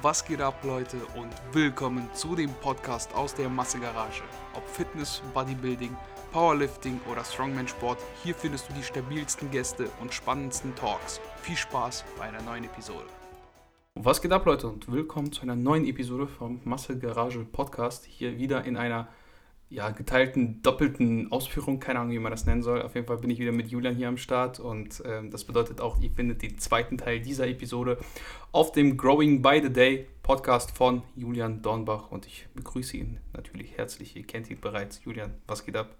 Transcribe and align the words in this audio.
Was 0.00 0.24
geht 0.24 0.40
ab, 0.40 0.62
Leute, 0.62 0.96
und 1.16 1.32
willkommen 1.52 2.08
zu 2.12 2.36
dem 2.36 2.52
Podcast 2.60 3.12
aus 3.16 3.34
der 3.34 3.48
Massegarage. 3.48 4.22
Ob 4.54 4.64
Fitness, 4.68 5.20
Bodybuilding, 5.34 5.96
Powerlifting 6.30 7.00
oder 7.10 7.24
Strongman-Sport, 7.24 7.98
hier 8.22 8.36
findest 8.36 8.68
du 8.68 8.74
die 8.74 8.82
stabilsten 8.84 9.50
Gäste 9.50 9.88
und 10.00 10.14
spannendsten 10.14 10.72
Talks. 10.76 11.20
Viel 11.42 11.56
Spaß 11.56 12.04
bei 12.16 12.26
einer 12.26 12.40
neuen 12.42 12.62
Episode. 12.62 13.06
Was 13.96 14.22
geht 14.22 14.30
ab, 14.30 14.46
Leute, 14.46 14.68
und 14.68 14.92
willkommen 14.92 15.32
zu 15.32 15.42
einer 15.42 15.56
neuen 15.56 15.84
Episode 15.84 16.28
vom 16.28 16.60
Massegarage 16.62 17.40
Podcast. 17.40 18.04
Hier 18.04 18.38
wieder 18.38 18.64
in 18.64 18.76
einer 18.76 19.08
ja, 19.70 19.90
geteilten, 19.90 20.62
doppelten 20.62 21.30
Ausführung, 21.30 21.78
keine 21.78 22.00
Ahnung, 22.00 22.12
wie 22.12 22.18
man 22.18 22.30
das 22.32 22.46
nennen 22.46 22.62
soll. 22.62 22.80
Auf 22.80 22.94
jeden 22.94 23.06
Fall 23.06 23.18
bin 23.18 23.28
ich 23.28 23.38
wieder 23.38 23.52
mit 23.52 23.68
Julian 23.68 23.94
hier 23.94 24.08
am 24.08 24.16
Start 24.16 24.60
und 24.60 25.02
ähm, 25.04 25.30
das 25.30 25.44
bedeutet 25.44 25.80
auch, 25.80 26.00
ihr 26.00 26.10
findet 26.10 26.40
den 26.42 26.58
zweiten 26.58 26.96
Teil 26.96 27.20
dieser 27.20 27.46
Episode 27.46 27.98
auf 28.50 28.72
dem 28.72 28.96
Growing 28.96 29.42
by 29.42 29.60
the 29.62 29.70
Day 29.70 30.06
Podcast 30.22 30.70
von 30.70 31.02
Julian 31.16 31.60
Dornbach 31.60 32.10
und 32.10 32.26
ich 32.26 32.46
begrüße 32.54 32.96
ihn 32.96 33.18
natürlich 33.34 33.76
herzlich. 33.76 34.16
Ihr 34.16 34.26
kennt 34.26 34.50
ihn 34.50 34.58
bereits. 34.60 35.02
Julian, 35.04 35.34
was 35.46 35.66
geht 35.66 35.76
ab? 35.76 35.94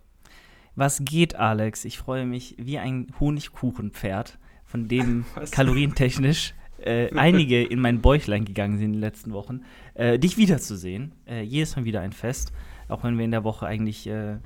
Was 0.75 1.03
geht, 1.05 1.35
Alex? 1.35 1.85
Ich 1.85 1.99
freue 1.99 2.25
mich 2.25 2.55
wie 2.57 2.79
ein 2.79 3.09
Honigkuchenpferd, 3.21 4.39
von 4.65 4.89
dem 4.89 5.27
kalorientechnisch 5.51 6.55
äh, 6.79 7.11
einige 7.15 7.65
in 7.65 7.81
mein 7.81 8.01
Bäuchlein 8.01 8.45
gegangen 8.45 8.79
sind 8.79 8.87
in 8.87 8.93
den 8.95 9.01
letzten 9.01 9.33
Wochen, 9.33 9.63
äh, 9.95 10.19
dich 10.19 10.39
wiederzusehen. 10.39 11.13
Äh, 11.27 11.43
jedes 11.43 11.77
Mal 11.77 11.85
wieder 11.85 12.01
ein 12.01 12.13
Fest 12.13 12.53
auch 12.89 13.05
wenn 13.05 13.19
wir 13.19 13.25
in 13.25 13.31
der 13.31 13.45
Woche 13.45 13.67
eigentlich 13.67 14.07
äh, 14.07 14.39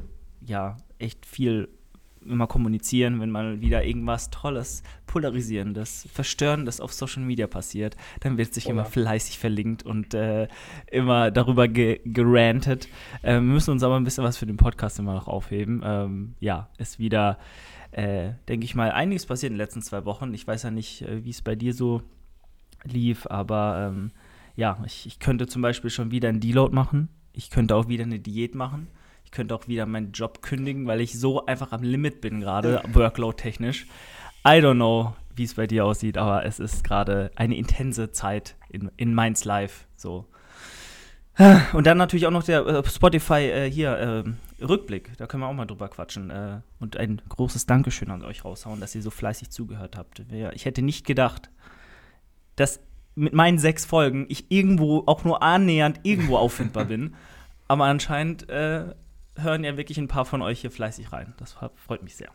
ja 0.45 0.77
echt 0.99 1.27
viel 1.27 1.69
immer 2.27 2.47
kommunizieren, 2.47 3.21
wenn 3.21 3.31
mal 3.31 3.61
wieder 3.61 3.85
irgendwas 3.85 4.31
Tolles, 4.31 4.83
Polarisierendes, 5.07 6.09
Verstörendes 6.13 6.81
auf 6.81 6.93
Social 6.93 7.23
Media 7.23 7.47
passiert, 7.47 7.97
dann 8.21 8.39
wird 8.39 8.55
sich 8.55 8.67
Oder. 8.67 8.73
immer 8.73 8.85
fleißig 8.85 9.39
verlinkt 9.39 9.85
und 9.85 10.15
äh, 10.15 10.49
immer 10.91 11.31
darüber 11.31 11.69
ge 11.69 12.01
gerantet. 12.05 12.89
Äh, 13.23 13.35
wir 13.35 13.41
müssen 13.41 13.71
uns 13.71 13.83
aber 13.83 13.97
ein 13.97 14.05
bisschen 14.05 14.25
was 14.25 14.37
für 14.37 14.47
den 14.47 14.57
Podcast 14.57 14.99
immer 14.99 15.15
noch 15.15 15.29
aufheben. 15.29 15.83
Ähm, 15.85 16.35
ja, 16.41 16.69
ist 16.79 16.99
wieder, 16.99 17.39
äh, 17.91 18.33
denke 18.49 18.65
ich 18.65 18.75
mal, 18.75 18.93
einiges 18.93 19.27
passiert 19.27 19.51
in 19.51 19.55
den 19.55 19.65
letzten 19.65 19.83
zwei 19.83 20.05
Wochen. 20.05 20.33
Ich 20.35 20.47
weiß 20.47 20.63
ja 20.65 20.71
nicht, 20.71 21.03
äh, 21.03 21.25
wie 21.25 21.31
es 21.31 21.43
bei 21.43 21.55
dir 21.55 21.75
so 21.75 22.03
lief, 22.85 23.27
aber 23.27 23.91
ähm, 23.93 24.11
ja, 24.55 24.79
ich, 24.87 25.07
ich 25.07 25.19
könnte 25.19 25.47
zum 25.47 25.63
Beispiel 25.63 25.91
schon 25.91 26.11
wieder 26.11 26.29
einen 26.29 26.41
Deload 26.41 26.75
machen 26.75 27.09
ich 27.33 27.51
könnte 27.51 27.77
auch 27.77 27.89
wieder 27.89 28.05
eine 28.05 28.19
Diät 28.19 28.55
machen. 28.55 28.89
Ich 29.25 29.31
könnte 29.31 29.55
auch 29.55 29.69
wieder 29.69 29.87
meinen 29.87 30.13
Job 30.13 30.43
kündigen, 30.43 30.87
weil 30.87 31.01
ich 31.01 31.19
so 31.19 31.47
einfach 31.47 31.73
am 31.73 31.83
Limit 31.83 32.21
bin 32.21 32.41
gerade, 32.41 32.83
workload-technisch. 32.93 33.87
I 34.47 34.59
don't 34.59 34.75
know, 34.75 35.15
wie 35.35 35.45
es 35.45 35.55
bei 35.55 35.67
dir 35.67 35.85
aussieht, 35.87 36.19
aber 36.19 36.45
es 36.45 36.59
ist 36.59 36.85
gerade 36.85 37.31
eine 37.37 37.57
intense 37.57 38.13
Zeit 38.13 38.57
in, 38.69 38.91
in 38.97 39.15
Mainz 39.15 39.45
Live. 39.45 39.87
So. 39.97 40.27
Und 41.73 41.87
dann 41.87 41.97
natürlich 41.97 42.27
auch 42.27 42.31
noch 42.33 42.43
der 42.43 42.67
äh, 42.67 42.85
Spotify 42.85 43.49
äh, 43.49 43.71
hier 43.71 44.25
äh, 44.61 44.63
Rückblick. 44.63 45.17
Da 45.17 45.27
können 45.27 45.43
wir 45.43 45.49
auch 45.49 45.55
mal 45.55 45.65
drüber 45.65 45.89
quatschen. 45.89 46.31
Äh, 46.31 46.61
und 46.79 46.99
ein 46.99 47.23
großes 47.29 47.65
Dankeschön 47.65 48.11
an 48.11 48.23
euch 48.23 48.45
raushauen, 48.45 48.81
dass 48.81 48.95
ihr 48.95 49.03
so 49.03 49.11
fleißig 49.11 49.51
zugehört 49.51 49.97
habt. 49.97 50.23
Ich 50.53 50.67
hätte 50.67 50.83
nicht 50.83 51.07
gedacht, 51.07 51.51
dass 52.57 52.81
mit 53.15 53.33
meinen 53.35 53.59
sechs 53.59 53.85
Folgen 53.85 54.27
ich 54.29 54.51
irgendwo 54.51 55.05
auch 55.07 55.25
nur 55.25 55.43
annähernd 55.43 56.01
irgendwo 56.03 56.37
auffindbar 56.37 56.87
bin. 56.87 57.15
Aber 57.69 57.85
anscheinend 57.85 58.49
äh, 58.49 58.95
hören 59.37 59.65
ja 59.65 59.77
wirklich 59.77 59.99
ein 59.99 60.09
paar 60.09 60.25
von 60.25 60.43
euch 60.43 60.61
hier 60.61 60.71
fleißig 60.71 61.13
rein. 61.13 61.35
Das 61.39 61.57
freut 61.77 62.03
mich 62.03 62.17
sehr. 62.17 62.31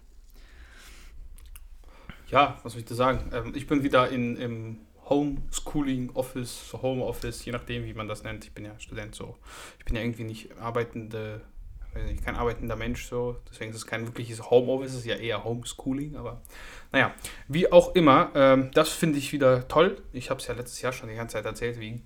Ja, 2.29 2.59
was 2.63 2.73
soll 2.73 2.81
ich 2.81 2.85
dir 2.85 2.95
sagen? 2.95 3.31
Ähm, 3.33 3.53
ich 3.55 3.67
bin 3.67 3.83
wieder 3.83 4.09
in, 4.09 4.35
im 4.35 4.77
Homeschooling, 5.09 6.11
Office, 6.13 6.73
Home 6.81 7.03
Office, 7.03 7.45
je 7.45 7.51
nachdem, 7.51 7.85
wie 7.85 7.93
man 7.93 8.07
das 8.07 8.23
nennt. 8.23 8.43
Ich 8.45 8.53
bin 8.53 8.65
ja 8.65 8.77
Student 8.79 9.15
so. 9.15 9.37
Ich 9.79 9.85
bin 9.85 9.95
ja 9.95 10.01
irgendwie 10.01 10.25
nicht 10.25 10.57
arbeitende 10.57 11.41
nicht, 11.95 12.23
kein 12.23 12.35
arbeitender 12.35 12.75
Mensch 12.75 13.05
so, 13.05 13.37
deswegen 13.49 13.71
ist 13.71 13.77
es 13.77 13.87
kein 13.87 14.05
wirkliches 14.05 14.49
Homeoffice, 14.49 14.91
es 14.91 14.99
ist 14.99 15.05
ja 15.05 15.15
eher 15.15 15.43
Homeschooling, 15.43 16.15
aber 16.15 16.41
naja, 16.91 17.13
wie 17.47 17.71
auch 17.71 17.95
immer, 17.95 18.31
ähm, 18.35 18.71
das 18.73 18.89
finde 18.89 19.17
ich 19.17 19.33
wieder 19.33 19.67
toll. 19.67 20.01
Ich 20.13 20.29
habe 20.29 20.39
es 20.39 20.47
ja 20.47 20.53
letztes 20.53 20.81
Jahr 20.81 20.93
schon 20.93 21.09
die 21.09 21.15
ganze 21.15 21.33
Zeit 21.33 21.45
erzählt, 21.45 21.79
wie 21.79 22.01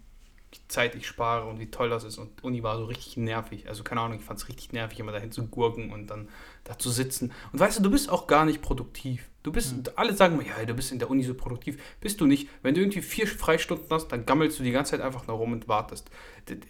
Zeit 0.68 0.96
ich 0.96 1.08
spare 1.08 1.48
und 1.48 1.60
wie 1.60 1.72
toll 1.72 1.90
das 1.90 2.04
ist 2.04 2.18
und 2.18 2.44
Uni 2.44 2.64
war 2.64 2.78
so 2.78 2.86
richtig 2.86 3.18
nervig, 3.18 3.68
also 3.70 3.84
keine 3.84 4.02
Ahnung, 4.02 4.20
ich 4.20 4.26
fand 4.26 4.40
es 4.40 4.48
richtig 4.48 4.74
nervig, 4.74 5.00
immer 5.00 5.12
dahin 5.12 5.32
zu 5.32 5.48
gurken 5.48 5.92
und 5.92 6.08
dann 6.08 6.30
da 6.64 6.78
zu 6.78 6.90
sitzen 6.90 7.32
und 7.54 7.60
weißt 7.60 7.80
du, 7.80 7.84
du 7.84 7.92
bist 7.92 8.10
auch 8.10 8.28
gar 8.28 8.46
nicht 8.46 8.62
produktiv. 8.62 9.30
Du 9.44 9.52
bist, 9.52 9.76
mhm. 9.76 9.84
alle 9.96 10.14
sagen 10.14 10.38
mir, 10.38 10.46
ja, 10.46 10.64
du 10.66 10.74
bist 10.74 10.92
in 10.92 11.00
der 11.00 11.10
Uni 11.10 11.24
so 11.24 11.34
produktiv. 11.34 11.82
Bist 12.00 12.22
du 12.22 12.28
nicht. 12.28 12.48
Wenn 12.62 12.76
du 12.76 12.82
irgendwie 12.82 13.02
vier 13.02 13.26
Freistunden 13.26 13.88
hast, 13.90 14.10
dann 14.10 14.26
gammelst 14.26 14.60
du 14.60 14.64
die 14.64 14.72
ganze 14.72 14.92
Zeit 14.92 15.02
einfach 15.02 15.26
nur 15.26 15.38
rum 15.38 15.54
und 15.54 15.68
wartest. 15.68 16.12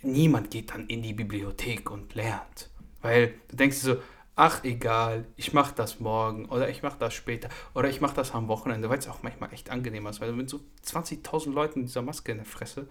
Niemand 0.04 0.52
geht 0.52 0.72
dann 0.72 0.88
in 0.88 1.04
die 1.04 1.14
Bibliothek 1.14 1.92
und 1.92 2.16
lernt. 2.16 2.70
Weil 3.02 3.34
du 3.50 3.56
denkst 3.56 3.82
dir 3.82 3.96
so, 3.96 4.02
ach 4.36 4.64
egal, 4.64 5.26
ich 5.36 5.54
mache 5.54 5.74
das 5.76 6.00
morgen 6.00 6.46
oder 6.46 6.70
ich 6.70 6.84
mache 6.84 6.98
das 7.00 7.14
später 7.14 7.50
oder 7.74 7.90
ich 7.90 8.02
mache 8.02 8.16
das 8.16 8.34
am 8.34 8.48
Wochenende, 8.48 8.90
weil 8.90 9.00
es 9.00 9.08
auch 9.08 9.24
manchmal 9.24 9.54
echt 9.54 9.70
angenehm 9.70 10.08
ist, 10.08 10.22
weil 10.22 10.30
du 10.30 10.36
mit 10.36 10.50
so 10.50 10.62
20.000 10.86 11.52
Leuten 11.52 11.82
in 11.82 11.86
dieser 11.86 12.02
Maske 12.02 12.32
in 12.32 12.38
der 12.40 12.46
Fresse, 12.46 12.88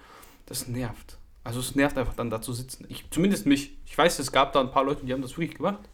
das 0.46 0.68
nervt. 0.68 1.18
Also 1.42 1.60
es 1.60 1.74
nervt 1.74 1.96
einfach 1.96 2.14
dann 2.14 2.30
da 2.30 2.42
zu 2.42 2.52
sitzen. 2.52 2.84
Ich, 2.88 3.10
zumindest 3.10 3.46
mich. 3.46 3.78
Ich 3.86 3.96
weiß, 3.96 4.18
es 4.18 4.30
gab 4.30 4.52
da 4.52 4.60
ein 4.60 4.70
paar 4.70 4.84
Leute, 4.84 5.06
die 5.06 5.12
haben 5.12 5.22
das 5.22 5.38
wirklich 5.38 5.56
gemacht. 5.56 5.88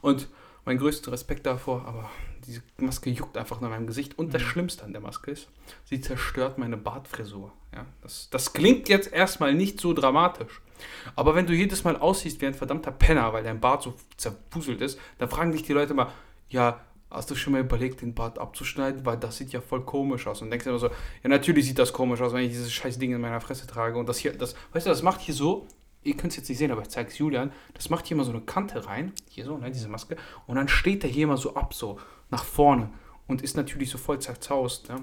Und 0.00 0.28
mein 0.64 0.78
größter 0.78 1.12
Respekt 1.12 1.46
davor, 1.46 1.84
aber 1.84 2.10
diese 2.46 2.62
Maske 2.78 3.10
juckt 3.10 3.36
einfach 3.36 3.60
nach 3.60 3.68
meinem 3.68 3.86
Gesicht. 3.86 4.18
Und 4.18 4.32
das 4.32 4.42
mhm. 4.42 4.46
Schlimmste 4.46 4.84
an 4.84 4.92
der 4.92 5.02
Maske 5.02 5.32
ist, 5.32 5.48
sie 5.84 6.00
zerstört 6.00 6.58
meine 6.58 6.76
Bartfrisur. 6.76 7.52
Ja, 7.74 7.86
das, 8.02 8.28
das 8.30 8.52
klingt 8.52 8.88
jetzt 8.88 9.12
erstmal 9.12 9.54
nicht 9.54 9.80
so 9.80 9.92
dramatisch. 9.92 10.60
Aber 11.16 11.34
wenn 11.34 11.46
du 11.46 11.52
jedes 11.52 11.84
Mal 11.84 11.96
aussiehst 11.96 12.40
wie 12.40 12.46
ein 12.46 12.54
verdammter 12.54 12.90
Penner, 12.90 13.32
weil 13.32 13.44
dein 13.44 13.60
Bart 13.60 13.82
so 13.82 13.94
zerpuselt 14.16 14.80
ist, 14.80 14.98
dann 15.18 15.28
fragen 15.28 15.52
dich 15.52 15.62
die 15.62 15.72
Leute 15.72 15.94
mal, 15.94 16.08
ja, 16.48 16.80
hast 17.10 17.30
du 17.30 17.34
schon 17.34 17.52
mal 17.52 17.60
überlegt, 17.60 18.00
den 18.00 18.14
Bart 18.14 18.38
abzuschneiden? 18.38 19.06
Weil 19.06 19.16
das 19.16 19.36
sieht 19.36 19.52
ja 19.52 19.60
voll 19.60 19.84
komisch 19.84 20.26
aus. 20.26 20.42
Und 20.42 20.50
denkst 20.50 20.66
immer 20.66 20.78
so, 20.78 20.88
ja, 20.88 21.28
natürlich 21.28 21.66
sieht 21.66 21.78
das 21.78 21.92
komisch 21.92 22.20
aus, 22.20 22.32
wenn 22.32 22.42
ich 22.42 22.50
dieses 22.50 22.72
scheiß 22.72 22.98
Ding 22.98 23.12
in 23.12 23.20
meiner 23.20 23.40
Fresse 23.40 23.66
trage. 23.66 23.98
Und 23.98 24.08
das 24.08 24.18
hier, 24.18 24.32
das, 24.32 24.54
weißt 24.72 24.86
du, 24.86 24.90
das 24.90 25.02
macht 25.02 25.20
hier 25.20 25.34
so, 25.34 25.66
ihr 26.02 26.16
könnt 26.16 26.32
es 26.32 26.36
jetzt 26.36 26.48
nicht 26.48 26.58
sehen, 26.58 26.70
aber 26.70 26.82
ich 26.82 26.88
zeige 26.88 27.08
es 27.08 27.18
Julian, 27.18 27.52
das 27.72 27.90
macht 27.90 28.06
hier 28.06 28.16
immer 28.16 28.24
so 28.24 28.32
eine 28.32 28.42
Kante 28.42 28.86
rein, 28.86 29.12
hier 29.28 29.44
so, 29.44 29.56
ne, 29.56 29.70
diese 29.70 29.88
Maske. 29.88 30.16
Und 30.46 30.56
dann 30.56 30.68
steht 30.68 31.02
der 31.02 31.10
hier 31.10 31.24
immer 31.24 31.36
so 31.36 31.54
ab, 31.54 31.74
so 31.74 31.98
nach 32.30 32.44
vorne. 32.44 32.90
Und 33.26 33.42
ist 33.42 33.56
natürlich 33.56 33.90
so 33.90 33.96
voll 33.96 34.18
zerzaust. 34.18 34.88
Ne? 34.90 34.96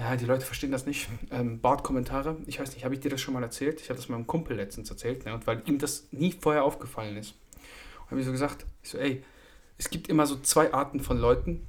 Ja, 0.00 0.16
die 0.16 0.24
Leute 0.24 0.44
verstehen 0.44 0.72
das 0.72 0.86
nicht. 0.86 1.08
Ähm, 1.30 1.60
Bart-Kommentare, 1.60 2.36
ich 2.46 2.58
weiß 2.58 2.74
nicht, 2.74 2.84
habe 2.84 2.94
ich 2.94 3.00
dir 3.00 3.10
das 3.10 3.20
schon 3.20 3.34
mal 3.34 3.42
erzählt? 3.42 3.80
Ich 3.80 3.90
habe 3.90 3.98
das 3.98 4.08
meinem 4.08 4.26
Kumpel 4.26 4.56
letztens 4.56 4.90
erzählt, 4.90 5.24
ne? 5.24 5.34
und 5.34 5.46
weil 5.46 5.62
ihm 5.66 5.78
das 5.78 6.08
nie 6.10 6.32
vorher 6.32 6.64
aufgefallen 6.64 7.16
ist. 7.16 7.34
habe 8.08 8.18
ich 8.18 8.26
so 8.26 8.32
gesagt, 8.32 8.66
ich 8.82 8.90
so, 8.90 8.98
ey, 8.98 9.22
es 9.78 9.90
gibt 9.90 10.08
immer 10.08 10.26
so 10.26 10.36
zwei 10.36 10.72
Arten 10.72 11.00
von 11.00 11.18
Leuten. 11.18 11.66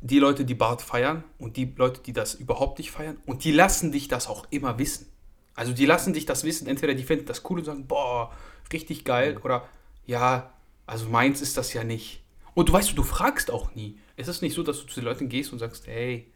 Die 0.00 0.18
Leute, 0.18 0.44
die 0.44 0.54
Bart 0.54 0.82
feiern 0.82 1.24
und 1.38 1.56
die 1.56 1.72
Leute, 1.76 2.00
die 2.02 2.12
das 2.12 2.34
überhaupt 2.34 2.78
nicht 2.78 2.90
feiern. 2.90 3.16
Und 3.26 3.44
die 3.44 3.52
lassen 3.52 3.90
dich 3.90 4.06
das 4.08 4.26
auch 4.26 4.46
immer 4.50 4.78
wissen. 4.78 5.06
Also 5.54 5.72
die 5.72 5.86
lassen 5.86 6.12
dich 6.12 6.26
das 6.26 6.44
wissen. 6.44 6.66
Entweder 6.66 6.94
die 6.94 7.04
finden 7.04 7.26
das 7.26 7.42
cool 7.48 7.60
und 7.60 7.64
sagen, 7.64 7.86
boah, 7.86 8.32
richtig 8.72 9.04
geil. 9.04 9.38
Oder 9.42 9.66
ja, 10.04 10.52
also 10.86 11.08
meins 11.08 11.40
ist 11.40 11.56
das 11.56 11.72
ja 11.72 11.84
nicht. 11.84 12.22
Und 12.52 12.68
du 12.68 12.72
weißt, 12.74 12.96
du 12.96 13.02
fragst 13.02 13.50
auch 13.50 13.74
nie. 13.74 13.98
Es 14.16 14.28
ist 14.28 14.42
nicht 14.42 14.54
so, 14.54 14.62
dass 14.62 14.80
du 14.80 14.86
zu 14.86 15.00
den 15.00 15.04
Leuten 15.04 15.28
gehst 15.28 15.52
und 15.52 15.58
sagst, 15.58 15.86
hey, 15.86 16.30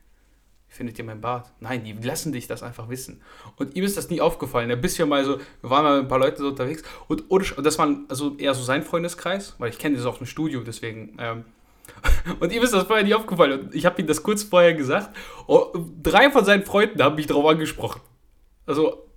findet 0.68 0.98
ihr 0.98 1.04
mein 1.04 1.20
Bart? 1.20 1.50
Nein, 1.60 1.84
die 1.84 1.92
lassen 1.92 2.32
dich 2.32 2.46
das 2.46 2.62
einfach 2.62 2.88
wissen. 2.88 3.22
Und 3.56 3.74
ihm 3.74 3.84
ist 3.84 3.96
das 3.96 4.10
nie 4.10 4.20
aufgefallen. 4.20 4.70
Er 4.70 4.76
bist 4.76 4.98
ja 4.98 5.06
mal 5.06 5.24
so, 5.24 5.38
wir 5.60 5.70
waren 5.70 5.84
mal 5.84 5.96
mit 5.96 6.06
ein 6.06 6.08
paar 6.08 6.18
Leuten 6.18 6.42
so 6.42 6.48
unterwegs 6.48 6.82
und, 7.08 7.30
und 7.30 7.64
das 7.64 7.78
war 7.78 7.88
also 8.08 8.36
eher 8.36 8.54
so 8.54 8.62
sein 8.62 8.82
Freundeskreis, 8.82 9.54
weil 9.58 9.70
ich 9.70 9.78
kenne 9.78 9.96
das 9.96 10.06
aus 10.06 10.18
dem 10.18 10.26
Studio, 10.26 10.62
deswegen. 10.62 11.16
Ähm, 11.18 11.44
und 12.40 12.52
ihm 12.52 12.62
ist 12.62 12.74
das 12.74 12.84
vorher 12.84 13.04
nie 13.04 13.14
aufgefallen. 13.14 13.60
Und 13.60 13.74
ich 13.74 13.86
habe 13.86 14.00
ihm 14.00 14.06
das 14.06 14.22
kurz 14.22 14.42
vorher 14.42 14.74
gesagt. 14.74 15.16
Und 15.46 16.02
drei 16.02 16.30
von 16.30 16.44
seinen 16.44 16.64
Freunden 16.64 17.02
haben 17.02 17.16
mich 17.16 17.26
darauf 17.26 17.46
angesprochen. 17.46 18.00
Also, 18.66 19.08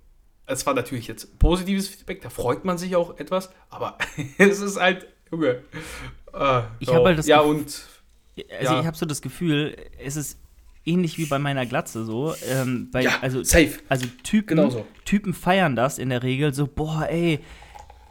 es 0.46 0.66
war 0.66 0.74
natürlich 0.74 1.06
jetzt 1.06 1.38
positives 1.38 1.88
Feedback, 1.88 2.22
da 2.22 2.30
freut 2.30 2.64
man 2.64 2.78
sich 2.78 2.96
auch 2.96 3.18
etwas, 3.18 3.50
aber 3.70 3.98
es 4.38 4.60
ist 4.60 4.80
halt, 4.80 5.06
Junge. 5.30 5.62
Äh, 6.32 6.62
ich 6.80 6.92
habe 6.92 7.04
halt 7.04 7.18
das 7.18 7.26
Ja, 7.26 7.42
Gefühl, 7.42 7.56
und. 7.56 7.82
Also, 8.58 8.72
ja. 8.72 8.80
ich 8.80 8.86
habe 8.86 8.96
so 8.96 9.04
das 9.04 9.20
Gefühl, 9.20 9.76
es 9.98 10.16
ist 10.16 10.38
ähnlich 10.84 11.18
wie 11.18 11.26
bei 11.26 11.38
meiner 11.38 11.66
Glatze 11.66 12.04
so. 12.04 12.34
Ähm, 12.50 12.88
weil, 12.92 13.04
ja, 13.04 13.18
also, 13.20 13.42
safe. 13.42 13.78
Also 13.88 14.06
Typen, 14.22 14.56
Genauso. 14.56 14.86
Typen 15.04 15.34
feiern 15.34 15.76
das 15.76 15.98
in 15.98 16.08
der 16.10 16.22
Regel 16.22 16.54
so, 16.54 16.66
boah, 16.66 17.06
ey, 17.08 17.40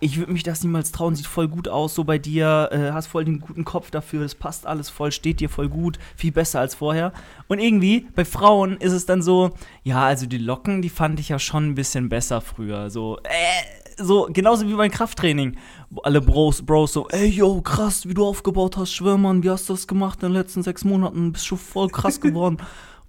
ich 0.03 0.17
würde 0.17 0.33
mich 0.33 0.41
das 0.43 0.63
niemals 0.63 0.91
trauen, 0.91 1.15
sieht 1.15 1.27
voll 1.27 1.47
gut 1.47 1.67
aus, 1.67 1.93
so 1.93 2.03
bei 2.03 2.17
dir, 2.17 2.69
äh, 2.71 2.91
hast 2.91 3.05
voll 3.07 3.23
den 3.23 3.39
guten 3.39 3.63
Kopf 3.63 3.91
dafür, 3.91 4.23
das 4.23 4.33
passt 4.33 4.65
alles 4.65 4.89
voll, 4.89 5.11
steht 5.11 5.39
dir 5.39 5.49
voll 5.49 5.69
gut, 5.69 5.99
viel 6.15 6.31
besser 6.31 6.59
als 6.59 6.73
vorher. 6.73 7.13
Und 7.47 7.59
irgendwie, 7.59 8.07
bei 8.15 8.25
Frauen 8.25 8.77
ist 8.77 8.93
es 8.93 9.05
dann 9.05 9.21
so, 9.21 9.51
ja, 9.83 10.03
also 10.03 10.25
die 10.25 10.39
Locken, 10.39 10.81
die 10.81 10.89
fand 10.89 11.19
ich 11.19 11.29
ja 11.29 11.37
schon 11.37 11.69
ein 11.69 11.75
bisschen 11.75 12.09
besser 12.09 12.41
früher, 12.41 12.89
so, 12.89 13.19
äh, 13.23 13.80
so, 14.03 14.27
genauso 14.31 14.67
wie 14.67 14.73
beim 14.73 14.91
Krafttraining. 14.91 15.57
Alle 16.03 16.21
Bros, 16.21 16.61
Bros 16.61 16.93
so, 16.93 17.07
ey, 17.09 17.27
yo, 17.27 17.61
krass, 17.61 18.07
wie 18.07 18.13
du 18.13 18.25
aufgebaut 18.25 18.77
hast, 18.77 18.93
Schwörmann, 18.93 19.43
wie 19.43 19.49
hast 19.49 19.69
du 19.69 19.73
das 19.73 19.87
gemacht 19.87 20.23
in 20.23 20.29
den 20.29 20.33
letzten 20.33 20.63
sechs 20.63 20.83
Monaten? 20.83 21.31
Bist 21.31 21.45
schon 21.45 21.57
voll 21.57 21.89
krass 21.89 22.21
geworden. 22.21 22.57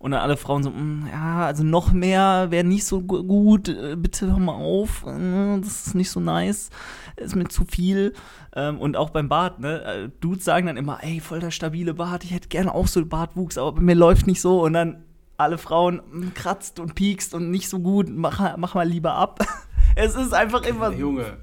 Und 0.02 0.10
dann 0.10 0.20
alle 0.20 0.36
Frauen 0.36 0.64
so, 0.64 0.70
mm, 0.70 1.06
ja, 1.12 1.46
also 1.46 1.62
noch 1.62 1.92
mehr 1.92 2.48
wäre 2.50 2.64
nicht 2.64 2.84
so 2.84 3.02
gut, 3.02 3.68
äh, 3.68 3.94
bitte 3.94 4.26
hör 4.26 4.40
mal 4.40 4.54
auf, 4.54 5.06
äh, 5.06 5.60
das 5.60 5.86
ist 5.86 5.94
nicht 5.94 6.10
so 6.10 6.18
nice, 6.18 6.70
ist 7.14 7.36
mir 7.36 7.46
zu 7.46 7.64
viel. 7.64 8.12
Ähm, 8.56 8.80
und 8.80 8.96
auch 8.96 9.10
beim 9.10 9.28
Bart, 9.28 9.60
ne, 9.60 9.80
äh, 9.84 10.08
Dudes 10.20 10.44
sagen 10.44 10.66
dann 10.66 10.76
immer, 10.76 10.98
ey, 11.04 11.20
voll 11.20 11.38
der 11.38 11.52
stabile 11.52 11.94
Bart, 11.94 12.24
ich 12.24 12.32
hätte 12.32 12.48
gerne 12.48 12.74
auch 12.74 12.88
so 12.88 13.06
Bartwuchs, 13.06 13.58
aber 13.58 13.72
bei 13.72 13.80
mir 13.80 13.94
läuft 13.94 14.26
nicht 14.26 14.40
so. 14.40 14.64
Und 14.64 14.72
dann 14.72 15.04
alle 15.36 15.56
Frauen 15.56 16.02
mm, 16.10 16.34
kratzt 16.34 16.80
und 16.80 16.96
piekst 16.96 17.32
und 17.32 17.52
nicht 17.52 17.68
so 17.68 17.78
gut, 17.78 18.08
mach, 18.10 18.56
mach 18.56 18.74
mal 18.74 18.88
lieber 18.88 19.14
ab. 19.14 19.38
es 19.94 20.14
ist 20.14 20.32
einfach 20.32 20.62
immer. 20.62 20.92
Junge. 20.92 21.38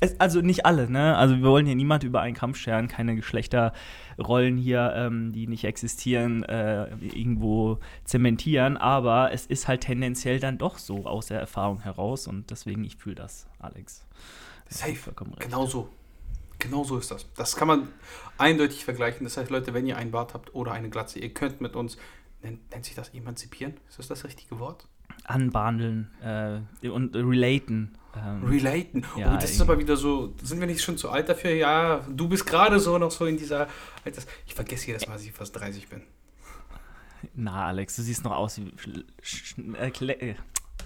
Es, 0.00 0.18
also 0.20 0.40
nicht 0.40 0.64
alle, 0.64 0.88
ne? 0.88 1.16
Also 1.16 1.36
wir 1.36 1.44
wollen 1.44 1.66
hier 1.66 1.74
niemand 1.74 2.04
über 2.04 2.20
einen 2.20 2.34
Kampf 2.34 2.56
scheren, 2.56 2.88
keine 2.88 3.16
Geschlechterrollen 3.16 4.56
hier, 4.56 4.92
ähm, 4.94 5.32
die 5.32 5.46
nicht 5.46 5.64
existieren, 5.64 6.44
äh, 6.44 6.88
irgendwo 6.98 7.78
zementieren, 8.04 8.76
aber 8.76 9.32
es 9.32 9.46
ist 9.46 9.66
halt 9.66 9.82
tendenziell 9.82 10.38
dann 10.38 10.56
doch 10.56 10.78
so 10.78 11.04
aus 11.04 11.26
der 11.26 11.40
Erfahrung 11.40 11.80
heraus 11.80 12.28
und 12.28 12.50
deswegen, 12.50 12.84
ich 12.84 12.96
fühle 12.96 13.16
das, 13.16 13.48
Alex. 13.58 14.06
Safe. 14.68 15.12
Genau 15.38 15.66
so. 15.66 15.88
Genau 16.58 16.84
so 16.84 16.98
ist 16.98 17.10
das. 17.10 17.26
Das 17.34 17.56
kann 17.56 17.68
man 17.68 17.88
eindeutig 18.36 18.84
vergleichen. 18.84 19.24
Das 19.24 19.36
heißt, 19.36 19.50
Leute, 19.50 19.74
wenn 19.74 19.86
ihr 19.86 19.96
einen 19.96 20.10
Bart 20.10 20.34
habt 20.34 20.54
oder 20.54 20.72
eine 20.72 20.90
Glatze, 20.90 21.20
ihr 21.20 21.32
könnt 21.32 21.60
mit 21.60 21.76
uns, 21.76 21.96
nennt, 22.42 22.70
nennt 22.70 22.84
sich 22.84 22.94
das 22.94 23.10
emanzipieren? 23.10 23.74
Ist 23.88 23.98
das 23.98 24.08
das 24.08 24.24
richtige 24.24 24.58
Wort? 24.58 24.88
Anbandeln 25.24 26.10
äh, 26.22 26.88
und 26.88 27.14
relaten. 27.14 27.96
Ähm, 28.16 28.44
relaten. 28.44 29.04
Ja, 29.16 29.34
oh, 29.34 29.38
das 29.40 29.50
ist 29.50 29.60
aber 29.60 29.78
wieder 29.78 29.96
so, 29.96 30.34
sind 30.42 30.60
wir 30.60 30.66
nicht 30.66 30.82
schon 30.82 30.96
zu 30.96 31.10
alt 31.10 31.28
dafür? 31.28 31.52
Ja, 31.52 32.06
du 32.08 32.28
bist 32.28 32.46
gerade 32.46 32.80
so 32.80 32.98
noch 32.98 33.10
so 33.10 33.26
in 33.26 33.36
dieser 33.36 33.68
Alters. 34.04 34.26
Ich 34.46 34.54
vergesse 34.54 34.88
jedes 34.88 35.06
Mal, 35.06 35.14
dass 35.14 35.24
ich 35.24 35.32
fast 35.32 35.54
30 35.54 35.88
bin. 35.88 36.02
Na, 37.34 37.66
Alex, 37.66 37.96
du 37.96 38.02
siehst 38.02 38.24
noch 38.24 38.32
aus 38.32 38.58
wie. 38.58 38.72
Äh, 39.76 39.88
äh, 39.88 40.34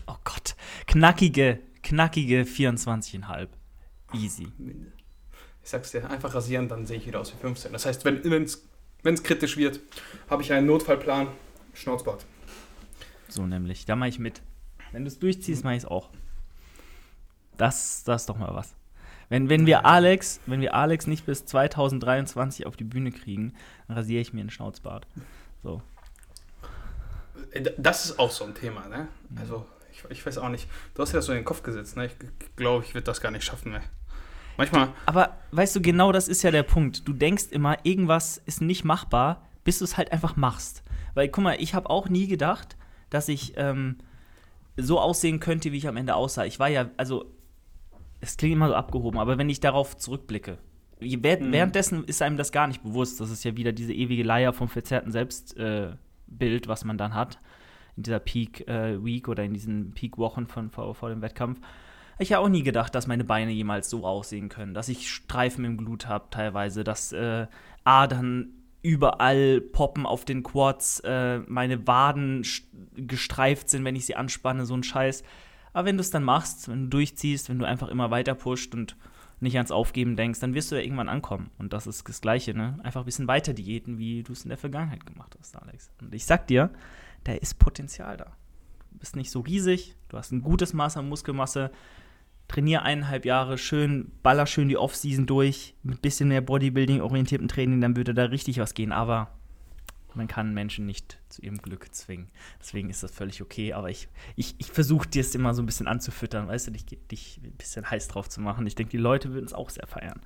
oh 0.07 0.17
Gott. 0.25 0.55
Knackige, 0.87 1.61
knackige 1.83 2.43
24,5. 2.43 3.49
Easy. 4.15 4.49
Ich 5.63 5.71
sag's 5.71 5.93
dir, 5.93 6.09
einfach 6.11 6.35
rasieren, 6.35 6.69
dann 6.69 6.87
sehe 6.87 6.99
ich 6.99 7.07
wieder 7.07 7.21
aus 7.21 7.33
wie 7.33 7.39
15. 7.39 7.73
Das 7.73 7.87
heißt, 7.87 8.05
wenn 8.05 8.43
es 8.45 9.23
kritisch 9.23 9.57
wird, 9.57 9.81
habe 10.29 10.43
ich 10.43 10.53
einen 10.53 10.67
Notfallplan. 10.67 11.29
Schnauzbart. 11.75 12.27
So 13.33 13.47
nämlich. 13.47 13.87
Da 13.87 13.97
mache 13.97 14.11
ich 14.11 14.19
mit. 14.19 14.43
Wenn 14.93 15.05
du 15.05 15.09
es 15.09 15.19
durchziehst, 15.19 15.65
mache 15.65 15.75
ich 15.75 15.85
es 15.85 15.89
auch. 15.89 16.11
Das, 17.57 18.05
das 18.05 18.23
ist 18.23 18.29
doch 18.29 18.37
mal 18.37 18.55
was. 18.55 18.75
Wenn, 19.29 19.49
wenn 19.49 19.65
wir 19.65 19.87
Alex, 19.87 20.41
wenn 20.47 20.61
wir 20.61 20.75
Alex 20.75 21.07
nicht 21.07 21.25
bis 21.25 21.47
2023 21.47 22.67
auf 22.67 22.77
die 22.77 22.85
Bühne 22.85 23.11
kriegen, 23.11 23.55
dann 23.89 23.97
rasiere 23.97 24.21
ich 24.21 24.35
mir 24.35 24.41
einen 24.41 24.51
Schnauzbart. 24.51 25.07
So. 25.63 25.81
Äh, 27.53 27.71
das 27.79 28.05
ist 28.05 28.19
auch 28.19 28.31
so 28.31 28.45
ein 28.45 28.55
Thema, 28.55 28.89
ne? 28.89 29.09
Also, 29.37 29.65
ich, 29.91 30.05
ich 30.11 30.27
weiß 30.27 30.37
auch 30.37 30.51
nicht. 30.51 30.69
Du 30.95 31.01
hast 31.01 31.13
ja 31.13 31.23
so 31.23 31.33
in 31.33 31.39
den 31.39 31.45
Kopf 31.47 31.63
gesetzt, 31.63 31.97
ne? 31.97 32.07
Ich 32.07 32.13
glaube, 32.57 32.85
ich 32.85 32.93
würde 32.93 33.05
das 33.05 33.23
gar 33.23 33.31
nicht 33.31 33.45
schaffen, 33.45 33.73
ne? 33.73 33.81
Manchmal. 34.59 34.91
Aber 35.07 35.39
weißt 35.53 35.75
du, 35.77 35.81
genau 35.81 36.13
das 36.13 36.29
ist 36.29 36.43
ja 36.43 36.51
der 36.51 36.63
Punkt. 36.63 37.09
Du 37.09 37.15
denkst 37.15 37.47
immer, 37.51 37.79
irgendwas 37.85 38.43
ist 38.45 38.61
nicht 38.61 38.85
machbar, 38.85 39.49
bis 39.65 39.79
du 39.79 39.85
es 39.85 39.97
halt 39.97 40.13
einfach 40.13 40.37
machst. 40.37 40.83
Weil, 41.15 41.29
guck 41.29 41.45
mal, 41.45 41.57
ich 41.59 41.75
habe 41.75 41.89
auch 41.89 42.11
nie 42.11 42.27
gedacht, 42.27 42.77
dass 43.13 43.29
ich 43.29 43.55
ähm, 43.57 43.97
so 44.77 44.99
aussehen 45.01 45.41
könnte, 45.41 45.73
wie 45.73 45.77
ich 45.77 45.89
am 45.89 45.97
Ende 45.97 46.15
aussah. 46.15 46.45
Ich 46.45 46.59
war 46.59 46.69
ja, 46.69 46.91
also, 46.97 47.27
es 48.21 48.37
klingt 48.37 48.55
immer 48.55 48.69
so 48.69 48.75
abgehoben, 48.75 49.19
aber 49.19 49.39
wenn 49.39 49.49
ich 49.51 49.61
darauf 49.61 49.97
zurückblicke, 49.97 50.59
mhm. 51.01 51.23
währenddessen 51.23 52.05
ist 52.05 52.23
einem 52.23 52.37
das 52.37 52.53
gar 52.53 52.67
nicht 52.67 52.83
bewusst. 52.83 53.21
Das 53.21 53.31
ist 53.31 53.45
ja 53.45 53.57
wieder 53.57 53.73
diese 53.73 53.93
ewige 53.93 54.23
Leier 54.23 54.53
vom 54.53 54.69
verzerrten 54.69 55.11
Selbstbild, 55.13 55.97
äh, 56.41 56.69
was 56.69 56.85
man 56.85 56.99
dann 56.99 57.15
hat. 57.15 57.39
In 57.97 58.05
dieser 58.05 58.21
Peak 58.21 58.67
äh, 58.69 59.05
Week 59.05 59.29
oder 59.29 59.45
in 59.45 59.53
diesen 59.53 59.93
Peak 59.93 60.17
Wochen 60.17 60.47
von, 60.47 60.71
vor, 60.71 60.95
vor 60.95 61.11
dem 61.11 61.21
Wettkampf. 61.21 61.61
Ich 62.19 62.33
habe 62.33 62.45
auch 62.45 62.49
nie 62.49 62.63
gedacht, 62.63 62.95
dass 62.95 63.07
meine 63.07 63.25
Beine 63.25 63.51
jemals 63.51 63.91
so 63.91 64.07
aussehen 64.07 64.49
können, 64.49 64.75
dass 64.75 64.89
ich 64.89 65.11
Streifen 65.11 65.65
im 65.65 65.77
Glut 65.77 66.07
habe 66.07 66.27
teilweise, 66.31 66.85
dass 66.85 67.13
äh, 67.13 67.47
Adern 67.85 68.62
überall 68.83 69.61
poppen 69.61 70.07
auf 70.07 70.25
den 70.25 70.43
Quads, 70.43 71.01
äh, 71.01 71.39
meine 71.47 71.87
Waden 71.87 72.45
gestreift 72.97 73.71
sind, 73.71 73.85
wenn 73.85 73.97
ich 73.97 74.07
sie 74.07 74.17
anspanne, 74.17 74.67
so 74.67 74.75
ein 74.75 74.83
Scheiß. 74.83 75.23
Aber 75.73 75.87
wenn 75.87 75.97
du 75.97 76.01
es 76.01 76.11
dann 76.11 76.25
machst, 76.25 76.69
wenn 76.69 76.85
du 76.85 76.89
durchziehst, 76.89 77.49
wenn 77.49 77.59
du 77.59 77.65
einfach 77.65 77.89
immer 77.89 78.11
weiter 78.11 78.35
pusht 78.35 78.75
und 78.75 78.97
nicht 79.41 79.57
ans 79.57 79.73
Aufgeben 79.73 80.17
denkst, 80.17 80.41
dann 80.41 80.55
wirst 80.55 80.71
du 80.71 80.77
ja 80.77 80.83
irgendwann 80.83 81.09
ankommen. 81.09 81.51
Und 81.59 81.73
das 81.73 81.87
ist 81.87 82.09
das 82.09 82.21
Gleiche, 82.21 82.55
ne? 82.55 82.79
Einfach 82.83 83.03
ein 83.03 83.07
bisschen 83.07 83.27
weiter 83.27 83.53
diäten, 83.53 83.99
wie 83.99 84.23
du 84.23 84.33
es 84.33 84.45
in 84.45 84.51
der 84.51 84.59
Vergangenheit 84.59 85.05
gemacht 85.05 85.37
hast, 85.39 85.57
Alex. 85.57 85.91
Und 86.01 86.15
ich 86.15 86.25
sag 86.27 86.47
dir, 86.47 86.71
da 87.25 87.33
ist 87.33 87.59
Potenzial 87.59 88.17
da. 88.17 88.37
Du 88.93 88.99
bist 88.99 89.17
nicht 89.17 89.31
so 89.31 89.41
riesig, 89.41 89.97
du 90.09 90.17
hast 90.17 90.33
ein 90.33 90.43
gutes 90.43 90.75
Maß 90.75 90.97
an 90.97 91.09
Muskelmasse, 91.09 91.73
trainiere 92.53 92.83
eineinhalb 92.83 93.25
Jahre 93.25 93.57
schön, 93.57 94.13
baller 94.23 94.47
schön 94.47 94.69
die 94.69 94.77
Offseason 94.77 95.27
durch, 95.27 95.75
mit 95.83 96.03
bisschen 96.03 96.29
mehr 96.29 96.43
Bodybuilding-orientiertem 96.43 97.49
Training, 97.49 97.81
dann 97.81 97.97
würde 97.97 98.15
da 98.15 98.25
richtig 98.25 98.59
was 98.59 98.75
gehen. 98.75 98.93
Aber 98.93 99.29
man 100.15 100.29
kann 100.29 100.53
Menschen 100.53 100.85
nicht 100.85 101.19
zu 101.31 101.41
ihrem 101.41 101.59
Glück 101.59 101.95
zwingen. 101.95 102.29
Deswegen 102.61 102.91
ist 102.91 103.03
das 103.03 103.11
völlig 103.11 103.41
okay. 103.41 103.73
Aber 103.73 103.89
ich, 103.89 104.09
ich, 104.37 104.55
ich 104.59 104.71
versuche 104.71 105.09
dir 105.09 105.21
es 105.21 105.35
immer 105.35 105.55
so 105.55 105.63
ein 105.63 105.67
bisschen 105.67 105.89
anzufüttern, 105.89 106.49
weißt 106.49 106.67
du, 106.67 106.73
dich, 106.73 106.85
dich 107.11 107.41
ein 107.43 107.53
bisschen 107.53 107.91
heiß 107.91 108.09
drauf 108.09 108.29
zu 108.29 108.43
machen. 108.43 108.67
Ich 108.67 108.75
denke, 108.75 108.91
die 108.91 108.99
Leute 108.99 109.33
würden 109.33 109.47
es 109.47 109.55
auch 109.55 109.71
sehr 109.71 109.87
feiern, 109.87 110.21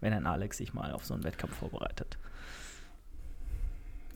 wenn 0.00 0.12
ein 0.12 0.26
Alex 0.26 0.58
sich 0.58 0.74
mal 0.74 0.92
auf 0.92 1.06
so 1.06 1.14
einen 1.14 1.24
Wettkampf 1.24 1.56
vorbereitet. 1.56 2.18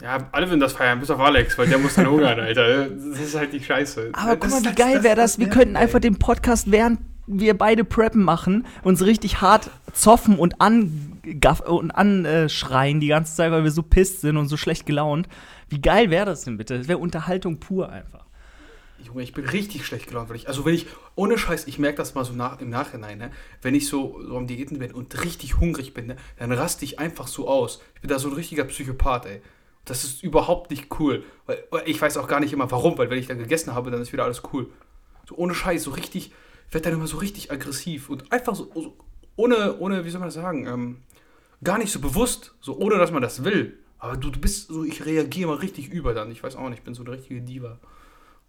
Ja, 0.03 0.29
alle 0.33 0.49
würden 0.49 0.61
das 0.61 0.73
feiern, 0.73 1.01
bis 1.01 1.09
auf 1.09 1.21
Alex, 1.21 1.57
weil 1.57 1.69
der 1.69 1.79
muss 1.79 1.95
dann 1.95 2.11
hungern, 2.11 2.39
Alter. 2.41 2.91
Das 2.91 3.21
ist 3.21 3.35
halt 3.35 3.53
die 3.55 3.63
Scheiße. 3.63 4.11
Aber 4.13 4.37
das, 4.37 4.53
guck 4.53 4.63
mal, 4.63 4.71
wie 4.71 4.75
geil 4.75 5.03
wäre 5.03 5.17
das. 5.17 5.39
Wir 5.39 5.49
könnten 5.49 5.77
einfach 5.77 6.01
den 6.01 6.19
Podcast 6.19 6.71
während 6.71 6.99
wir 7.27 7.57
beide 7.57 7.85
Preppen 7.85 8.23
machen, 8.23 8.67
uns 8.83 9.03
richtig 9.03 9.41
hart 9.41 9.71
zoffen 9.93 10.39
und, 10.39 10.57
und 10.61 11.91
anschreien 11.91 13.01
die 13.01 13.09
ganze 13.09 13.35
Zeit, 13.35 13.51
weil 13.51 13.65
wir 13.65 13.71
so 13.71 13.83
pisst 13.83 14.21
sind 14.21 14.37
und 14.37 14.49
so 14.49 14.57
schlecht 14.57 14.87
gelaunt. 14.87 15.29
Wie 15.69 15.81
geil 15.81 16.11
wäre 16.11 16.27
das 16.27 16.45
denn 16.45 16.57
bitte? 16.57 16.79
Das 16.79 16.89
wäre 16.89 16.99
Unterhaltung 16.99 17.59
pur 17.59 17.89
einfach. 17.89 18.25
Junge, 19.05 19.23
ich 19.23 19.35
bin 19.35 19.45
richtig 19.45 19.85
schlecht 19.85 20.07
gelaunt, 20.09 20.31
weil 20.31 20.37
ich, 20.37 20.49
also 20.49 20.65
wenn 20.65 20.75
ich, 20.75 20.87
ohne 21.15 21.37
Scheiß, 21.37 21.67
ich 21.67 21.79
merke 21.79 21.99
das 21.99 22.15
mal 22.15 22.25
so 22.25 22.33
nach, 22.33 22.61
im 22.61 22.71
Nachhinein, 22.71 23.19
ne? 23.19 23.31
wenn 23.61 23.75
ich 23.75 23.87
so, 23.87 24.21
so 24.27 24.37
am 24.37 24.47
Diäten 24.47 24.79
bin 24.79 24.93
und 24.93 25.23
richtig 25.23 25.59
hungrig 25.59 25.93
bin, 25.93 26.07
ne? 26.07 26.17
dann 26.39 26.53
raste 26.53 26.85
ich 26.85 26.99
einfach 26.99 27.27
so 27.27 27.47
aus. 27.49 27.83
Ich 27.97 28.01
bin 28.01 28.09
da 28.09 28.19
so 28.19 28.29
ein 28.29 28.35
richtiger 28.35 28.65
Psychopath, 28.65 29.27
ey. 29.27 29.43
Das 29.85 30.05
ist 30.05 30.23
überhaupt 30.23 30.71
nicht 30.71 30.99
cool. 30.99 31.25
Weil 31.45 31.63
ich 31.85 32.01
weiß 32.01 32.17
auch 32.17 32.27
gar 32.27 32.41
nicht 32.41 32.55
immer 32.55 32.71
warum, 32.71 32.97
weil 32.97 33.11
wenn 33.11 33.19
ich 33.19 33.27
dann 33.27 33.37
gegessen 33.37 33.75
habe, 33.75 33.91
dann 33.91 34.01
ist 34.01 34.15
wieder 34.15 34.25
alles 34.25 34.43
cool. 34.53 34.71
So 35.29 35.37
ohne 35.37 35.55
Scheiß, 35.55 35.83
so 35.83 35.91
richtig, 35.91 36.33
werde 36.71 36.91
dann 36.91 36.99
immer 36.99 37.07
so 37.07 37.19
richtig 37.19 37.51
aggressiv 37.51 38.11
und 38.11 38.33
einfach 38.33 38.55
so, 38.55 38.71
so 38.75 38.97
ohne, 39.37 39.79
ohne, 39.79 40.05
wie 40.05 40.11
soll 40.11 40.21
man 40.21 40.29
das 40.29 40.35
sagen, 40.35 40.67
ähm, 40.67 41.03
gar 41.63 41.79
nicht 41.79 41.93
so 41.93 42.01
bewusst, 42.01 42.55
so 42.61 42.77
ohne 42.79 42.99
dass 42.99 43.11
man 43.11 43.23
das 43.23 43.45
will. 43.45 43.79
Aber 43.99 44.17
du, 44.17 44.31
du 44.31 44.39
bist 44.39 44.69
so, 44.69 44.85
ich 44.85 45.05
reagiere 45.05 45.49
mal 45.49 45.57
richtig 45.57 45.89
über 45.89 46.15
dann. 46.15 46.31
Ich 46.31 46.43
weiß 46.43 46.57
auch 46.57 46.69
nicht, 46.69 46.81
ich 46.81 46.85
bin 46.85 46.95
so 46.95 47.03
eine 47.03 47.13
richtige 47.13 47.41
Diva. 47.41 47.79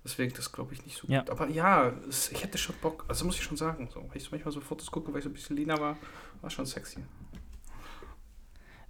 Deswegen, 0.04 0.34
das 0.36 0.52
glaube 0.52 0.74
ich 0.74 0.86
nicht 0.86 0.98
so 0.98 1.08
ja. 1.08 1.22
gut. 1.22 1.30
Aber 1.30 1.48
ja, 1.50 1.94
es, 2.08 2.32
ich 2.32 2.44
hätte 2.44 2.58
schon 2.58 2.76
Bock, 2.82 3.06
also 3.08 3.26
muss 3.26 3.38
ich 3.38 3.44
schon 3.44 3.58
sagen. 3.58 3.90
So, 3.92 4.02
weil 4.02 4.18
ich 4.18 4.24
so 4.24 4.30
manchmal 4.32 4.52
so 4.52 4.62
Fotos 4.62 4.92
gucke, 4.92 5.12
weil 5.12 5.20
ich 5.20 5.24
so 5.24 5.30
ein 5.30 5.34
bisschen 5.34 5.56
leaner 5.56 5.80
war, 5.80 5.98
war 6.42 6.50
schon 6.50 6.66
sexy. 6.66 7.00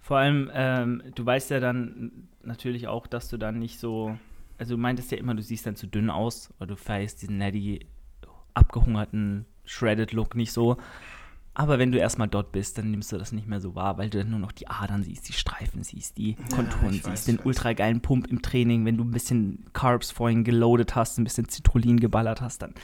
Vor 0.00 0.18
allem, 0.18 0.50
ähm, 0.52 1.02
du 1.14 1.24
weißt 1.24 1.50
ja 1.50 1.58
dann 1.58 2.28
natürlich 2.42 2.86
auch, 2.86 3.06
dass 3.06 3.28
du 3.28 3.38
dann 3.38 3.58
nicht 3.58 3.78
so, 3.80 4.18
also 4.58 4.74
du 4.74 4.80
meintest 4.80 5.10
ja 5.10 5.18
immer, 5.18 5.34
du 5.34 5.42
siehst 5.42 5.66
dann 5.66 5.76
zu 5.76 5.86
dünn 5.86 6.10
aus, 6.10 6.52
oder 6.58 6.68
du 6.68 6.76
feierst 6.76 7.22
diesen 7.22 7.38
Neddy 7.38 7.86
abgehungerten 8.56 9.46
Shredded-Look 9.64 10.34
nicht 10.34 10.52
so. 10.52 10.76
Aber 11.58 11.78
wenn 11.78 11.90
du 11.90 11.98
erstmal 11.98 12.28
dort 12.28 12.52
bist, 12.52 12.76
dann 12.76 12.90
nimmst 12.90 13.10
du 13.12 13.16
das 13.16 13.32
nicht 13.32 13.48
mehr 13.48 13.60
so 13.60 13.74
wahr, 13.74 13.96
weil 13.96 14.10
du 14.10 14.18
dann 14.18 14.30
nur 14.30 14.38
noch 14.38 14.52
die 14.52 14.68
Adern 14.68 15.02
siehst, 15.02 15.26
die 15.26 15.32
Streifen 15.32 15.82
siehst, 15.82 16.18
die 16.18 16.36
Konturen 16.54 16.86
ja, 16.86 16.92
siehst, 16.92 17.06
weiß, 17.06 17.24
den 17.24 17.38
ultra 17.40 17.72
geilen 17.72 18.02
Pump 18.02 18.26
im 18.26 18.42
Training. 18.42 18.84
Wenn 18.84 18.98
du 18.98 19.04
ein 19.04 19.10
bisschen 19.10 19.64
Carbs 19.72 20.10
vorhin 20.10 20.44
geloadet 20.44 20.94
hast, 20.94 21.18
ein 21.18 21.24
bisschen 21.24 21.48
Citrullin 21.48 21.98
geballert 21.98 22.42
hast, 22.42 22.60
dann 22.60 22.74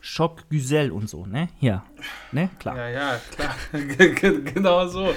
Schock 0.00 0.48
Güsel 0.48 0.92
und 0.92 1.10
so, 1.10 1.26
ne? 1.26 1.48
Hier, 1.58 1.82
ne? 2.30 2.50
Klar. 2.60 2.76
Ja, 2.76 2.88
ja, 2.88 3.20
klar. 3.32 3.54
genau 4.54 4.86
so. 4.86 5.12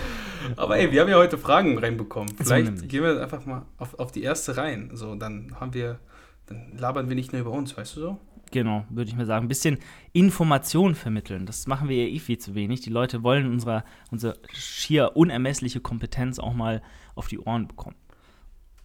Aber 0.56 0.78
ey, 0.78 0.92
wir 0.92 1.02
haben 1.02 1.10
ja 1.10 1.18
heute 1.18 1.38
Fragen 1.38 1.78
reinbekommen. 1.78 2.34
Vielleicht 2.36 2.80
so 2.80 2.88
gehen 2.88 3.04
wir 3.04 3.22
einfach 3.22 3.46
mal 3.46 3.62
auf, 3.78 4.00
auf 4.00 4.12
die 4.12 4.24
erste 4.24 4.58
rein. 4.58 4.90
So, 4.94 5.14
dann 5.14 5.56
haben 5.60 5.76
wir, 5.76 6.00
dann 6.48 6.78
labern 6.78 7.10
wir 7.10 7.16
nicht 7.16 7.32
nur 7.32 7.42
über 7.42 7.52
uns, 7.52 7.78
weißt 7.78 7.96
du 7.96 8.00
so? 8.00 8.20
Genau, 8.52 8.86
würde 8.90 9.10
ich 9.10 9.16
mal 9.16 9.26
sagen. 9.26 9.46
Ein 9.46 9.50
bisschen 9.50 9.80
Information 10.12 10.94
vermitteln. 10.94 11.46
Das 11.46 11.68
machen 11.68 11.88
wir 11.88 12.06
ja 12.06 12.10
eh 12.10 12.20
viel 12.20 12.38
zu 12.38 12.54
wenig. 12.54 12.82
Die 12.82 12.90
Leute 12.90 13.24
wollen 13.24 13.50
unsere, 13.50 13.84
unsere 14.12 14.38
schier 14.54 15.16
unermessliche 15.16 15.80
Kompetenz 15.80 16.38
auch 16.38 16.54
mal 16.54 16.82
auf 17.16 17.28
die 17.28 17.40
Ohren 17.40 17.68
bekommen. 17.68 17.96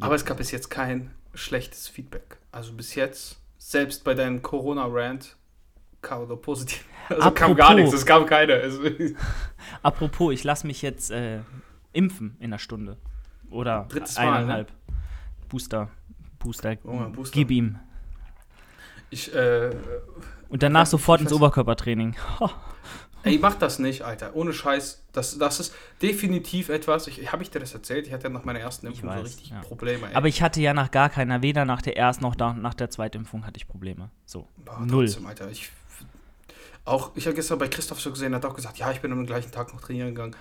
Aber 0.01 0.15
es 0.15 0.25
gab 0.25 0.37
bis 0.37 0.51
jetzt 0.51 0.71
kein 0.71 1.11
schlechtes 1.35 1.89
Feedback. 1.89 2.39
Also 2.53 2.73
bis 2.73 2.95
jetzt, 2.95 3.41
selbst 3.59 4.05
bei 4.05 4.15
deinem 4.15 4.41
Corona-Rant, 4.43 5.37
kam 6.03 6.27
nur 6.27 6.41
positiv. 6.41 6.85
Also 7.09 7.23
Apropos, 7.23 7.39
kam 7.39 7.55
gar 7.55 7.75
nichts, 7.75 7.93
es 7.93 8.05
kam 8.05 8.27
keine. 8.27 8.55
Also 8.63 8.83
Apropos, 9.81 10.35
ich 10.35 10.43
lasse 10.43 10.67
mich 10.67 10.83
jetzt 10.83 11.13
äh, 11.13 11.39
impfen 11.93 12.35
in 12.41 12.47
einer 12.47 12.59
Stunde. 12.59 12.97
Oder 13.49 13.87
Drittes 13.89 14.17
eineinhalb. 14.17 14.71
Mal, 14.71 14.95
ne? 14.95 15.49
Booster. 15.49 15.89
Booster. 16.41 16.77
Oh, 16.83 16.99
Booster. 17.11 17.33
Gib 17.33 17.53
ihm. 17.53 17.79
Ich, 19.11 19.35
äh, 19.35 19.71
Und 20.49 20.63
danach 20.63 20.87
sofort 20.87 21.21
ins 21.21 21.33
Oberkörpertraining. 21.33 22.17
Ey, 23.27 23.39
mach 23.39 23.55
das 23.55 23.81
nicht, 23.81 24.03
Alter. 24.03 24.37
Ohne 24.37 24.53
Scheiß. 24.53 25.03
Das, 25.13 25.37
das 25.37 25.59
ist 25.59 25.75
definitiv 26.01 26.69
etwas. 26.69 27.09
Ich, 27.09 27.33
Habe 27.33 27.43
ich 27.43 27.51
dir 27.51 27.59
das 27.59 27.75
erzählt? 27.75 28.07
Ich 28.07 28.13
hatte 28.13 28.25
ja 28.25 28.31
nach 28.31 28.45
meiner 28.45 28.61
ersten 28.61 28.87
Impfung 28.87 29.09
weiß, 29.09 29.17
so 29.17 29.25
richtig 29.25 29.51
ja. 29.51 29.61
Probleme. 29.63 30.09
Ey. 30.09 30.15
Aber 30.15 30.29
ich 30.29 30.43
hatte 30.43 30.61
ja 30.61 30.73
nach 30.73 30.93
gar 30.93 31.09
keiner, 31.09 31.43
weder 31.43 31.65
nach 31.65 31.83
der 31.83 31.97
ersten 31.97 32.23
noch 32.23 32.37
nach 32.37 32.75
der 32.75 32.89
zweiten 32.89 33.19
Impfung 33.19 33.45
hatte 33.45 33.57
ich 33.57 33.67
Probleme. 33.67 34.11
So. 34.27 34.47
Boah, 34.65 34.79
Null. 34.81 35.07
Trotzdem, 35.07 35.27
Alter. 35.27 35.51
Ich, 35.51 35.71
auch, 36.85 37.11
ich 37.17 37.27
habe 37.27 37.35
gestern 37.35 37.59
bei 37.59 37.67
Christoph 37.67 38.01
so 38.01 38.13
gesehen, 38.13 38.33
er 38.33 38.37
hat 38.37 38.45
auch 38.45 38.55
gesagt, 38.55 38.79
ja, 38.79 38.93
ich 38.93 39.01
bin 39.01 39.11
am 39.11 39.27
gleichen 39.27 39.51
Tag 39.51 39.75
noch 39.75 39.81
trainieren 39.81 40.15
gegangen. 40.15 40.37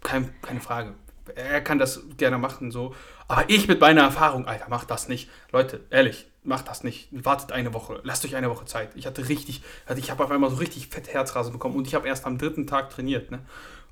Kein, 0.00 0.32
keine 0.40 0.60
Frage. 0.60 0.94
Er 1.36 1.60
kann 1.60 1.78
das 1.78 2.02
gerne 2.16 2.38
machen, 2.38 2.70
so. 2.70 2.94
Aber 3.28 3.44
ich 3.48 3.68
mit 3.68 3.80
meiner 3.80 4.02
Erfahrung, 4.02 4.46
Alter, 4.46 4.66
mach 4.68 4.84
das 4.84 5.08
nicht. 5.08 5.28
Leute, 5.52 5.80
ehrlich, 5.90 6.26
macht 6.42 6.68
das 6.68 6.84
nicht. 6.84 7.08
Wartet 7.12 7.52
eine 7.52 7.74
Woche. 7.74 8.00
Lasst 8.02 8.24
euch 8.24 8.36
eine 8.36 8.50
Woche 8.50 8.64
Zeit. 8.64 8.90
Ich 8.94 9.06
hatte 9.06 9.28
richtig, 9.28 9.62
also 9.86 10.00
ich 10.00 10.10
habe 10.10 10.24
auf 10.24 10.30
einmal 10.30 10.50
so 10.50 10.56
richtig 10.56 10.88
fett 10.88 11.12
Herzrasen 11.12 11.52
bekommen 11.52 11.76
und 11.76 11.86
ich 11.86 11.94
habe 11.94 12.08
erst 12.08 12.26
am 12.26 12.38
dritten 12.38 12.66
Tag 12.66 12.90
trainiert, 12.90 13.30
ne? 13.30 13.40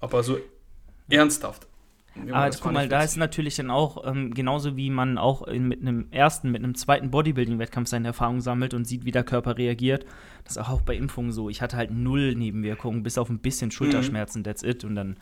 Aber 0.00 0.22
so 0.22 0.38
ernsthaft. 1.08 1.66
Aber 2.30 2.50
guck 2.50 2.72
mal, 2.72 2.88
da 2.88 3.02
ist 3.02 3.16
natürlich 3.16 3.56
dann 3.56 3.70
auch, 3.70 4.04
ähm, 4.06 4.34
genauso 4.34 4.76
wie 4.76 4.90
man 4.90 5.18
auch 5.18 5.46
in, 5.46 5.68
mit 5.68 5.80
einem 5.80 6.08
ersten, 6.10 6.50
mit 6.50 6.62
einem 6.62 6.74
zweiten 6.74 7.10
Bodybuilding-Wettkampf 7.10 7.88
seine 7.88 8.08
Erfahrungen 8.08 8.40
sammelt 8.40 8.74
und 8.74 8.86
sieht, 8.86 9.04
wie 9.04 9.12
der 9.12 9.24
Körper 9.24 9.56
reagiert. 9.56 10.04
Das 10.44 10.56
ist 10.56 10.68
auch 10.68 10.80
bei 10.82 10.96
Impfungen 10.96 11.32
so. 11.32 11.48
Ich 11.48 11.62
hatte 11.62 11.76
halt 11.76 11.90
null 11.90 12.34
Nebenwirkungen, 12.34 13.02
bis 13.02 13.18
auf 13.18 13.28
ein 13.28 13.38
bisschen 13.38 13.70
Schulterschmerzen, 13.70 14.40
mhm. 14.40 14.44
that's 14.44 14.62
it. 14.62 14.84
Und 14.84 14.96
dann 14.96 15.16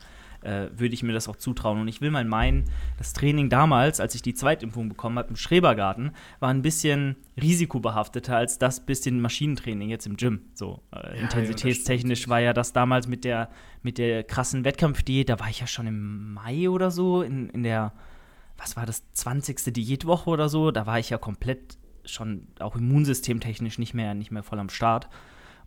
äh, 0.46 0.70
würde 0.78 0.94
ich 0.94 1.02
mir 1.02 1.12
das 1.12 1.28
auch 1.28 1.36
zutrauen. 1.36 1.80
Und 1.80 1.88
ich 1.88 2.00
will 2.00 2.10
mal 2.10 2.24
meinen, 2.24 2.64
das 2.98 3.12
Training 3.12 3.50
damals, 3.50 4.00
als 4.00 4.14
ich 4.14 4.22
die 4.22 4.34
Zweitimpfung 4.34 4.88
bekommen 4.88 5.18
habe 5.18 5.30
im 5.30 5.36
Schrebergarten, 5.36 6.12
war 6.38 6.50
ein 6.50 6.62
bisschen 6.62 7.16
risikobehafteter 7.40 8.36
als 8.36 8.58
das 8.58 8.86
bisschen 8.86 9.20
Maschinentraining 9.20 9.88
jetzt 9.88 10.06
im 10.06 10.16
Gym. 10.16 10.42
So 10.54 10.82
äh, 10.92 11.16
ja, 11.16 11.22
intensitätstechnisch 11.22 12.22
ja, 12.22 12.28
war 12.28 12.40
ja 12.40 12.52
das 12.52 12.72
damals 12.72 13.08
mit 13.08 13.24
der, 13.24 13.50
mit 13.82 13.98
der 13.98 14.22
krassen 14.22 14.64
Wettkampfdiät, 14.64 15.28
da 15.28 15.40
war 15.40 15.50
ich 15.50 15.60
ja 15.60 15.66
schon 15.66 15.86
im 15.86 16.34
Mai 16.34 16.70
oder 16.70 16.90
so, 16.90 17.22
in, 17.22 17.50
in 17.50 17.62
der, 17.62 17.92
was 18.56 18.76
war 18.76 18.86
das, 18.86 19.02
20. 19.12 19.72
Diätwoche 19.74 20.30
oder 20.30 20.48
so, 20.48 20.70
da 20.70 20.86
war 20.86 20.98
ich 20.98 21.10
ja 21.10 21.18
komplett 21.18 21.76
schon 22.04 22.46
auch 22.60 22.76
immunsystemtechnisch 22.76 23.78
nicht 23.78 23.94
mehr, 23.94 24.14
nicht 24.14 24.30
mehr 24.30 24.44
voll 24.44 24.60
am 24.60 24.68
Start. 24.68 25.08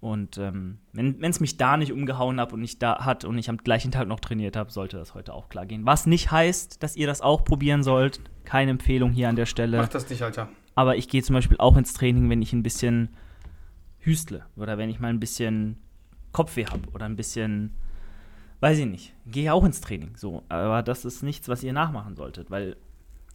Und 0.02 0.38
ähm, 0.38 0.78
wenn 0.94 1.22
es 1.24 1.42
mich 1.42 1.58
da 1.58 1.76
nicht 1.76 1.92
umgehauen 1.92 2.40
hat 2.40 2.54
und 2.54 2.62
nicht 2.62 2.82
da 2.82 3.04
hat 3.04 3.26
und 3.26 3.38
ich 3.38 3.50
am 3.50 3.58
gleichen 3.58 3.92
Tag 3.92 4.08
noch 4.08 4.22
trainiert 4.22 4.56
habe, 4.56 4.72
sollte 4.72 4.98
das 4.98 5.14
heute 5.14 5.34
auch 5.34 5.50
klar 5.50 5.66
gehen. 5.66 5.86
Was 5.86 6.06
nicht 6.06 6.32
heißt, 6.32 6.82
dass 6.82 6.96
ihr 6.96 7.06
das 7.06 7.20
auch 7.22 7.44
probieren 7.44 7.84
sollt. 7.84 8.22
Keine 8.46 8.72
Empfehlung 8.72 9.12
hier 9.12 9.28
an 9.28 9.36
der 9.36 9.46
Stelle. 9.46 9.78
Mach 9.78 9.90
das 9.90 10.10
nicht, 10.10 10.22
Alter. 10.22 10.48
Aber 10.76 10.96
ich 10.96 11.10
gehe 11.10 11.22
zum 11.22 11.34
Beispiel 11.34 11.58
auch 11.58 11.76
ins 11.76 11.94
Training, 11.94 12.30
wenn 12.30 12.42
ich 12.42 12.54
ein 12.54 12.64
bisschen 12.64 13.10
hüstle 14.00 14.46
oder 14.56 14.78
wenn 14.78 14.90
ich 14.90 15.02
mal 15.02 15.10
ein 15.10 15.20
bisschen 15.20 15.78
Kopfweh 16.32 16.66
habe 16.66 16.88
oder 16.94 17.06
ein 17.06 17.18
bisschen, 17.18 17.74
weiß 18.62 18.78
ich 18.78 18.86
nicht, 18.86 19.14
gehe 19.26 19.54
auch 19.54 19.66
ins 19.66 19.82
Training. 19.82 20.16
So, 20.16 20.44
aber 20.48 20.82
das 20.82 21.04
ist 21.04 21.24
nichts, 21.24 21.50
was 21.50 21.64
ihr 21.64 21.74
nachmachen 21.74 22.16
solltet, 22.16 22.50
weil 22.50 22.78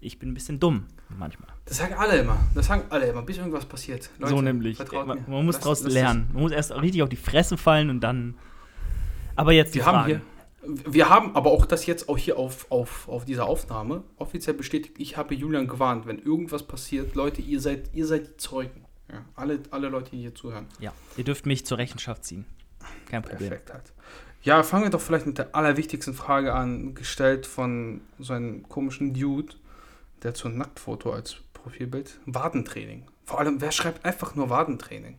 ich 0.05 0.19
bin 0.19 0.31
ein 0.31 0.35
bisschen 0.35 0.61
dumm 0.61 0.87
manchmal. 1.09 1.49
Das 1.65 1.79
sagen 1.79 1.95
alle 1.95 2.19
immer. 2.19 2.39
Das 2.55 2.67
sagen 2.67 2.85
alle 2.91 3.07
immer, 3.07 3.23
bis 3.23 3.39
irgendwas 3.39 3.65
passiert. 3.65 4.11
Leute, 4.19 4.35
so 4.35 4.43
nämlich. 4.43 4.79
Man, 4.93 5.25
man, 5.27 5.47
muss 5.47 5.59
daraus 5.59 5.83
lernen. 5.85 6.29
Man 6.33 6.43
muss 6.43 6.53
erst 6.53 6.73
richtig 6.73 7.03
auf 7.03 7.09
die 7.09 7.17
Fresse 7.17 7.57
fallen 7.57 7.91
und 7.91 8.01
dann. 8.01 8.35
Aber 9.37 9.53
jetzt 9.53 9.75
die 9.75 9.79
wir 9.79 9.85
Fragen. 9.85 9.99
Haben 9.99 10.07
hier, 10.07 10.93
wir 10.93 11.09
haben 11.09 11.35
aber 11.35 11.51
auch 11.51 11.67
das 11.67 11.87
jetzt 11.87 12.09
auch 12.09 12.19
hier 12.19 12.39
auf, 12.39 12.71
auf, 12.71 13.09
auf 13.09 13.25
dieser 13.25 13.47
Aufnahme 13.47 14.05
offiziell 14.17 14.55
bestätigt. 14.55 14.97
Ich 14.99 15.17
habe 15.17 15.35
Julian 15.35 15.67
gewarnt, 15.67 16.07
wenn 16.07 16.19
irgendwas 16.19 16.63
passiert, 16.63 17.15
Leute, 17.15 17.43
ihr 17.43 17.61
seid, 17.61 17.91
ihr 17.93 18.07
seid 18.07 18.27
die 18.27 18.37
Zeugen. 18.37 18.85
Ja, 19.11 19.25
alle, 19.35 19.61
alle 19.71 19.89
Leute, 19.89 20.13
die 20.13 20.21
hier 20.21 20.35
zuhören. 20.35 20.67
Ja, 20.79 20.93
ihr 21.17 21.25
dürft 21.25 21.45
mich 21.47 21.67
zur 21.67 21.79
Rechenschaft 21.79 22.25
ziehen. 22.25 22.47
Kein 23.07 23.23
Problem. 23.23 23.49
Perfekt 23.49 23.73
halt. 23.73 23.93
Ja, 24.43 24.63
fangen 24.63 24.85
wir 24.85 24.91
doch 24.91 25.01
vielleicht 25.01 25.27
mit 25.27 25.39
der 25.39 25.55
allerwichtigsten 25.55 26.15
Frage 26.15 26.55
an, 26.55 26.95
gestellt 26.95 27.47
von 27.47 28.03
so 28.19 28.35
einem 28.35 28.69
komischen 28.69 29.15
Dude 29.15 29.55
der 30.25 30.31
hat 30.31 30.37
so 30.39 30.49
ein 30.49 30.57
Nacktfoto 30.57 31.13
als 31.13 31.37
Profilbild. 31.53 32.19
Wadentraining. 32.27 33.05
Vor 33.25 33.39
allem, 33.39 33.61
wer 33.61 33.73
schreibt 33.73 34.05
einfach 34.05 34.35
nur 34.35 34.51
Wadentraining? 34.51 35.19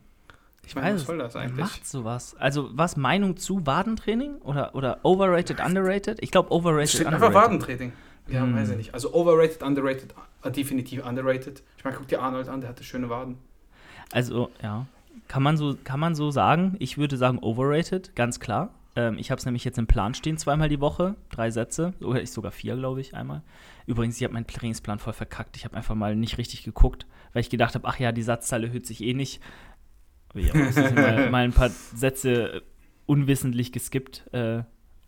Ich 0.66 0.76
meine, 0.76 0.96
was 0.96 1.06
soll 1.06 1.20
das 1.20 1.36
eigentlich? 1.36 1.60
Macht 1.60 1.86
sowas. 1.88 2.36
Also, 2.40 2.70
was 2.74 2.98
Meinung 2.98 3.38
zu 3.38 3.66
Wadentraining? 3.68 4.38
Oder, 4.38 4.74
oder 4.74 5.00
overrated, 5.04 5.64
underrated? 5.64 6.18
Ich 6.22 6.32
glaube, 6.32 6.52
overrated, 6.52 6.90
Steht 6.90 7.06
underrated. 7.06 7.28
einfach 7.28 7.44
Wadentraining. 7.44 7.94
Ja, 8.28 8.42
hm. 8.42 8.56
weiß 8.56 8.72
ich 8.72 8.78
nicht. 8.78 8.94
Also, 8.96 9.14
overrated, 9.14 9.62
underrated, 9.62 10.16
äh, 10.44 10.52
definitiv 10.52 11.06
underrated. 11.06 11.62
Ich 11.78 11.84
meine, 11.84 11.96
guck 11.96 12.08
dir 12.08 12.20
Arnold 12.20 12.50
an, 12.50 12.62
der 12.62 12.72
hatte 12.72 12.84
schöne 12.84 13.10
Waden. 13.10 13.38
Also, 14.12 14.50
ja. 14.62 14.88
Kann 15.28 15.44
man 15.44 15.58
so, 15.58 15.76
kann 15.84 16.00
man 16.00 16.16
so 16.16 16.32
sagen? 16.32 16.76
Ich 16.80 16.98
würde 16.98 17.18
sagen, 17.18 17.40
overrated, 17.40 18.16
ganz 18.16 18.40
klar. 18.40 18.70
Ähm, 18.96 19.18
ich 19.18 19.32
habe 19.32 19.40
es 19.40 19.46
nämlich 19.46 19.64
jetzt 19.64 19.78
im 19.78 19.88
Plan 19.88 20.14
stehen, 20.14 20.38
zweimal 20.38 20.70
die 20.70 20.80
Woche, 20.80 21.16
drei 21.30 21.52
Sätze, 21.52 21.94
oder 22.02 22.22
ich 22.22 22.32
sogar 22.32 22.52
vier, 22.52 22.76
glaube 22.76 23.02
ich, 23.02 23.14
einmal. 23.14 23.42
Übrigens, 23.86 24.18
ich 24.18 24.24
habe 24.24 24.34
meinen 24.34 24.48
Trainingsplan 24.48 25.00
voll 25.00 25.14
verkackt. 25.14 25.58
Ich 25.58 25.66
habe 25.66 25.76
einfach 25.76 25.96
mal 25.96 26.16
nicht 26.16 26.38
richtig 26.38 26.64
geguckt, 26.64 27.06
weil 27.34 27.42
ich 27.42 27.50
gedacht 27.50 27.76
habe, 27.76 27.88
ach 27.88 28.00
ja, 28.00 28.12
die 28.12 28.24
Satzzahl 28.24 28.64
erhöht 28.64 28.86
sich 28.86 29.02
eh 29.02 29.14
nicht. 29.14 29.42
Ja, 30.34 30.54
mal, 30.54 31.30
mal, 31.30 31.44
ein 31.44 31.54
paar 31.54 31.70
Sätze 31.70 32.64
unwissentlich 33.06 33.72
geskippt. 33.72 34.34
Äh, 34.34 34.64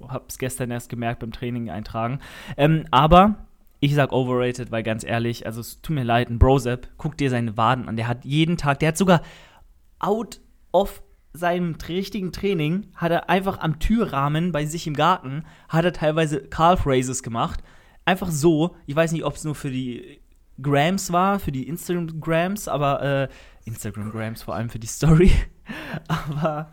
habe 0.07 0.25
es 0.27 0.37
gestern 0.37 0.71
erst 0.71 0.89
gemerkt 0.89 1.19
beim 1.19 1.31
Training 1.31 1.69
eintragen. 1.69 2.19
Ähm, 2.55 2.85
aber 2.91 3.47
ich 3.79 3.93
sag 3.95 4.11
overrated, 4.11 4.71
weil 4.71 4.83
ganz 4.83 5.03
ehrlich, 5.03 5.45
also 5.45 5.61
es 5.61 5.81
tut 5.81 5.95
mir 5.95 6.03
leid, 6.03 6.29
ein 6.29 6.39
Brozep, 6.39 6.89
guck 6.97 7.17
dir 7.17 7.29
seine 7.29 7.57
Waden 7.57 7.87
an. 7.87 7.95
Der 7.95 8.07
hat 8.07 8.25
jeden 8.25 8.57
Tag, 8.57 8.79
der 8.79 8.89
hat 8.89 8.97
sogar 8.97 9.21
out 9.99 10.39
of 10.71 11.01
seinem 11.37 11.75
richtigen 11.87 12.31
Training, 12.31 12.87
hat 12.95 13.11
er 13.11 13.29
einfach 13.29 13.59
am 13.59 13.79
Türrahmen 13.79 14.51
bei 14.51 14.65
sich 14.65 14.87
im 14.87 14.95
Garten, 14.95 15.43
hat 15.69 15.85
er 15.85 15.93
teilweise 15.93 16.41
Calf 16.41 16.85
Raises 16.85 17.23
gemacht 17.23 17.63
einfach 18.07 18.31
so. 18.31 18.75
Ich 18.87 18.95
weiß 18.95 19.11
nicht, 19.11 19.25
ob 19.25 19.35
es 19.35 19.43
nur 19.43 19.53
für 19.53 19.69
die 19.69 20.21
Grams 20.59 21.11
war, 21.11 21.39
für 21.39 21.51
die 21.51 21.67
Instagram-Grams, 21.67 22.67
aber 22.67 23.03
äh, 23.03 23.27
Instagram-Grams 23.65 24.41
vor 24.41 24.55
allem 24.55 24.69
für 24.69 24.79
die 24.79 24.87
Story. 24.87 25.29
aber 26.07 26.71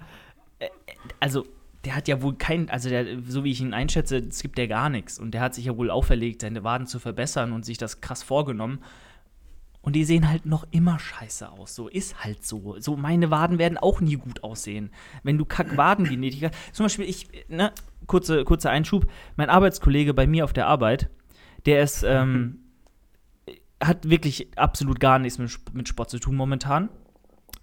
äh, 0.60 0.68
also 1.20 1.44
der 1.84 1.96
hat 1.96 2.08
ja 2.08 2.22
wohl 2.22 2.36
kein, 2.36 2.70
also 2.70 2.88
der, 2.88 3.20
so 3.26 3.44
wie 3.44 3.50
ich 3.50 3.60
ihn 3.60 3.74
einschätze, 3.74 4.18
es 4.18 4.40
gibt 4.40 4.58
ja 4.58 4.66
gar 4.66 4.88
nichts. 4.88 5.18
Und 5.18 5.32
der 5.32 5.42
hat 5.42 5.54
sich 5.54 5.66
ja 5.66 5.76
wohl 5.76 5.90
auferlegt, 5.90 6.40
seine 6.40 6.64
Waden 6.64 6.86
zu 6.86 6.98
verbessern 6.98 7.52
und 7.52 7.66
sich 7.66 7.76
das 7.76 8.00
krass 8.00 8.22
vorgenommen. 8.22 8.78
Und 9.84 9.92
die 9.92 10.04
sehen 10.04 10.30
halt 10.30 10.46
noch 10.46 10.66
immer 10.70 10.98
scheiße 10.98 11.50
aus. 11.50 11.74
So 11.74 11.88
ist 11.88 12.24
halt 12.24 12.44
so. 12.44 12.76
So, 12.80 12.96
meine 12.96 13.30
Waden 13.30 13.58
werden 13.58 13.76
auch 13.76 14.00
nie 14.00 14.16
gut 14.16 14.42
aussehen. 14.42 14.90
Wenn 15.22 15.36
du 15.36 15.44
Kack-Wadengenetik 15.44 16.44
hast. 16.44 16.74
Zum 16.74 16.86
Beispiel, 16.86 17.04
ich, 17.04 17.28
ne, 17.48 17.70
kurze, 18.06 18.44
kurzer 18.44 18.70
Einschub. 18.70 19.06
Mein 19.36 19.50
Arbeitskollege 19.50 20.14
bei 20.14 20.26
mir 20.26 20.44
auf 20.44 20.54
der 20.54 20.68
Arbeit, 20.68 21.10
der 21.66 21.82
ist, 21.82 22.02
ähm, 22.02 22.60
hat 23.82 24.08
wirklich 24.08 24.56
absolut 24.56 25.00
gar 25.00 25.18
nichts 25.18 25.38
mit, 25.38 25.74
mit 25.74 25.86
Sport 25.86 26.08
zu 26.08 26.18
tun 26.18 26.34
momentan 26.34 26.88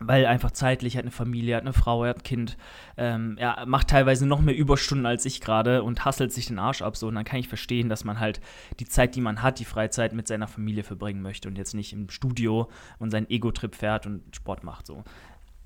weil 0.04 0.26
einfach 0.26 0.52
zeitlich, 0.52 0.98
hat 0.98 1.04
eine 1.04 1.12
Familie, 1.12 1.56
hat 1.56 1.62
eine 1.62 1.74
Frau, 1.74 2.04
er 2.04 2.10
hat 2.10 2.18
ein 2.18 2.24
Kind. 2.24 2.58
Ähm, 2.98 3.36
er 3.38 3.66
macht 3.68 3.90
teilweise 3.90 4.26
noch 4.26 4.42
mehr 4.42 4.56
Überstunden 4.56 5.06
als 5.06 5.26
ich 5.26 5.42
gerade 5.42 5.84
und 5.84 6.06
hasselt 6.06 6.34
sich 6.34 6.48
den 6.48 6.60
Arsch 6.60 6.82
ab. 6.82 6.98
So. 6.98 7.08
Und 7.08 7.16
dann 7.16 7.24
kann 7.24 7.40
ich 7.40 7.48
verstehen, 7.48 7.88
dass 7.88 8.04
man 8.04 8.20
halt 8.20 8.42
die 8.80 8.86
Zeit, 8.86 9.16
die 9.16 9.22
man 9.22 9.42
hat, 9.42 9.60
die 9.60 9.66
Freizeit 9.66 10.14
mit 10.14 10.28
seiner 10.28 10.48
Familie 10.48 10.84
verbringen 10.84 11.22
möchte 11.22 11.48
und 11.48 11.58
jetzt 11.58 11.76
nicht 11.76 11.94
im 11.94 12.10
Studio 12.10 12.70
und 12.98 13.12
seinen 13.12 13.30
Ego-Trip 13.30 13.76
fährt 13.76 14.08
und 14.08 14.36
Sport 14.36 14.64
macht. 14.64 14.88
So. 14.88 15.04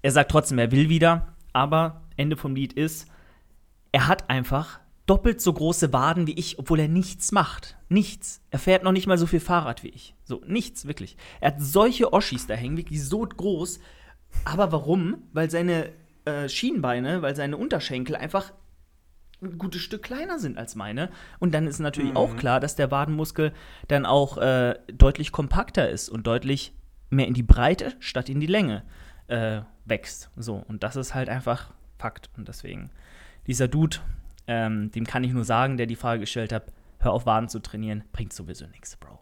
Er 0.02 0.12
sagt 0.12 0.32
trotzdem, 0.32 0.60
er 0.60 0.72
will 0.72 0.90
wieder, 0.90 1.34
aber 1.54 2.02
Ende 2.18 2.36
vom 2.36 2.56
Lied 2.56 2.74
ist, 2.74 3.08
er 3.92 4.08
hat 4.08 4.30
einfach 4.30 4.80
doppelt 5.06 5.40
so 5.40 5.54
große 5.54 5.94
Waden 5.94 6.28
wie 6.28 6.34
ich, 6.34 6.60
obwohl 6.60 6.80
er 6.80 6.88
nichts 6.88 7.32
macht. 7.32 7.78
Nichts. 7.90 8.42
Er 8.50 8.60
fährt 8.60 8.84
noch 8.84 8.92
nicht 8.92 9.08
mal 9.08 9.18
so 9.18 9.28
viel 9.28 9.40
Fahrrad 9.40 9.84
wie 9.84 9.90
ich. 9.90 10.16
So, 10.24 10.42
nichts, 10.48 10.88
wirklich. 10.88 11.16
Er 11.40 11.52
hat 11.52 11.62
solche 11.62 12.12
Oschis 12.12 12.48
da 12.48 12.56
hängen, 12.56 12.78
wirklich 12.78 13.04
so 13.04 13.20
groß. 13.22 13.80
Aber 14.44 14.72
warum? 14.72 15.24
Weil 15.34 15.50
seine 15.50 15.92
äh, 16.26 16.50
Schienbeine, 16.50 17.22
weil 17.22 17.36
seine 17.36 17.58
Unterschenkel 17.58 18.16
einfach 18.16 18.54
ein 19.42 19.58
gutes 19.58 19.82
Stück 19.82 20.04
kleiner 20.04 20.40
sind 20.40 20.58
als 20.58 20.76
meine. 20.76 21.10
Und 21.40 21.54
dann 21.54 21.68
ist 21.68 21.80
natürlich 21.80 22.12
mhm. 22.12 22.18
auch 22.18 22.36
klar, 22.36 22.60
dass 22.60 22.76
der 22.76 22.92
Wadenmuskel 22.92 23.54
dann 23.88 24.06
auch 24.06 24.38
äh, 24.38 24.76
deutlich 24.94 25.32
kompakter 25.32 25.90
ist 25.90 26.10
und 26.10 26.26
deutlich 26.28 26.74
mehr 27.10 27.28
in 27.28 27.34
die 27.34 27.44
Breite 27.44 27.94
statt 28.00 28.30
in 28.30 28.40
die 28.40 28.48
Länge 28.48 28.84
äh, 29.28 29.62
wächst. 29.86 30.30
So, 30.36 30.64
und 30.68 30.84
das 30.84 30.96
ist 30.96 31.14
halt 31.14 31.30
einfach 31.30 31.74
Fakt. 31.98 32.30
Und 32.36 32.48
deswegen, 32.48 32.90
dieser 33.48 33.68
Dude 33.68 34.00
ähm, 34.48 34.92
dem 34.92 35.06
kann 35.06 35.24
ich 35.24 35.34
nur 35.34 35.44
sagen, 35.44 35.78
der 35.78 35.88
die 35.88 35.96
Frage 35.96 36.22
gestellt 36.22 36.54
hat, 36.54 36.72
hör 37.00 37.14
auf, 37.14 37.26
Waden 37.26 37.50
zu 37.50 37.60
trainieren, 37.60 38.04
bringt 38.12 38.34
sowieso 38.34 38.68
nichts, 38.68 38.96
Bro. 38.96 39.20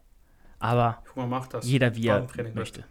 Aber 0.59 1.03
mal, 1.15 1.47
jeder 1.61 1.95
wie 1.95 2.07
er 2.07 2.27
möchte. 2.53 2.85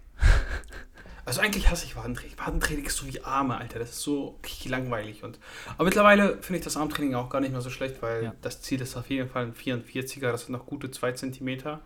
Also 1.25 1.41
eigentlich 1.41 1.71
hasse 1.71 1.85
ich 1.85 1.97
Wadentraining. 1.97 2.37
Wadentraining 2.39 2.85
ist 2.85 2.97
so 2.97 3.07
wie 3.07 3.23
Arme, 3.23 3.57
Alter. 3.57 3.79
Das 3.79 3.91
ist 3.91 4.03
so 4.03 4.39
langweilig. 4.65 5.23
Und, 5.23 5.39
aber 5.75 5.85
mittlerweile 5.85 6.39
finde 6.43 6.59
ich 6.59 6.65
das 6.65 6.77
Armtraining 6.77 7.15
auch 7.15 7.29
gar 7.29 7.41
nicht 7.41 7.53
mehr 7.53 7.61
so 7.61 7.71
schlecht, 7.71 8.03
weil 8.03 8.25
ja. 8.25 8.35
das 8.41 8.61
Ziel 8.63 8.81
ist 8.81 8.97
auf 8.97 9.09
jeden 9.09 9.29
Fall 9.29 9.47
ein 9.47 9.55
44er. 9.55 10.33
Das 10.33 10.43
sind 10.47 10.53
noch 10.53 10.67
gute 10.67 10.91
2 10.91 11.13
cm. 11.13 11.79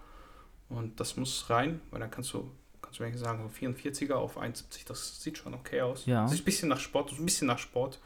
Und 0.69 0.99
das 0.99 1.17
muss 1.17 1.51
rein, 1.51 1.81
weil 1.91 2.01
dann 2.01 2.11
kannst 2.11 2.33
du 2.33 2.51
kannst 2.87 3.01
du 3.01 3.05
mir 3.05 3.19
sagen, 3.19 3.43
so 3.43 3.67
44er 3.67 4.15
auf 4.15 4.39
71, 4.39 4.85
das 4.85 5.23
sieht 5.23 5.39
schon 5.39 5.55
okay 5.55 5.83
aus. 5.83 6.07
Ja. 6.07 6.27
Sieht 6.29 6.43
ein 6.43 6.45
bisschen 6.45 6.69
nach 6.69 6.81
Sport, 6.81 7.13
ein 7.13 7.25
bisschen 7.25 7.47
nach 7.47 7.59
Sport. 7.59 7.99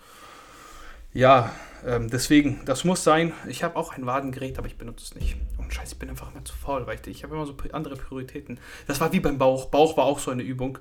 Ja, 1.13 1.53
ähm, 1.85 2.09
deswegen, 2.09 2.61
das 2.67 2.85
muss 2.85 3.03
sein. 3.03 3.33
Ich 3.49 3.65
habe 3.65 3.77
auch 3.77 3.95
ein 3.95 4.07
Wadengerät, 4.07 4.59
aber 4.59 4.69
ich 4.69 4.79
benutze 4.79 5.05
es 5.05 5.15
nicht. 5.15 5.37
Und 5.59 5.75
scheiße, 5.75 5.95
ich 5.95 5.99
bin 5.99 6.09
einfach 6.09 6.33
immer 6.33 6.45
zu 6.45 6.55
faul, 6.55 6.87
weil 6.87 7.01
ich, 7.01 7.07
ich 7.09 7.25
habe 7.25 7.35
immer 7.35 7.47
so 7.47 7.57
andere 7.73 7.97
Prioritäten. 7.97 8.61
Das 8.87 9.01
war 9.01 9.13
wie 9.13 9.21
beim 9.21 9.37
Bauch. 9.37 9.67
Bauch 9.67 9.97
war 9.97 10.05
auch 10.05 10.21
so 10.21 10.31
eine 10.31 10.45
Übung. 10.45 10.79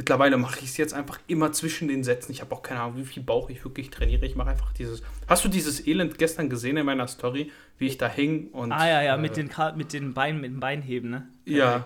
Mittlerweile 0.00 0.38
mache 0.38 0.60
ich 0.60 0.70
es 0.70 0.78
jetzt 0.78 0.94
einfach 0.94 1.20
immer 1.26 1.52
zwischen 1.52 1.86
den 1.86 2.04
Sätzen. 2.04 2.32
Ich 2.32 2.40
habe 2.40 2.54
auch 2.54 2.62
keine 2.62 2.80
Ahnung, 2.80 2.96
wie 2.96 3.04
viel 3.04 3.22
Bauch 3.22 3.50
ich 3.50 3.62
wirklich 3.66 3.90
trainiere. 3.90 4.24
Ich 4.24 4.34
mache 4.34 4.48
einfach 4.48 4.72
dieses. 4.72 5.02
Hast 5.26 5.44
du 5.44 5.50
dieses 5.50 5.86
Elend 5.86 6.16
gestern 6.16 6.48
gesehen 6.48 6.78
in 6.78 6.86
meiner 6.86 7.06
Story, 7.06 7.52
wie 7.76 7.86
ich 7.86 7.98
da 7.98 8.08
hing 8.08 8.48
und. 8.48 8.72
Ah 8.72 8.88
ja, 8.88 9.02
ja, 9.02 9.16
äh, 9.16 9.18
mit, 9.18 9.36
den, 9.36 9.50
mit 9.76 9.92
den 9.92 10.14
Beinen, 10.14 10.40
mit 10.40 10.52
dem 10.52 10.60
Beinheben, 10.60 11.10
ne? 11.10 11.28
Ja. 11.44 11.84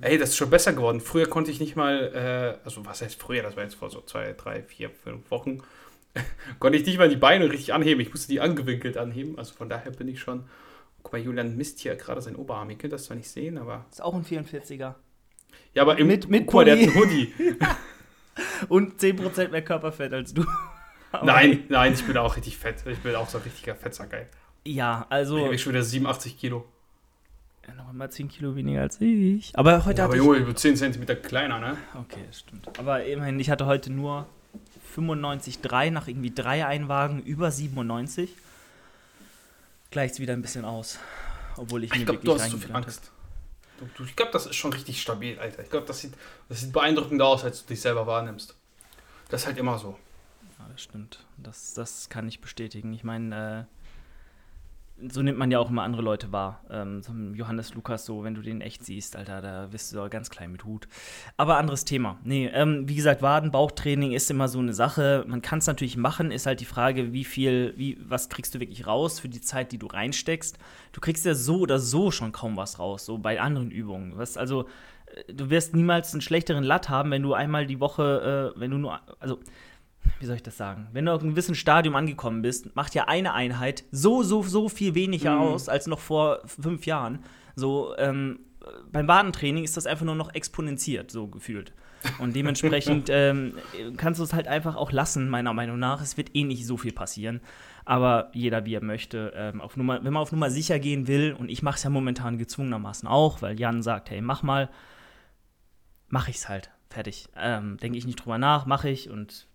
Ey, 0.00 0.18
das 0.18 0.28
ist 0.28 0.36
schon 0.36 0.50
besser 0.50 0.72
geworden. 0.72 1.00
Früher 1.00 1.26
konnte 1.26 1.50
ich 1.50 1.58
nicht 1.58 1.74
mal, 1.74 2.60
äh, 2.62 2.64
also 2.64 2.86
was 2.86 3.02
heißt 3.02 3.20
früher, 3.20 3.42
das 3.42 3.56
war 3.56 3.64
jetzt 3.64 3.74
vor 3.74 3.90
so 3.90 4.02
zwei, 4.02 4.34
drei, 4.34 4.62
vier, 4.62 4.90
fünf 4.90 5.28
Wochen, 5.32 5.64
konnte 6.60 6.78
ich 6.78 6.86
nicht 6.86 6.98
mal 6.98 7.08
die 7.08 7.16
Beine 7.16 7.50
richtig 7.50 7.74
anheben. 7.74 8.00
Ich 8.00 8.10
musste 8.10 8.28
die 8.28 8.40
angewinkelt 8.40 8.96
anheben. 8.96 9.36
Also 9.36 9.52
von 9.54 9.68
daher 9.68 9.90
bin 9.90 10.06
ich 10.06 10.20
schon. 10.20 10.44
Guck 11.02 11.14
mal, 11.14 11.20
Julian 11.20 11.56
misst 11.56 11.80
hier 11.80 11.96
gerade 11.96 12.22
seinen 12.22 12.36
Oberarm. 12.36 12.70
Ihr 12.70 12.78
könnt 12.78 12.92
das 12.92 13.06
zwar 13.06 13.16
nicht 13.16 13.28
sehen, 13.28 13.58
aber. 13.58 13.84
Ist 13.90 14.00
auch 14.00 14.14
ein 14.14 14.24
44er. 14.24 14.94
Ja, 15.74 15.82
aber 15.82 15.98
im, 15.98 16.06
Mit- 16.06 16.28
mit 16.28 16.46
guck 16.46 16.54
mal, 16.54 16.64
der 16.64 16.76
hat 16.76 16.82
einen 16.82 16.94
Hoodie. 16.94 17.32
Und 18.68 19.00
10% 19.00 19.48
mehr 19.48 19.62
Körperfett 19.62 20.12
als 20.12 20.32
du. 20.34 20.44
Aber- 21.12 21.26
nein, 21.32 21.64
nein, 21.68 21.92
ich 21.92 22.04
bin 22.04 22.16
auch 22.16 22.36
richtig 22.36 22.56
fett. 22.56 22.76
Ich 22.86 22.98
bin 22.98 23.14
auch 23.14 23.28
so 23.28 23.38
ein 23.38 23.44
richtiger 23.44 23.74
Fettsack, 23.74 24.12
ey. 24.12 24.26
Ja, 24.64 25.06
Ich 25.08 25.12
also. 25.12 25.44
habe 25.44 25.58
schon 25.58 25.72
wieder 25.72 25.82
87 25.82 26.38
Kilo. 26.38 26.64
Ja, 27.66 27.74
noch 27.74 27.92
mal 27.92 28.10
10 28.10 28.28
Kilo 28.28 28.54
weniger 28.56 28.80
als 28.82 29.00
ich. 29.00 29.52
Aber 29.56 29.84
heute 29.84 29.98
Ja, 29.98 30.04
hatte 30.04 30.04
aber 30.04 30.14
ich. 30.14 30.18
Junge, 30.18 30.38
ich 30.38 30.44
bin 30.46 30.56
10 30.56 30.76
Zentimeter 30.76 31.14
kleiner, 31.16 31.58
ne? 31.60 31.76
Okay, 31.94 32.20
das 32.26 32.40
stimmt. 32.40 32.66
Aber 32.78 33.04
immerhin, 33.04 33.38
ich 33.40 33.50
hatte 33.50 33.66
heute 33.66 33.90
nur 33.92 34.26
95,3 34.96 35.90
nach 35.90 36.08
irgendwie 36.08 36.32
drei 36.34 36.66
Einwagen 36.66 37.22
über 37.22 37.50
97. 37.50 38.30
Gleicht 39.90 40.14
es 40.14 40.20
wieder 40.20 40.32
ein 40.32 40.42
bisschen 40.42 40.64
aus. 40.64 40.98
Obwohl 41.56 41.84
ich, 41.84 41.92
Ich 41.92 41.98
mir 42.00 42.04
glaube, 42.06 42.22
wirklich 42.24 42.36
du 42.36 42.42
hast 42.42 42.50
zu 42.50 42.58
viel 42.58 42.74
Angst. 42.74 43.06
Du, 43.06 43.10
du, 43.96 44.04
ich 44.04 44.16
glaube, 44.16 44.32
das 44.32 44.46
ist 44.46 44.56
schon 44.56 44.72
richtig 44.72 45.00
stabil, 45.00 45.38
Alter. 45.38 45.62
Ich 45.62 45.70
glaube, 45.70 45.86
das 45.86 46.00
sieht, 46.00 46.14
das 46.48 46.60
sieht 46.60 46.72
beeindruckender 46.72 47.26
aus, 47.26 47.44
als 47.44 47.62
du 47.62 47.68
dich 47.68 47.80
selber 47.80 48.06
wahrnimmst. 48.06 48.56
Das 49.28 49.42
ist 49.42 49.46
halt 49.46 49.58
immer 49.58 49.78
so. 49.78 49.98
Ja, 50.58 50.68
das 50.70 50.82
stimmt. 50.82 51.24
Das, 51.38 51.74
das 51.74 52.08
kann 52.08 52.28
ich 52.28 52.40
bestätigen. 52.40 52.92
Ich 52.92 53.04
meine, 53.04 53.68
äh, 53.68 53.81
so 55.08 55.22
nimmt 55.22 55.38
man 55.38 55.50
ja 55.50 55.58
auch 55.58 55.70
immer 55.70 55.82
andere 55.82 56.02
Leute 56.02 56.32
wahr. 56.32 56.60
Ähm, 56.70 57.02
so 57.02 57.12
Johannes 57.12 57.74
Lukas, 57.74 58.04
so, 58.04 58.24
wenn 58.24 58.34
du 58.34 58.42
den 58.42 58.60
echt 58.60 58.84
siehst, 58.84 59.16
Alter, 59.16 59.40
da 59.40 59.66
bist 59.70 59.92
du 59.92 60.08
ganz 60.08 60.30
klein 60.30 60.52
mit 60.52 60.64
Hut. 60.64 60.86
Aber 61.36 61.56
anderes 61.56 61.84
Thema. 61.84 62.18
Nee, 62.24 62.50
ähm, 62.52 62.88
wie 62.88 62.94
gesagt, 62.94 63.22
Waden-Bauchtraining 63.22 64.12
ist 64.12 64.30
immer 64.30 64.48
so 64.48 64.58
eine 64.58 64.74
Sache. 64.74 65.24
Man 65.26 65.42
kann 65.42 65.58
es 65.58 65.66
natürlich 65.66 65.96
machen, 65.96 66.30
ist 66.30 66.46
halt 66.46 66.60
die 66.60 66.66
Frage, 66.66 67.12
wie 67.12 67.24
viel, 67.24 67.74
wie, 67.76 67.98
was 68.06 68.28
kriegst 68.28 68.54
du 68.54 68.60
wirklich 68.60 68.86
raus 68.86 69.18
für 69.18 69.28
die 69.28 69.40
Zeit, 69.40 69.72
die 69.72 69.78
du 69.78 69.86
reinsteckst. 69.86 70.58
Du 70.92 71.00
kriegst 71.00 71.24
ja 71.24 71.34
so 71.34 71.60
oder 71.60 71.78
so 71.78 72.10
schon 72.10 72.32
kaum 72.32 72.56
was 72.56 72.78
raus, 72.78 73.04
so 73.04 73.18
bei 73.18 73.40
anderen 73.40 73.70
Übungen. 73.70 74.16
Was, 74.16 74.36
also, 74.36 74.66
äh, 75.26 75.32
du 75.32 75.50
wirst 75.50 75.74
niemals 75.74 76.12
einen 76.12 76.20
schlechteren 76.20 76.64
Latt 76.64 76.88
haben, 76.88 77.10
wenn 77.10 77.22
du 77.22 77.34
einmal 77.34 77.66
die 77.66 77.80
Woche, 77.80 78.52
äh, 78.54 78.60
wenn 78.60 78.70
du 78.70 78.78
nur, 78.78 79.00
also, 79.18 79.40
wie 80.20 80.26
soll 80.26 80.36
ich 80.36 80.42
das 80.42 80.56
sagen? 80.56 80.88
Wenn 80.92 81.04
du 81.06 81.12
auf 81.12 81.20
einem 81.22 81.30
gewissen 81.30 81.54
Stadium 81.54 81.96
angekommen 81.96 82.42
bist, 82.42 82.74
macht 82.76 82.94
ja 82.94 83.08
eine 83.08 83.34
Einheit 83.34 83.84
so, 83.90 84.22
so, 84.22 84.42
so 84.42 84.68
viel 84.68 84.94
weniger 84.94 85.34
Mhm. 85.36 85.40
aus 85.42 85.68
als 85.68 85.86
noch 85.86 85.98
vor 86.00 86.40
fünf 86.46 86.86
Jahren. 86.86 87.20
So, 87.56 87.94
ähm, 87.98 88.40
beim 88.92 89.08
Wadentraining 89.08 89.64
ist 89.64 89.76
das 89.76 89.86
einfach 89.86 90.04
nur 90.04 90.14
noch 90.14 90.34
exponentiert, 90.34 91.10
so 91.10 91.26
gefühlt. 91.26 91.72
Und 92.18 92.34
dementsprechend 92.34 93.08
ähm, 93.12 93.54
kannst 93.96 94.20
du 94.20 94.24
es 94.24 94.32
halt 94.32 94.46
einfach 94.48 94.76
auch 94.76 94.92
lassen, 94.92 95.28
meiner 95.28 95.52
Meinung 95.52 95.78
nach. 95.78 96.00
Es 96.02 96.16
wird 96.16 96.34
eh 96.34 96.44
nicht 96.44 96.66
so 96.66 96.76
viel 96.76 96.92
passieren. 96.92 97.40
Aber 97.84 98.30
jeder, 98.32 98.64
wie 98.64 98.74
er 98.74 98.82
möchte. 98.84 99.32
Ähm, 99.34 99.60
auf 99.60 99.76
Nummer, 99.76 100.04
wenn 100.04 100.12
man 100.12 100.22
auf 100.22 100.30
Nummer 100.32 100.50
sicher 100.50 100.78
gehen 100.78 101.08
will, 101.08 101.34
und 101.36 101.48
ich 101.50 101.62
mache 101.62 101.76
es 101.76 101.82
ja 101.82 101.90
momentan 101.90 102.38
gezwungenermaßen 102.38 103.08
auch, 103.08 103.42
weil 103.42 103.58
Jan 103.58 103.82
sagt, 103.82 104.10
hey, 104.10 104.20
mach 104.20 104.42
mal, 104.44 104.68
mache 106.08 106.30
ich 106.30 106.36
es 106.36 106.48
halt. 106.48 106.70
Fertig. 106.90 107.28
Ähm, 107.36 107.76
Denke 107.78 107.98
ich 107.98 108.06
nicht 108.06 108.16
drüber 108.16 108.38
nach, 108.38 108.66
mache 108.66 108.88
ich. 108.88 109.10
Und 109.10 109.48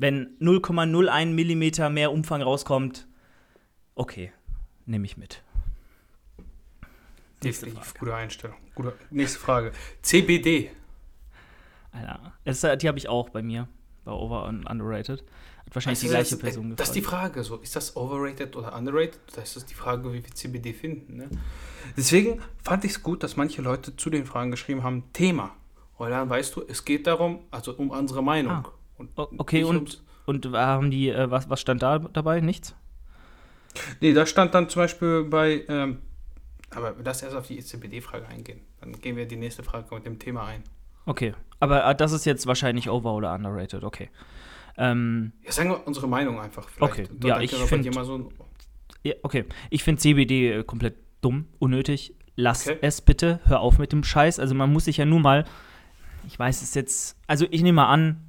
wenn 0.00 0.38
0,01 0.40 1.26
Millimeter 1.26 1.90
mehr 1.90 2.10
Umfang 2.10 2.40
rauskommt, 2.40 3.06
okay, 3.94 4.32
nehme 4.86 5.04
ich 5.04 5.18
mit. 5.18 5.42
Nächste 7.42 7.66
Definitiv 7.66 7.88
Frage. 7.92 7.98
gute 8.00 8.14
Einstellung. 8.14 8.56
Gute, 8.74 8.94
nächste 9.10 9.38
Frage. 9.38 9.72
CBD. 10.02 10.70
Alter, 11.92 12.32
es, 12.44 12.60
die 12.60 12.88
habe 12.88 12.98
ich 12.98 13.08
auch 13.08 13.28
bei 13.28 13.42
mir, 13.42 13.68
bei 14.04 14.12
Over 14.12 14.44
und 14.46 14.64
Underrated. 14.66 15.22
Hat 15.66 15.74
wahrscheinlich 15.74 16.00
die 16.00 16.06
Also 16.06 16.16
gleiche 16.16 16.30
das, 16.36 16.40
Person 16.40 16.76
Das 16.76 16.88
ist 16.88 16.94
die 16.94 17.00
gefragt. 17.00 17.34
Frage. 17.34 17.44
So, 17.44 17.56
ist 17.56 17.76
das 17.76 17.94
overrated 17.96 18.56
oder 18.56 18.74
underrated? 18.74 19.20
Das 19.34 19.54
ist 19.56 19.68
die 19.70 19.74
Frage, 19.74 20.10
wie 20.14 20.24
wir 20.24 20.30
CBD 20.34 20.72
finden. 20.72 21.16
Ne? 21.16 21.28
Deswegen 21.96 22.40
fand 22.62 22.84
ich 22.86 22.92
es 22.92 23.02
gut, 23.02 23.22
dass 23.22 23.36
manche 23.36 23.60
Leute 23.60 23.94
zu 23.96 24.08
den 24.08 24.24
Fragen 24.24 24.50
geschrieben 24.50 24.82
haben, 24.82 25.04
Thema. 25.12 25.54
Weil 25.98 26.10
dann 26.10 26.30
weißt 26.30 26.56
du, 26.56 26.62
es 26.66 26.84
geht 26.86 27.06
darum, 27.06 27.40
also 27.50 27.74
um 27.74 27.90
unsere 27.90 28.22
Meinung. 28.22 28.52
Ah. 28.52 28.72
Und 29.00 29.38
okay, 29.38 29.64
und- 29.64 30.02
Und 30.26 30.46
äh, 30.46 30.50
haben 30.52 30.90
die, 30.90 31.08
äh, 31.08 31.30
was, 31.30 31.48
was 31.50 31.60
stand 31.60 31.82
da 31.82 31.98
dabei? 31.98 32.40
Nichts? 32.40 32.74
Nee, 34.00 34.12
da 34.12 34.26
stand 34.26 34.54
dann 34.54 34.68
zum 34.68 34.82
Beispiel 34.82 35.24
bei, 35.24 35.64
ähm, 35.68 35.98
aber 36.70 36.94
lass 37.04 37.22
erst 37.22 37.34
auf 37.36 37.46
die 37.46 37.58
CBD-Frage 37.60 38.26
eingehen. 38.28 38.60
Dann 38.80 38.92
gehen 38.92 39.16
wir 39.16 39.26
die 39.26 39.36
nächste 39.36 39.62
Frage 39.62 39.92
mit 39.94 40.06
dem 40.06 40.18
Thema 40.18 40.44
ein. 40.46 40.62
Okay. 41.06 41.34
Aber 41.58 41.84
äh, 41.84 41.94
das 41.94 42.12
ist 42.12 42.26
jetzt 42.26 42.46
wahrscheinlich 42.46 42.88
over 42.90 43.14
oder 43.14 43.34
underrated, 43.34 43.82
okay. 43.84 44.10
Ähm, 44.76 45.32
Ja, 45.44 45.52
sagen 45.52 45.70
wir 45.70 45.86
unsere 45.86 46.06
Meinung 46.08 46.40
einfach 46.40 46.68
vielleicht. 46.68 46.92
Okay, 46.92 47.08
Und 47.10 47.24
ja, 47.24 47.40
ich 47.40 47.50
können 47.50 47.62
wir 47.62 47.66
bei 47.66 47.68
find- 47.82 47.84
dir 47.86 47.94
mal 47.94 48.04
so 48.04 48.28
ja, 49.02 49.14
okay. 49.22 49.46
Ich 49.70 49.82
finde 49.82 50.00
CBD 50.00 50.52
äh, 50.52 50.64
komplett 50.64 50.96
dumm, 51.22 51.46
unnötig. 51.58 52.14
Lass 52.36 52.68
Okay. 52.68 52.78
es 52.82 53.00
bitte, 53.00 53.40
hör 53.44 53.60
auf 53.60 53.78
mit 53.78 53.92
dem 53.92 54.04
Scheiß. 54.04 54.38
Also 54.38 54.54
man 54.54 54.70
muss 54.72 54.84
sich 54.84 54.98
ja 54.98 55.06
nur 55.06 55.20
mal, 55.20 55.44
ich 56.26 56.38
weiß 56.38 56.60
es 56.62 56.74
jetzt, 56.74 57.16
also 57.26 57.46
ich 57.50 57.62
nehme 57.62 57.76
mal 57.76 57.88
an, 57.88 58.26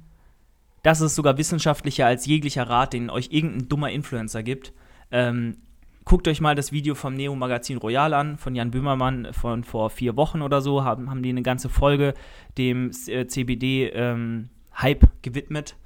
das 0.82 1.00
ist 1.00 1.14
sogar 1.14 1.38
wissenschaftlicher 1.38 2.06
als 2.06 2.26
jeglicher 2.26 2.68
Rat, 2.68 2.92
den 2.92 3.10
euch 3.10 3.28
irgendein 3.30 3.68
dummer 3.68 3.90
Influencer 3.90 4.42
gibt. 4.42 4.72
Ähm, 5.10 5.58
guckt 6.04 6.26
euch 6.26 6.40
mal 6.40 6.54
das 6.54 6.72
Video 6.72 6.94
vom 6.94 7.14
Neo-Magazin 7.14 7.78
Royal 7.78 8.14
an, 8.14 8.36
von 8.38 8.54
Jan 8.54 8.70
Böhmermann 8.70 9.28
von 9.32 9.62
vor 9.62 9.90
vier 9.90 10.16
Wochen 10.16 10.42
oder 10.42 10.60
so, 10.60 10.82
haben, 10.84 11.10
haben 11.10 11.22
die 11.22 11.30
eine 11.30 11.42
ganze 11.42 11.68
Folge 11.68 12.14
dem 12.58 12.90
äh, 13.06 13.26
CBD-Hype 13.26 15.08
gewidmet 15.22 15.76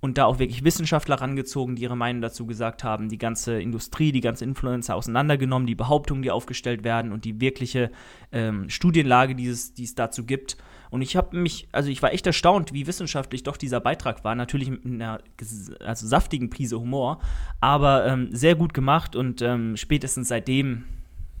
und 0.00 0.16
da 0.16 0.24
auch 0.24 0.38
wirklich 0.38 0.64
Wissenschaftler 0.64 1.20
rangezogen, 1.20 1.76
die 1.76 1.82
ihre 1.82 1.96
Meinung 1.96 2.22
dazu 2.22 2.46
gesagt 2.46 2.84
haben, 2.84 3.10
die 3.10 3.18
ganze 3.18 3.60
Industrie, 3.60 4.12
die 4.12 4.22
ganze 4.22 4.44
Influencer 4.44 4.96
auseinandergenommen, 4.96 5.66
die 5.66 5.74
Behauptungen, 5.74 6.22
die 6.22 6.30
aufgestellt 6.30 6.84
werden 6.84 7.12
und 7.12 7.26
die 7.26 7.40
wirkliche 7.40 7.90
ähm, 8.32 8.70
Studienlage, 8.70 9.34
die 9.34 9.46
es, 9.46 9.74
die 9.74 9.84
es 9.84 9.94
dazu 9.94 10.24
gibt. 10.24 10.56
Und 10.90 11.02
ich 11.02 11.16
habe 11.16 11.36
mich, 11.36 11.68
also 11.72 11.88
ich 11.88 12.02
war 12.02 12.12
echt 12.12 12.26
erstaunt, 12.26 12.72
wie 12.72 12.86
wissenschaftlich 12.86 13.44
doch 13.44 13.56
dieser 13.56 13.80
Beitrag 13.80 14.24
war. 14.24 14.34
Natürlich 14.34 14.70
mit 14.70 14.84
einer 14.84 15.20
also 15.84 16.06
saftigen 16.06 16.50
Prise 16.50 16.78
Humor, 16.80 17.20
aber 17.60 18.06
ähm, 18.06 18.28
sehr 18.32 18.56
gut 18.56 18.74
gemacht 18.74 19.14
und 19.14 19.40
ähm, 19.40 19.76
spätestens 19.76 20.28
seitdem, 20.28 20.84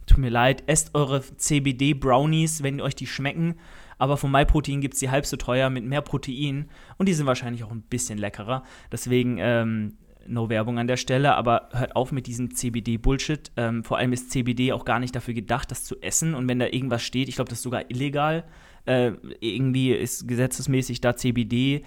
tut 0.06 0.18
mir 0.18 0.30
leid, 0.30 0.62
esst 0.66 0.94
eure 0.94 1.22
CBD-Brownies, 1.22 2.62
wenn 2.62 2.80
euch 2.80 2.94
die 2.94 3.06
schmecken. 3.06 3.56
Aber 3.98 4.16
von 4.16 4.30
MyProtein 4.30 4.80
gibt 4.80 4.94
es 4.94 5.00
die 5.00 5.10
halb 5.10 5.26
so 5.26 5.36
teuer 5.36 5.68
mit 5.68 5.84
mehr 5.84 6.00
Protein 6.00 6.68
und 6.96 7.06
die 7.06 7.12
sind 7.12 7.26
wahrscheinlich 7.26 7.64
auch 7.64 7.70
ein 7.70 7.82
bisschen 7.82 8.18
leckerer. 8.18 8.62
Deswegen 8.90 9.36
ähm, 9.38 9.98
no 10.26 10.48
Werbung 10.48 10.78
an 10.78 10.86
der 10.86 10.96
Stelle, 10.96 11.34
aber 11.34 11.68
hört 11.72 11.96
auf 11.96 12.12
mit 12.12 12.26
diesem 12.26 12.54
CBD-Bullshit. 12.54 13.52
Ähm, 13.56 13.84
vor 13.84 13.98
allem 13.98 14.12
ist 14.12 14.30
CBD 14.30 14.72
auch 14.72 14.84
gar 14.84 15.00
nicht 15.00 15.14
dafür 15.14 15.34
gedacht, 15.34 15.70
das 15.70 15.84
zu 15.84 16.00
essen. 16.00 16.34
Und 16.34 16.48
wenn 16.48 16.58
da 16.58 16.66
irgendwas 16.66 17.02
steht, 17.02 17.28
ich 17.28 17.34
glaube, 17.34 17.50
das 17.50 17.58
ist 17.58 17.64
sogar 17.64 17.90
illegal. 17.90 18.44
Äh, 18.90 19.12
irgendwie 19.38 19.92
ist 19.92 20.26
gesetzesmäßig 20.26 21.00
da 21.00 21.14
CBD 21.14 21.84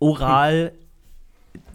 oral 0.00 0.72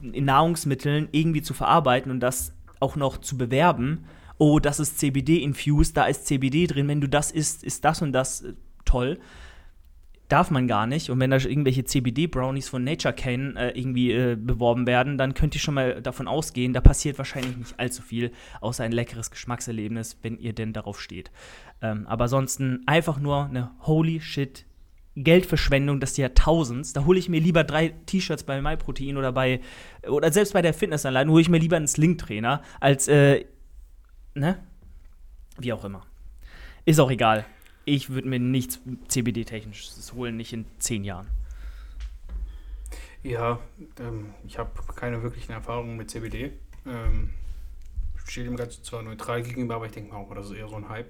in 0.03 0.25
Nahrungsmitteln 0.25 1.09
irgendwie 1.11 1.41
zu 1.41 1.55
verarbeiten 1.55 2.11
und 2.11 2.19
das 2.19 2.53
auch 2.79 2.95
noch 2.95 3.17
zu 3.17 3.39
bewerben. 3.39 4.05
Oh, 4.37 4.59
das 4.59 4.79
ist 4.79 4.99
CBD-infused, 4.99 5.97
da 5.97 6.05
ist 6.05 6.27
CBD 6.27 6.67
drin. 6.67 6.87
Wenn 6.87 7.01
du 7.01 7.09
das 7.09 7.31
isst, 7.31 7.63
ist 7.63 7.85
das 7.85 8.03
und 8.03 8.11
das 8.11 8.43
äh, 8.43 8.53
toll. 8.85 9.17
Darf 10.27 10.49
man 10.49 10.67
gar 10.67 10.87
nicht. 10.87 11.09
Und 11.11 11.19
wenn 11.19 11.29
da 11.29 11.37
irgendwelche 11.37 11.83
CBD-Brownies 11.83 12.67
von 12.67 12.83
Nature 12.83 13.13
Cane 13.13 13.53
äh, 13.57 13.79
irgendwie 13.79 14.11
äh, 14.11 14.35
beworben 14.35 14.87
werden, 14.87 15.17
dann 15.17 15.35
könnt 15.35 15.53
ihr 15.53 15.61
schon 15.61 15.75
mal 15.75 16.01
davon 16.01 16.27
ausgehen, 16.27 16.73
da 16.73 16.81
passiert 16.81 17.19
wahrscheinlich 17.19 17.55
nicht 17.55 17.79
allzu 17.79 18.01
viel, 18.01 18.31
außer 18.59 18.83
ein 18.83 18.91
leckeres 18.91 19.29
Geschmackserlebnis, 19.29 20.17
wenn 20.23 20.39
ihr 20.39 20.53
denn 20.53 20.73
darauf 20.73 20.99
steht. 20.99 21.31
Ähm, 21.81 22.07
aber 22.07 22.23
ansonsten 22.23 22.81
einfach 22.87 23.19
nur 23.19 23.45
eine 23.45 23.71
holy 23.81 24.19
shit 24.19 24.65
Geldverschwendung 25.15 25.99
des 25.99 26.17
Jahrtausends. 26.17 26.93
Da 26.93 27.05
hole 27.05 27.19
ich 27.19 27.29
mir 27.29 27.39
lieber 27.39 27.63
drei 27.63 27.89
T-Shirts 28.05 28.43
bei 28.43 28.61
MyProtein 28.61 29.17
oder 29.17 29.31
bei, 29.31 29.61
oder 30.07 30.31
selbst 30.31 30.53
bei 30.53 30.61
der 30.61 30.73
Fitnessanlage, 30.73 31.29
hole 31.29 31.41
ich 31.41 31.49
mir 31.49 31.59
lieber 31.59 31.77
einen 31.77 31.87
Sling-Trainer, 31.87 32.61
als, 32.79 33.07
äh, 33.07 33.45
ne? 34.33 34.59
Wie 35.57 35.71
auch 35.71 35.85
immer. 35.85 36.03
Ist 36.83 36.99
auch 36.99 37.11
egal. 37.11 37.45
Ich 37.85 38.09
würde 38.09 38.27
mir 38.27 38.39
nichts 38.39 38.79
CBD-technisches 39.07 40.13
holen, 40.13 40.37
nicht 40.37 40.53
in 40.53 40.65
zehn 40.79 41.03
Jahren. 41.03 41.27
Ja, 43.23 43.59
ähm, 43.99 44.33
ich 44.45 44.59
habe 44.59 44.71
keine 44.95 45.23
wirklichen 45.23 45.51
Erfahrungen 45.51 45.97
mit 45.97 46.11
CBD. 46.11 46.51
Ähm, 46.85 47.31
stehe 48.25 48.45
dem 48.45 48.55
Ganzen 48.55 48.83
zwar 48.83 49.01
neutral 49.01 49.41
gegenüber, 49.41 49.75
aber 49.75 49.85
ich 49.85 49.91
denke 49.91 50.13
mal 50.13 50.19
auch, 50.19 50.33
das 50.35 50.49
ist 50.49 50.57
eher 50.57 50.67
so 50.67 50.75
ein 50.75 50.89
Hype. 50.89 51.09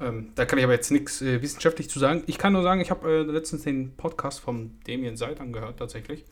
Ähm, 0.00 0.30
da 0.36 0.44
kann 0.44 0.58
ich 0.58 0.64
aber 0.64 0.74
jetzt 0.74 0.90
nichts 0.90 1.20
äh, 1.22 1.42
wissenschaftlich 1.42 1.90
zu 1.90 1.98
sagen. 1.98 2.22
Ich 2.26 2.38
kann 2.38 2.52
nur 2.52 2.62
sagen, 2.62 2.80
ich 2.80 2.90
habe 2.90 3.08
äh, 3.08 3.22
letztens 3.22 3.62
den 3.62 3.96
Podcast 3.96 4.40
vom 4.40 4.78
Damien 4.86 5.16
Seid 5.16 5.40
angehört, 5.40 5.78
tatsächlich. 5.78 6.24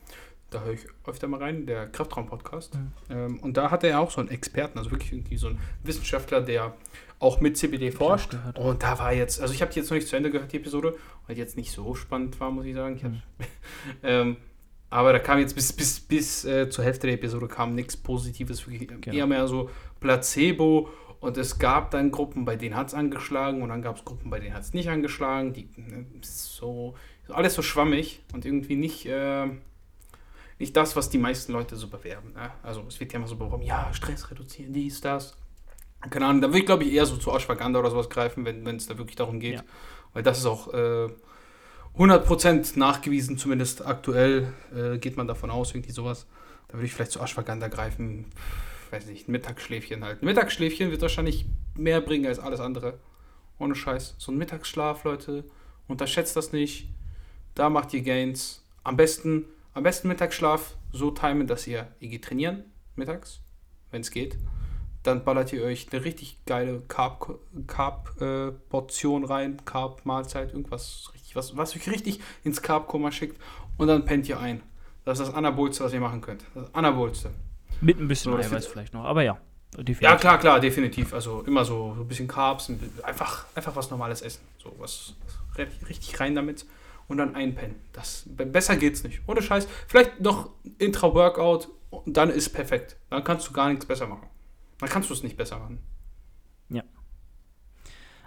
Da 0.49 0.61
höre 0.63 0.73
ich 0.73 0.87
öfter 1.05 1.27
mal 1.27 1.41
rein, 1.41 1.65
der 1.65 1.87
Kraftraum-Podcast. 1.87 2.75
Mhm. 2.75 2.91
Ähm, 3.09 3.39
und 3.39 3.57
da 3.57 3.69
hatte 3.69 3.87
er 3.87 3.99
auch 3.99 4.11
so 4.11 4.21
einen 4.21 4.29
Experten, 4.29 4.77
also 4.77 4.91
wirklich 4.91 5.11
irgendwie 5.11 5.37
so 5.37 5.47
einen 5.47 5.59
Wissenschaftler, 5.83 6.41
der 6.41 6.75
auch 7.19 7.41
mit 7.41 7.57
CBD 7.57 7.91
forscht. 7.91 8.37
Und 8.55 8.83
da 8.83 8.99
war 8.99 9.11
jetzt, 9.11 9.41
also 9.41 9.53
ich 9.53 9.61
habe 9.61 9.71
die 9.71 9.79
jetzt 9.79 9.89
noch 9.89 9.95
nicht 9.95 10.07
zu 10.07 10.15
Ende 10.15 10.29
gehört, 10.29 10.51
die 10.51 10.57
Episode, 10.57 10.95
weil 11.25 11.37
jetzt 11.37 11.57
nicht 11.57 11.71
so 11.71 11.95
spannend 11.95 12.39
war, 12.39 12.51
muss 12.51 12.65
ich 12.65 12.75
sagen. 12.75 12.95
Ich 12.95 13.03
mhm. 13.03 13.21
ähm, 14.03 14.37
aber 14.89 15.11
da 15.11 15.19
kam 15.19 15.39
jetzt 15.39 15.53
bis, 15.53 15.73
bis, 15.73 15.99
bis 15.99 16.45
äh, 16.45 16.69
zur 16.69 16.85
Hälfte 16.85 17.07
der 17.07 17.15
Episode 17.15 17.47
kam 17.47 17.75
nichts 17.75 17.97
Positives, 17.97 18.65
wirklich 18.67 18.87
genau. 19.01 19.17
eher 19.17 19.27
mehr 19.27 19.47
so 19.47 19.69
Placebo. 19.99 20.89
Und 21.19 21.35
es 21.37 21.57
gab 21.57 21.91
dann 21.91 22.11
Gruppen, 22.11 22.45
bei 22.45 22.55
denen 22.55 22.75
hat 22.75 22.87
es 22.87 22.93
angeschlagen 22.93 23.63
und 23.63 23.69
dann 23.69 23.81
gab 23.81 23.97
es 23.97 24.05
Gruppen, 24.05 24.29
bei 24.29 24.39
denen 24.39 24.53
hat 24.53 24.61
es 24.61 24.73
nicht 24.73 24.89
angeschlagen. 24.89 25.51
Die 25.51 25.67
ne, 25.75 26.05
so 26.21 26.93
alles 27.27 27.55
so 27.55 27.61
schwammig 27.61 28.21
und 28.33 28.45
irgendwie 28.45 28.75
nicht, 28.75 29.07
äh, 29.07 29.47
nicht 30.59 30.75
das, 30.75 30.95
was 30.95 31.09
die 31.09 31.17
meisten 31.17 31.53
Leute 31.53 31.75
so 31.75 31.87
bewerben. 31.87 32.33
Ne? 32.33 32.51
Also 32.63 32.83
es 32.87 32.99
wird 32.99 33.13
ja 33.13 33.19
immer 33.19 33.27
so 33.27 33.35
beworben, 33.35 33.63
ja, 33.63 33.93
Stress 33.93 34.29
reduzieren, 34.31 34.73
dies, 34.73 35.01
das. 35.01 35.37
Keine 36.09 36.25
Ahnung, 36.25 36.41
da 36.41 36.47
würde 36.49 36.59
ich 36.59 36.65
glaube 36.65 36.83
ich 36.83 36.93
eher 36.93 37.05
so 37.05 37.17
zu 37.17 37.31
Ashwagandha 37.31 37.79
oder 37.79 37.91
sowas 37.91 38.09
greifen, 38.09 38.45
wenn 38.45 38.65
es 38.67 38.87
da 38.87 38.97
wirklich 38.97 39.15
darum 39.15 39.39
geht. 39.39 39.55
Ja. 39.55 39.63
Weil 40.13 40.23
das 40.23 40.39
ist 40.39 40.45
auch 40.45 40.73
äh, 40.73 41.09
100% 41.97 42.77
nachgewiesen, 42.77 43.37
zumindest 43.37 43.85
aktuell 43.85 44.53
äh, 44.75 44.97
geht 44.99 45.17
man 45.17 45.27
davon 45.27 45.49
aus, 45.49 45.71
irgendwie 45.71 45.91
sowas. 45.91 46.27
Da 46.67 46.75
würde 46.75 46.85
ich 46.85 46.93
vielleicht 46.93 47.11
zu 47.11 47.19
Ashwagandha 47.19 47.67
greifen, 47.69 48.25
weiß 48.91 49.07
nicht, 49.07 49.27
ein 49.27 49.31
Mittagsschläfchen 49.31 50.03
halt. 50.03 50.21
Ein 50.21 50.25
Mittagsschläfchen 50.25 50.91
wird 50.91 51.01
wahrscheinlich 51.01 51.45
mehr 51.75 52.01
bringen 52.01 52.27
als 52.27 52.39
alles 52.39 52.59
andere. 52.59 52.99
Ohne 53.59 53.73
Scheiß. 53.73 54.15
So 54.17 54.31
ein 54.31 54.37
Mittagsschlaf, 54.37 55.03
Leute, 55.03 55.43
unterschätzt 55.87 56.35
das 56.35 56.51
nicht. 56.51 56.89
Da 57.55 57.69
macht 57.69 57.93
ihr 57.93 58.01
Gains. 58.01 58.63
Am 58.83 58.97
besten, 58.97 59.45
am 59.77 59.83
besten 59.83 60.07
Mittagsschlaf 60.07 60.75
so 60.91 61.11
timen, 61.11 61.45
dass 61.45 61.67
ihr, 61.67 61.87
geht 61.99 62.23
trainieren 62.23 62.63
mittags, 62.95 63.41
wenn 63.91 64.01
es 64.01 64.09
geht. 64.09 64.35
Dann 65.03 65.23
ballert 65.23 65.53
ihr 65.53 65.63
euch 65.63 65.87
eine 65.91 66.03
richtig 66.03 66.43
geile 66.45 66.81
Carb-Portion 66.87 67.67
Carb, 67.67 68.11
äh, 68.19 69.33
rein, 69.33 69.61
Carb-Mahlzeit, 69.65 70.51
irgendwas 70.51 71.11
richtig, 71.13 71.35
was, 71.35 71.55
was 71.55 71.75
euch 71.75 71.87
richtig 71.91 72.19
ins 72.43 72.63
Carb-Koma 72.63 73.11
schickt 73.11 73.39
und 73.77 73.87
dann 73.87 74.03
pennt 74.03 74.27
ihr 74.27 74.39
ein. 74.39 74.63
Das 75.05 75.19
ist 75.19 75.27
das 75.27 75.35
Anabolste, 75.35 75.83
was 75.83 75.93
ihr 75.93 75.99
machen 75.99 76.21
könnt. 76.21 76.43
Das 76.55 76.73
Anabolste. 76.73 77.29
Mit 77.79 77.99
ein 77.99 78.07
bisschen 78.07 78.31
so, 78.31 78.39
Eiweiß 78.39 78.65
vielleicht 78.65 78.95
noch, 78.95 79.05
aber 79.05 79.21
ja. 79.21 79.37
Definitiv. 79.73 80.01
Ja, 80.01 80.15
klar, 80.15 80.39
klar, 80.39 80.59
definitiv. 80.59 81.13
Also 81.13 81.43
immer 81.43 81.63
so, 81.63 81.93
so 81.93 82.01
ein 82.01 82.07
bisschen 82.07 82.27
Carbs, 82.27 82.71
einfach, 83.03 83.45
einfach 83.53 83.75
was 83.75 83.91
Normales 83.91 84.23
essen. 84.23 84.41
So 84.57 84.73
was 84.79 85.13
richtig 85.87 86.19
rein 86.19 86.33
damit 86.33 86.65
und 87.07 87.17
dann 87.17 87.35
einpennen. 87.35 87.75
Das, 87.93 88.25
besser 88.27 88.75
geht's 88.75 89.03
nicht. 89.03 89.21
Ohne 89.27 89.41
Scheiß. 89.41 89.67
Vielleicht 89.87 90.19
noch 90.19 90.51
Intra-Workout 90.77 91.69
und 91.89 92.17
dann 92.17 92.29
ist 92.29 92.49
perfekt. 92.49 92.97
Dann 93.09 93.23
kannst 93.23 93.47
du 93.47 93.53
gar 93.53 93.69
nichts 93.69 93.85
besser 93.85 94.07
machen. 94.07 94.27
Dann 94.79 94.89
kannst 94.89 95.09
du 95.09 95.13
es 95.13 95.23
nicht 95.23 95.37
besser 95.37 95.59
machen. 95.59 95.79
Ja. 96.69 96.83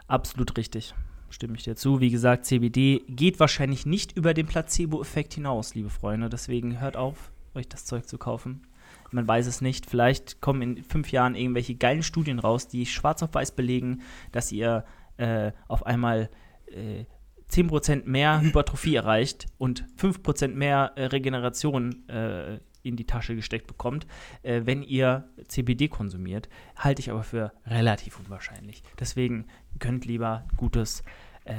Absolut 0.08 0.56
richtig. 0.56 0.94
Stimme 1.28 1.56
ich 1.56 1.62
dir 1.62 1.76
zu. 1.76 2.00
Wie 2.00 2.10
gesagt, 2.10 2.46
CBD 2.46 3.04
geht 3.08 3.38
wahrscheinlich 3.38 3.86
nicht 3.86 4.16
über 4.16 4.34
den 4.34 4.46
Placebo-Effekt 4.46 5.34
hinaus, 5.34 5.74
liebe 5.74 5.90
Freunde. 5.90 6.28
Deswegen 6.28 6.80
hört 6.80 6.96
auf, 6.96 7.30
euch 7.54 7.68
das 7.68 7.84
Zeug 7.84 8.08
zu 8.08 8.18
kaufen. 8.18 8.66
Man 9.12 9.28
weiß 9.28 9.46
es 9.46 9.60
nicht. 9.60 9.86
Vielleicht 9.86 10.40
kommen 10.40 10.62
in 10.62 10.82
fünf 10.82 11.12
Jahren 11.12 11.34
irgendwelche 11.34 11.74
geilen 11.74 12.02
Studien 12.02 12.38
raus, 12.38 12.66
die 12.66 12.86
schwarz 12.86 13.22
auf 13.22 13.34
weiß 13.34 13.52
belegen, 13.52 14.02
dass 14.32 14.50
ihr 14.50 14.84
äh, 15.18 15.52
auf 15.68 15.86
einmal 15.86 16.30
äh, 16.66 17.04
10% 17.50 18.04
mehr 18.06 18.40
Hypertrophie 18.40 18.94
erreicht 18.94 19.46
und 19.58 19.84
5% 19.98 20.48
mehr 20.48 20.92
äh, 20.96 21.06
Regeneration 21.06 22.08
äh, 22.08 22.58
in 22.82 22.96
die 22.96 23.06
Tasche 23.06 23.34
gesteckt 23.34 23.66
bekommt, 23.66 24.06
äh, 24.42 24.62
wenn 24.64 24.82
ihr 24.82 25.28
CBD 25.48 25.88
konsumiert. 25.88 26.48
Halte 26.76 27.00
ich 27.00 27.10
aber 27.10 27.22
für 27.22 27.52
relativ 27.66 28.18
unwahrscheinlich. 28.18 28.82
Deswegen 28.98 29.46
gönnt 29.78 30.06
lieber 30.06 30.46
gutes, 30.56 31.02
äh, 31.44 31.54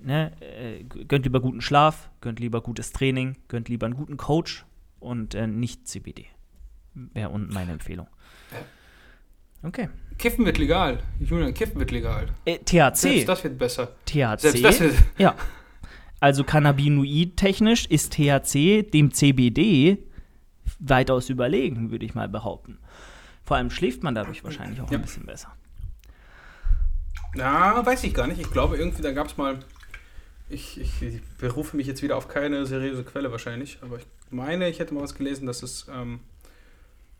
ne, 0.00 0.32
äh, 0.40 0.84
gönnt 0.84 1.24
lieber 1.24 1.40
guten 1.40 1.60
Schlaf, 1.60 2.10
gönnt 2.20 2.40
lieber 2.40 2.60
gutes 2.60 2.92
Training, 2.92 3.36
gönnt 3.48 3.68
lieber 3.68 3.86
einen 3.86 3.96
guten 3.96 4.16
Coach 4.16 4.64
und 5.00 5.34
äh, 5.34 5.46
nicht 5.46 5.88
CBD. 5.88 6.26
Wäre 6.94 7.30
unten 7.30 7.52
meine 7.52 7.72
Empfehlung. 7.72 8.08
Okay. 9.62 9.88
Kiffen 10.18 10.44
wird 10.44 10.58
legal. 10.58 10.98
Julian, 11.20 11.54
Kiffen 11.54 11.78
wird 11.78 11.90
legal. 11.90 12.26
Äh, 12.44 12.58
THC. 12.58 12.96
Selbst 12.96 13.28
das 13.28 13.44
wird 13.44 13.58
besser. 13.58 13.88
THC. 14.04 14.40
Selbst 14.40 14.64
das 14.64 14.80
wird 14.80 14.94
ja. 15.18 15.34
Also 16.20 16.42
Cannabinoid-technisch 16.42 17.86
ist 17.86 18.12
THC 18.12 18.82
dem 18.82 19.12
CBD 19.12 19.98
weitaus 20.80 21.28
überlegen, 21.28 21.90
würde 21.90 22.04
ich 22.04 22.14
mal 22.14 22.28
behaupten. 22.28 22.78
Vor 23.44 23.56
allem 23.56 23.70
schläft 23.70 24.02
man 24.02 24.14
dadurch 24.14 24.44
wahrscheinlich 24.44 24.80
auch 24.80 24.90
ja. 24.90 24.98
ein 24.98 25.02
bisschen 25.02 25.26
besser. 25.26 25.52
Ja, 27.34 27.84
weiß 27.84 28.04
ich 28.04 28.14
gar 28.14 28.26
nicht. 28.26 28.40
Ich 28.40 28.50
glaube, 28.50 28.76
irgendwie, 28.76 29.02
da 29.02 29.12
gab 29.12 29.28
es 29.28 29.36
mal. 29.36 29.60
Ich, 30.48 30.80
ich, 30.80 31.02
ich, 31.02 31.22
berufe 31.38 31.76
mich 31.76 31.86
jetzt 31.86 32.02
wieder 32.02 32.16
auf 32.16 32.26
keine 32.26 32.64
seriöse 32.64 33.04
Quelle 33.04 33.30
wahrscheinlich, 33.30 33.78
aber 33.82 33.98
ich 33.98 34.06
meine, 34.30 34.68
ich 34.68 34.78
hätte 34.78 34.94
mal 34.94 35.02
was 35.02 35.14
gelesen, 35.14 35.46
dass 35.46 35.62
es 35.62 35.86
ähm, 35.92 36.20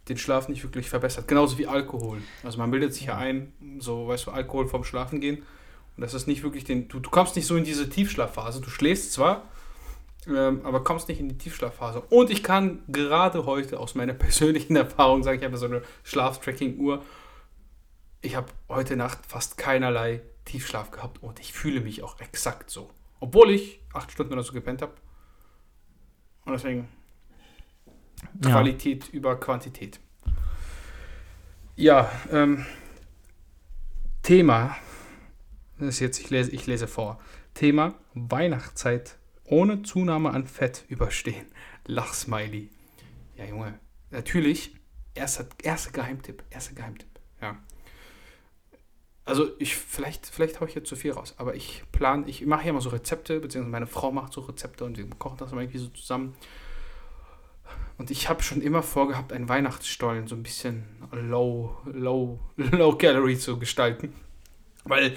den 0.08 0.18
Schlaf 0.18 0.48
nicht 0.48 0.62
wirklich 0.62 0.88
verbessert. 0.88 1.28
Genauso 1.28 1.58
wie 1.58 1.66
Alkohol. 1.66 2.22
Also 2.42 2.58
man 2.58 2.70
bildet 2.70 2.94
sich 2.94 3.06
ja 3.06 3.16
ein, 3.16 3.52
so, 3.78 4.08
weißt 4.08 4.26
du, 4.26 4.30
Alkohol 4.30 4.68
vorm 4.68 4.84
Schlafen 4.84 5.20
gehen. 5.20 5.38
Und 5.96 6.02
das 6.02 6.14
ist 6.14 6.26
nicht 6.26 6.42
wirklich 6.42 6.64
den. 6.64 6.88
Du, 6.88 7.00
du 7.00 7.10
kommst 7.10 7.36
nicht 7.36 7.46
so 7.46 7.56
in 7.56 7.64
diese 7.64 7.88
Tiefschlafphase. 7.88 8.60
Du 8.60 8.70
schläfst 8.70 9.12
zwar, 9.12 9.48
ähm, 10.26 10.60
aber 10.64 10.84
kommst 10.84 11.08
nicht 11.08 11.20
in 11.20 11.28
die 11.28 11.38
Tiefschlafphase. 11.38 12.00
Und 12.02 12.30
ich 12.30 12.42
kann 12.42 12.82
gerade 12.88 13.46
heute 13.46 13.80
aus 13.80 13.94
meiner 13.94 14.14
persönlichen 14.14 14.76
Erfahrung 14.76 15.22
sagen, 15.22 15.38
ich 15.38 15.44
habe 15.44 15.56
so 15.56 15.66
eine 15.66 15.82
Schlaftracking-Uhr. 16.04 17.02
Ich 18.20 18.36
habe 18.36 18.48
heute 18.68 18.96
Nacht 18.96 19.18
fast 19.26 19.58
keinerlei 19.58 20.22
Tiefschlaf 20.44 20.90
gehabt 20.90 21.22
und 21.22 21.40
ich 21.40 21.52
fühle 21.52 21.80
mich 21.80 22.02
auch 22.02 22.20
exakt 22.20 22.70
so. 22.70 22.90
Obwohl 23.20 23.50
ich 23.50 23.80
acht 23.92 24.10
Stunden 24.10 24.32
oder 24.32 24.42
so 24.42 24.52
gepennt 24.52 24.82
habe. 24.82 24.92
Und 26.44 26.52
deswegen 26.52 26.88
Qualität 28.42 29.08
über 29.08 29.38
Quantität. 29.38 30.00
Ja, 31.76 32.10
ähm, 32.32 32.66
Thema, 34.22 34.76
das 35.78 35.88
ist 35.88 36.00
jetzt, 36.00 36.20
ich 36.20 36.30
lese, 36.30 36.50
ich 36.50 36.66
lese 36.66 36.88
vor. 36.88 37.20
Thema 37.54 37.94
Weihnachtszeit 38.14 39.16
ohne 39.44 39.82
Zunahme 39.82 40.30
an 40.30 40.46
Fett 40.46 40.84
überstehen. 40.88 41.46
Lachsmiley. 41.86 42.70
Ja, 43.36 43.44
Junge, 43.44 43.78
natürlich, 44.10 44.74
erster, 45.14 45.46
erster 45.62 45.92
Geheimtipp, 45.92 46.42
erster 46.50 46.74
Geheimtipp, 46.74 47.20
ja. 47.40 47.56
Also 49.24 49.50
ich, 49.58 49.76
vielleicht, 49.76 50.26
vielleicht 50.26 50.60
haue 50.60 50.68
ich 50.68 50.74
jetzt 50.74 50.88
zu 50.88 50.96
viel 50.96 51.12
raus, 51.12 51.34
aber 51.36 51.54
ich 51.54 51.84
plane, 51.92 52.26
ich 52.26 52.46
mache 52.46 52.64
ja 52.64 52.70
immer 52.70 52.80
so 52.80 52.88
Rezepte, 52.88 53.40
beziehungsweise 53.40 53.70
meine 53.70 53.86
Frau 53.86 54.10
macht 54.10 54.32
so 54.32 54.40
Rezepte 54.40 54.84
und 54.84 54.96
wir 54.96 55.06
kochen 55.18 55.36
das 55.36 55.52
immer 55.52 55.60
irgendwie 55.60 55.78
so 55.78 55.88
zusammen. 55.88 56.34
Und 57.98 58.10
ich 58.10 58.28
habe 58.28 58.42
schon 58.42 58.62
immer 58.62 58.82
vorgehabt, 58.82 59.32
einen 59.32 59.48
Weihnachtsstollen 59.48 60.28
so 60.28 60.36
ein 60.36 60.42
bisschen 60.42 60.84
low, 61.10 61.76
low, 61.84 62.38
low 62.56 62.96
calorie 62.96 63.36
zu 63.36 63.58
gestalten. 63.58 64.12
Weil 64.84 65.16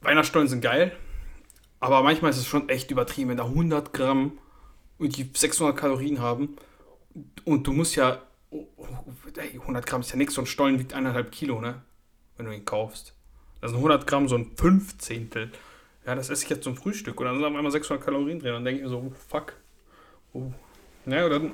Weihnachtsstollen 0.00 0.48
sind 0.48 0.62
geil, 0.62 0.96
aber 1.80 2.02
manchmal 2.02 2.30
ist 2.30 2.38
es 2.38 2.46
schon 2.46 2.68
echt 2.68 2.90
übertrieben, 2.90 3.30
wenn 3.30 3.36
da 3.36 3.44
100 3.44 3.92
Gramm 3.92 4.38
und 4.98 5.16
die 5.16 5.30
600 5.32 5.76
Kalorien 5.76 6.20
haben. 6.20 6.56
Und 7.44 7.66
du 7.66 7.72
musst 7.72 7.96
ja. 7.96 8.22
100 9.36 9.86
Gramm 9.86 10.00
ist 10.00 10.10
ja 10.10 10.16
nichts, 10.16 10.34
so 10.34 10.42
ein 10.42 10.46
Stollen 10.46 10.78
wiegt 10.78 10.92
eineinhalb 10.92 11.30
Kilo, 11.30 11.60
ne? 11.60 11.82
Wenn 12.36 12.46
du 12.46 12.52
ihn 12.52 12.64
kaufst. 12.64 13.14
Das 13.60 13.70
sind 13.70 13.78
100 13.78 14.06
Gramm, 14.06 14.28
so 14.28 14.36
ein 14.36 14.50
Fünfzehntel. 14.56 15.52
Ja, 16.06 16.14
das 16.14 16.30
esse 16.30 16.44
ich 16.44 16.50
jetzt 16.50 16.64
zum 16.64 16.76
Frühstück. 16.76 17.20
Und 17.20 17.26
dann 17.26 17.36
sind 17.36 17.44
auf 17.44 17.54
einmal 17.54 17.70
600 17.70 18.04
Kalorien 18.04 18.40
drin. 18.40 18.50
Und 18.50 18.56
dann 18.56 18.64
denke 18.64 18.78
ich 18.78 18.84
mir 18.84 18.90
so, 18.90 18.98
oh, 18.98 19.12
fuck. 19.28 19.52
Oh. 20.32 20.52
Ja, 21.10 21.28
dann. 21.28 21.52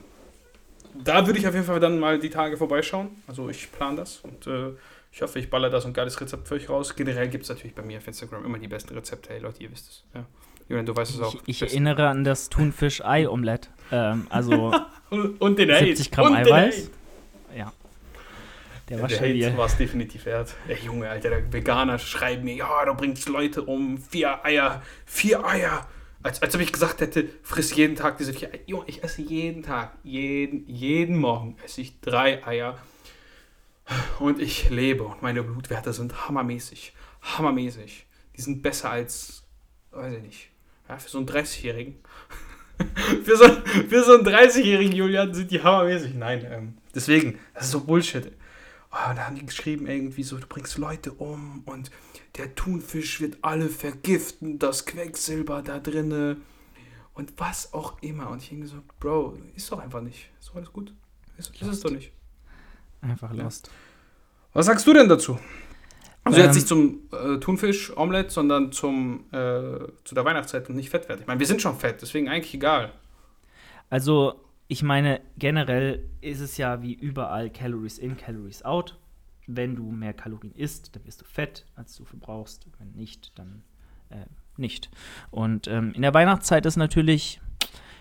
Da 1.05 1.27
würde 1.27 1.39
ich 1.39 1.47
auf 1.47 1.53
jeden 1.53 1.67
Fall 1.67 1.79
dann 1.79 1.99
mal 1.99 2.19
die 2.19 2.31
Tage 2.31 2.57
vorbeischauen. 2.57 3.11
Also 3.27 3.51
ich 3.51 3.71
plane 3.71 3.97
das 3.97 4.21
und 4.21 4.47
äh, 4.47 4.71
ich 5.13 5.21
hoffe, 5.21 5.39
ich 5.39 5.51
baller 5.51 5.69
da 5.69 5.79
so 5.81 5.89
ein 5.89 5.93
geiles 5.93 6.19
Rezept 6.21 6.49
für 6.49 6.55
euch 6.55 6.71
raus. 6.71 6.97
Generell 6.97 7.29
gibt 7.29 7.45
es 7.45 7.51
natürlich 7.51 7.75
bei 7.75 7.83
mir 7.83 7.99
auf 7.99 8.07
Instagram 8.07 8.45
immer 8.47 8.59
die 8.59 8.69
besten 8.69 8.95
Rezepte. 8.95 9.31
Hey 9.31 9.41
Leute, 9.41 9.63
ihr 9.63 9.71
wisst 9.71 9.89
es. 9.89 10.05
Ja. 10.15 10.25
Julian, 10.69 10.87
du 10.87 10.97
weißt 10.97 11.15
es 11.15 11.21
auch. 11.21 11.35
Ich, 11.47 11.63
ich 11.63 11.63
erinnere 11.63 12.09
an 12.09 12.25
das 12.25 12.49
Thunfisch-Ei-Omelett. 12.49 13.71
Ähm, 13.93 14.27
also 14.31 14.73
und 15.39 15.59
den 15.59 15.75
70 15.75 16.11
Gramm 16.11 16.29
und 16.29 16.37
Eiweiß. 16.37 16.91
Ja. 17.57 17.73
Der, 18.89 19.01
war 19.01 19.09
der 19.09 19.21
Hate 19.21 19.57
war 19.57 19.67
es 19.67 19.77
definitiv 19.77 20.27
wert. 20.27 20.55
Der 20.69 20.77
Junge, 20.79 21.09
Alter, 21.09 21.31
der 21.31 21.53
Veganer 21.53 21.99
schreibt 21.99 22.45
mir, 22.45 22.55
ja, 22.55 22.85
du 22.85 22.95
bringst 22.95 23.29
Leute 23.29 23.63
um, 23.63 23.99
vier 23.99 24.45
Eier, 24.45 24.83
vier 25.05 25.45
Eier. 25.45 25.87
Als, 26.23 26.43
als 26.43 26.55
ob 26.55 26.61
ich 26.61 26.73
gesagt 26.73 27.01
hätte, 27.01 27.29
friss 27.43 27.75
jeden 27.75 27.97
Tag 27.97 28.19
diese 28.19 28.33
vier 28.33 28.53
Eier. 28.53 28.61
Junge, 28.67 28.85
ich 28.87 29.05
esse 29.05 29.23
jeden 29.23 29.63
Tag, 29.63 29.97
jeden, 30.03 30.67
jeden 30.69 31.17
Morgen 31.19 31.57
esse 31.65 31.81
ich 31.81 32.01
drei 32.01 32.45
Eier. 32.47 32.79
Und 34.19 34.41
ich 34.41 34.69
lebe 34.71 35.05
und 35.05 35.23
meine 35.23 35.43
Blutwerte 35.43 35.93
sind 35.93 36.29
hammermäßig. 36.29 36.93
Hammermäßig. 37.23 38.07
Die 38.37 38.41
sind 38.41 38.63
besser 38.63 38.91
als, 38.91 39.45
weiß 39.93 40.15
ich 40.15 40.23
nicht, 40.23 40.51
ja, 40.89 40.99
für 40.99 41.09
so 41.09 41.19
einen 41.19 41.29
30-Jährigen. 41.29 41.97
für, 43.25 43.37
so, 43.37 43.49
für 43.89 44.03
so 44.03 44.15
einen 44.15 44.27
30-jährigen 44.27 44.93
Julian 44.93 45.33
sind 45.33 45.51
die 45.51 45.63
hammermäßig. 45.63 46.15
Nein, 46.15 46.47
ähm, 46.51 46.79
deswegen, 46.95 47.39
das 47.55 47.67
ist 47.67 47.71
so 47.73 47.81
Bullshit. 47.81 48.33
Oh, 48.99 49.15
da 49.15 49.27
haben 49.27 49.37
die 49.37 49.45
geschrieben 49.45 49.87
irgendwie 49.87 50.23
so, 50.23 50.39
du 50.39 50.47
bringst 50.47 50.79
Leute 50.79 51.13
um 51.13 51.63
und 51.67 51.91
der 52.37 52.55
Thunfisch 52.55 53.21
wird 53.21 53.37
alle 53.43 53.69
vergiften, 53.69 54.59
das 54.59 54.87
Quecksilber 54.87 55.61
da 55.61 55.79
drinne 55.79 56.39
und 57.13 57.35
was 57.37 57.75
auch 57.75 58.01
immer. 58.01 58.31
Und 58.31 58.43
ich 58.43 58.49
denke 58.49 58.67
so, 58.67 58.77
Bro, 58.99 59.39
ist 59.55 59.71
doch 59.71 59.81
einfach 59.81 60.01
nicht. 60.01 60.31
Ist 60.41 60.49
doch 60.49 60.57
alles 60.57 60.73
gut. 60.73 60.95
Ist, 61.37 61.51
ist 61.61 61.69
es 61.69 61.81
doch 61.81 61.91
nicht. 61.91 62.11
Einfach 63.03 63.33
lost. 63.35 63.71
Was 64.55 64.65
sagst 64.65 64.87
du 64.87 64.95
denn 64.95 65.09
dazu? 65.09 65.39
Also 66.25 66.39
ähm, 66.39 66.47
jetzt 66.47 66.55
nicht 66.55 66.67
zum 66.67 67.03
äh, 67.13 67.39
Thunfisch-Omelette, 67.39 68.31
sondern 68.31 68.73
zum, 68.73 69.27
äh, 69.31 69.79
zu 70.05 70.15
der 70.15 70.25
Weihnachtszeit 70.25 70.69
und 70.71 70.77
nicht 70.77 70.89
fett 70.89 71.09
werden. 71.09 71.21
Ich 71.21 71.27
meine, 71.27 71.39
wir 71.39 71.47
sind 71.47 71.61
schon 71.61 71.77
fett, 71.77 72.01
deswegen 72.01 72.29
eigentlich 72.29 72.55
egal. 72.55 72.93
Also, 73.91 74.41
ich 74.69 74.83
meine, 74.83 75.21
generell 75.39 76.09
ist 76.21 76.41
es 76.41 76.57
ja 76.57 76.83
wie 76.83 76.95
überall 76.95 77.51
Calories 77.51 77.99
in, 77.99 78.17
Calories 78.17 78.65
out. 78.65 78.99
Wenn 79.47 79.77
du 79.77 79.91
mehr 79.93 80.13
Kalorien 80.13 80.55
isst, 80.55 80.97
dann 80.97 81.05
wirst 81.05 81.21
du 81.21 81.25
fett, 81.25 81.67
als 81.77 81.95
du 81.97 82.05
verbrauchst. 82.05 82.67
Wenn 82.79 82.93
nicht, 82.93 83.39
dann 83.39 83.63
äh, 84.11 84.27
nicht. 84.57 84.91
Und 85.31 85.69
ähm, 85.69 85.93
in 85.95 86.03
der 86.03 86.15
Weihnachtszeit 86.15 86.67
ist 86.67 86.77
natürlich 86.77 87.41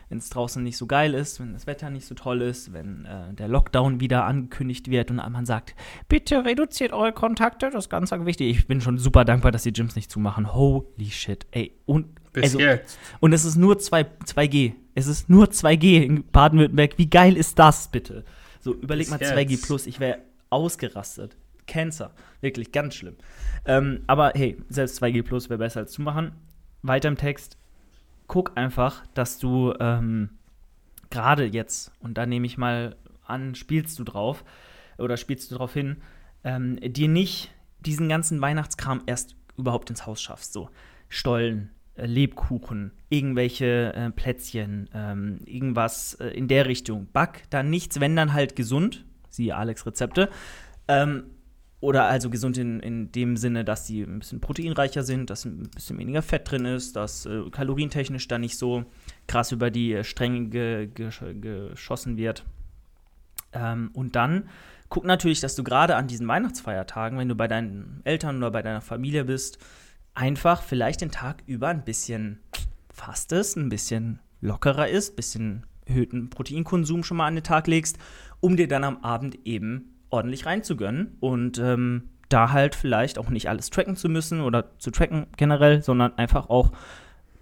wenn 0.10 0.20
es 0.20 0.30
draußen 0.30 0.64
nicht 0.64 0.78
so 0.78 0.86
geil 0.86 1.14
ist, 1.14 1.40
wenn 1.40 1.54
das 1.54 1.68
Wetter 1.68 1.90
nicht 1.90 2.06
so 2.06 2.16
toll 2.16 2.42
ist, 2.42 2.74
wenn 2.74 3.06
äh, 3.06 3.34
der 3.34 3.48
Lockdown 3.48 4.00
wieder 4.00 4.26
angekündigt 4.26 4.90
wird 4.90 5.10
und 5.10 5.18
man 5.18 5.46
sagt, 5.46 5.76
bitte 6.08 6.46
reduziert 6.46 6.94
eure 6.94 7.14
Kontakte, 7.14 7.70
das 7.72 7.86
ist 7.86 7.90
ganz, 7.90 8.12
wichtig. 8.12 8.56
Ich 8.56 8.68
bin 8.68 8.82
schon 8.82 8.98
super 8.98 9.26
dankbar, 9.26 9.52
dass 9.52 9.64
die 9.64 9.74
Gyms 9.74 9.96
nicht 9.96 10.12
zumachen. 10.12 10.54
Holy 10.54 11.10
shit, 11.10 11.46
ey. 11.52 11.74
Und, 11.86 12.08
Bis 12.36 12.44
also, 12.44 12.60
jetzt. 12.60 13.00
Und 13.20 13.34
es 13.34 13.46
ist 13.46 13.56
nur 13.56 13.80
2, 13.80 14.06
2G. 14.26 14.74
Es 14.94 15.08
ist 15.08 15.30
nur 15.30 15.48
2G 15.48 16.04
in 16.04 16.24
Baden-Württemberg. 16.32 16.98
Wie 16.98 17.10
geil 17.10 17.36
ist 17.36 17.58
das, 17.58 17.90
bitte? 17.90 18.24
So, 18.62 18.74
überleg 18.74 19.10
Bis 19.10 19.20
mal 19.20 19.20
2G 19.20 19.66
plus, 19.66 19.88
ich 19.88 20.00
wäre 20.00 20.20
ausgerastet. 20.50 21.36
Cancer. 21.68 22.12
Wirklich, 22.42 22.72
ganz 22.72 22.96
schlimm. 22.96 23.16
Ähm, 23.66 24.04
aber 24.06 24.34
hey, 24.36 24.58
selbst 24.70 25.02
2G 25.02 25.24
plus 25.24 25.50
wäre 25.50 25.58
besser 25.58 25.80
als 25.82 25.92
zu 25.92 26.02
machen. 26.02 26.34
Weiter 26.84 27.08
im 27.08 27.18
Text 27.18 27.58
guck 28.28 28.52
einfach, 28.56 29.06
dass 29.14 29.40
du 29.40 29.74
ähm, 29.80 30.30
gerade 31.10 31.46
jetzt, 31.46 31.92
und 32.00 32.18
da 32.18 32.26
nehme 32.26 32.46
ich 32.46 32.58
mal 32.58 32.96
an, 33.26 33.56
spielst 33.56 33.98
du 34.00 34.04
drauf 34.04 34.44
oder 34.98 35.18
spielst 35.18 35.52
du 35.52 35.56
drauf 35.56 35.74
hin, 35.74 35.98
ähm, 36.44 36.78
dir 36.82 37.08
nicht 37.08 37.52
diesen 37.80 38.10
ganzen 38.10 38.42
Weihnachtskram 38.42 39.04
erst 39.06 39.36
überhaupt 39.58 39.90
ins 39.90 40.06
Haus 40.06 40.22
schaffst. 40.22 40.54
So 40.54 40.70
Stollen, 41.08 41.72
Lebkuchen, 41.98 42.92
irgendwelche 43.10 43.94
äh, 43.94 44.12
Plätzchen, 44.12 44.90
ähm, 44.94 45.40
irgendwas 45.46 46.16
äh, 46.16 46.28
in 46.30 46.48
der 46.48 46.66
Richtung. 46.66 47.08
Back 47.14 47.44
da 47.50 47.64
nichts, 47.64 48.00
wenn 48.00 48.16
dann 48.16 48.34
halt 48.34 48.56
gesund, 48.56 49.06
siehe 49.30 49.56
Alex 49.56 49.86
Rezepte. 49.86 50.30
Ähm, 50.88 51.26
oder 51.80 52.06
also 52.06 52.30
gesund 52.30 52.58
in, 52.58 52.80
in 52.80 53.12
dem 53.12 53.38
Sinne, 53.38 53.64
dass 53.64 53.86
sie 53.86 54.02
ein 54.02 54.20
bisschen 54.20 54.42
proteinreicher 54.42 55.04
sind, 55.04 55.30
dass 55.30 55.46
ein 55.46 55.70
bisschen 55.74 55.98
weniger 56.00 56.22
Fett 56.22 56.50
drin 56.50 56.66
ist, 56.66 56.96
dass 56.96 57.26
äh, 57.26 57.44
kalorientechnisch 57.52 58.28
da 58.28 58.38
nicht 58.40 58.58
so 58.58 58.86
krass 59.28 59.52
über 59.52 59.70
die 59.70 59.94
äh, 59.94 60.04
Stränge 60.04 60.48
ge, 60.50 60.88
ge, 60.88 61.10
geschossen 61.40 62.18
wird. 62.18 62.44
Ähm, 63.54 63.92
und 63.94 64.16
dann 64.16 64.50
guck 64.90 65.06
natürlich, 65.06 65.42
dass 65.42 65.56
du 65.56 65.64
gerade 65.64 65.96
an 65.96 66.08
diesen 66.08 66.28
Weihnachtsfeiertagen, 66.28 67.18
wenn 67.18 67.30
du 67.30 67.36
bei 67.36 67.48
deinen 67.48 68.02
Eltern 68.04 68.38
oder 68.38 68.52
bei 68.52 68.62
deiner 68.62 68.82
Familie 68.82 69.26
bist, 69.26 69.60
einfach 70.16 70.64
vielleicht 70.64 71.02
den 71.02 71.12
Tag 71.12 71.44
über 71.46 71.68
ein 71.68 71.84
bisschen 71.84 72.40
fastest, 72.92 73.58
ein 73.58 73.70
bisschen 73.70 74.20
lockerer 74.42 74.88
ist, 74.88 75.14
ein 75.14 75.16
bisschen 75.16 75.66
erhöhten 75.86 76.30
Proteinkonsum 76.30 77.04
schon 77.04 77.18
mal 77.18 77.28
an 77.28 77.36
den 77.36 77.44
Tag 77.44 77.68
legst, 77.68 77.98
um 78.40 78.56
dir 78.56 78.68
dann 78.68 78.84
am 78.84 79.04
Abend 79.04 79.38
eben 79.46 79.94
ordentlich 80.10 80.46
reinzugönnen 80.46 81.18
und 81.20 81.60
ähm, 81.60 82.10
da 82.30 82.52
halt 82.52 82.74
vielleicht 82.74 83.20
auch 83.20 83.30
nicht 83.30 83.50
alles 83.50 83.70
tracken 83.70 83.96
zu 83.96 84.10
müssen 84.10 84.42
oder 84.42 84.78
zu 84.80 84.90
tracken 84.90 85.28
generell, 85.38 85.84
sondern 85.84 86.18
einfach 86.18 86.50
auch 86.50 86.72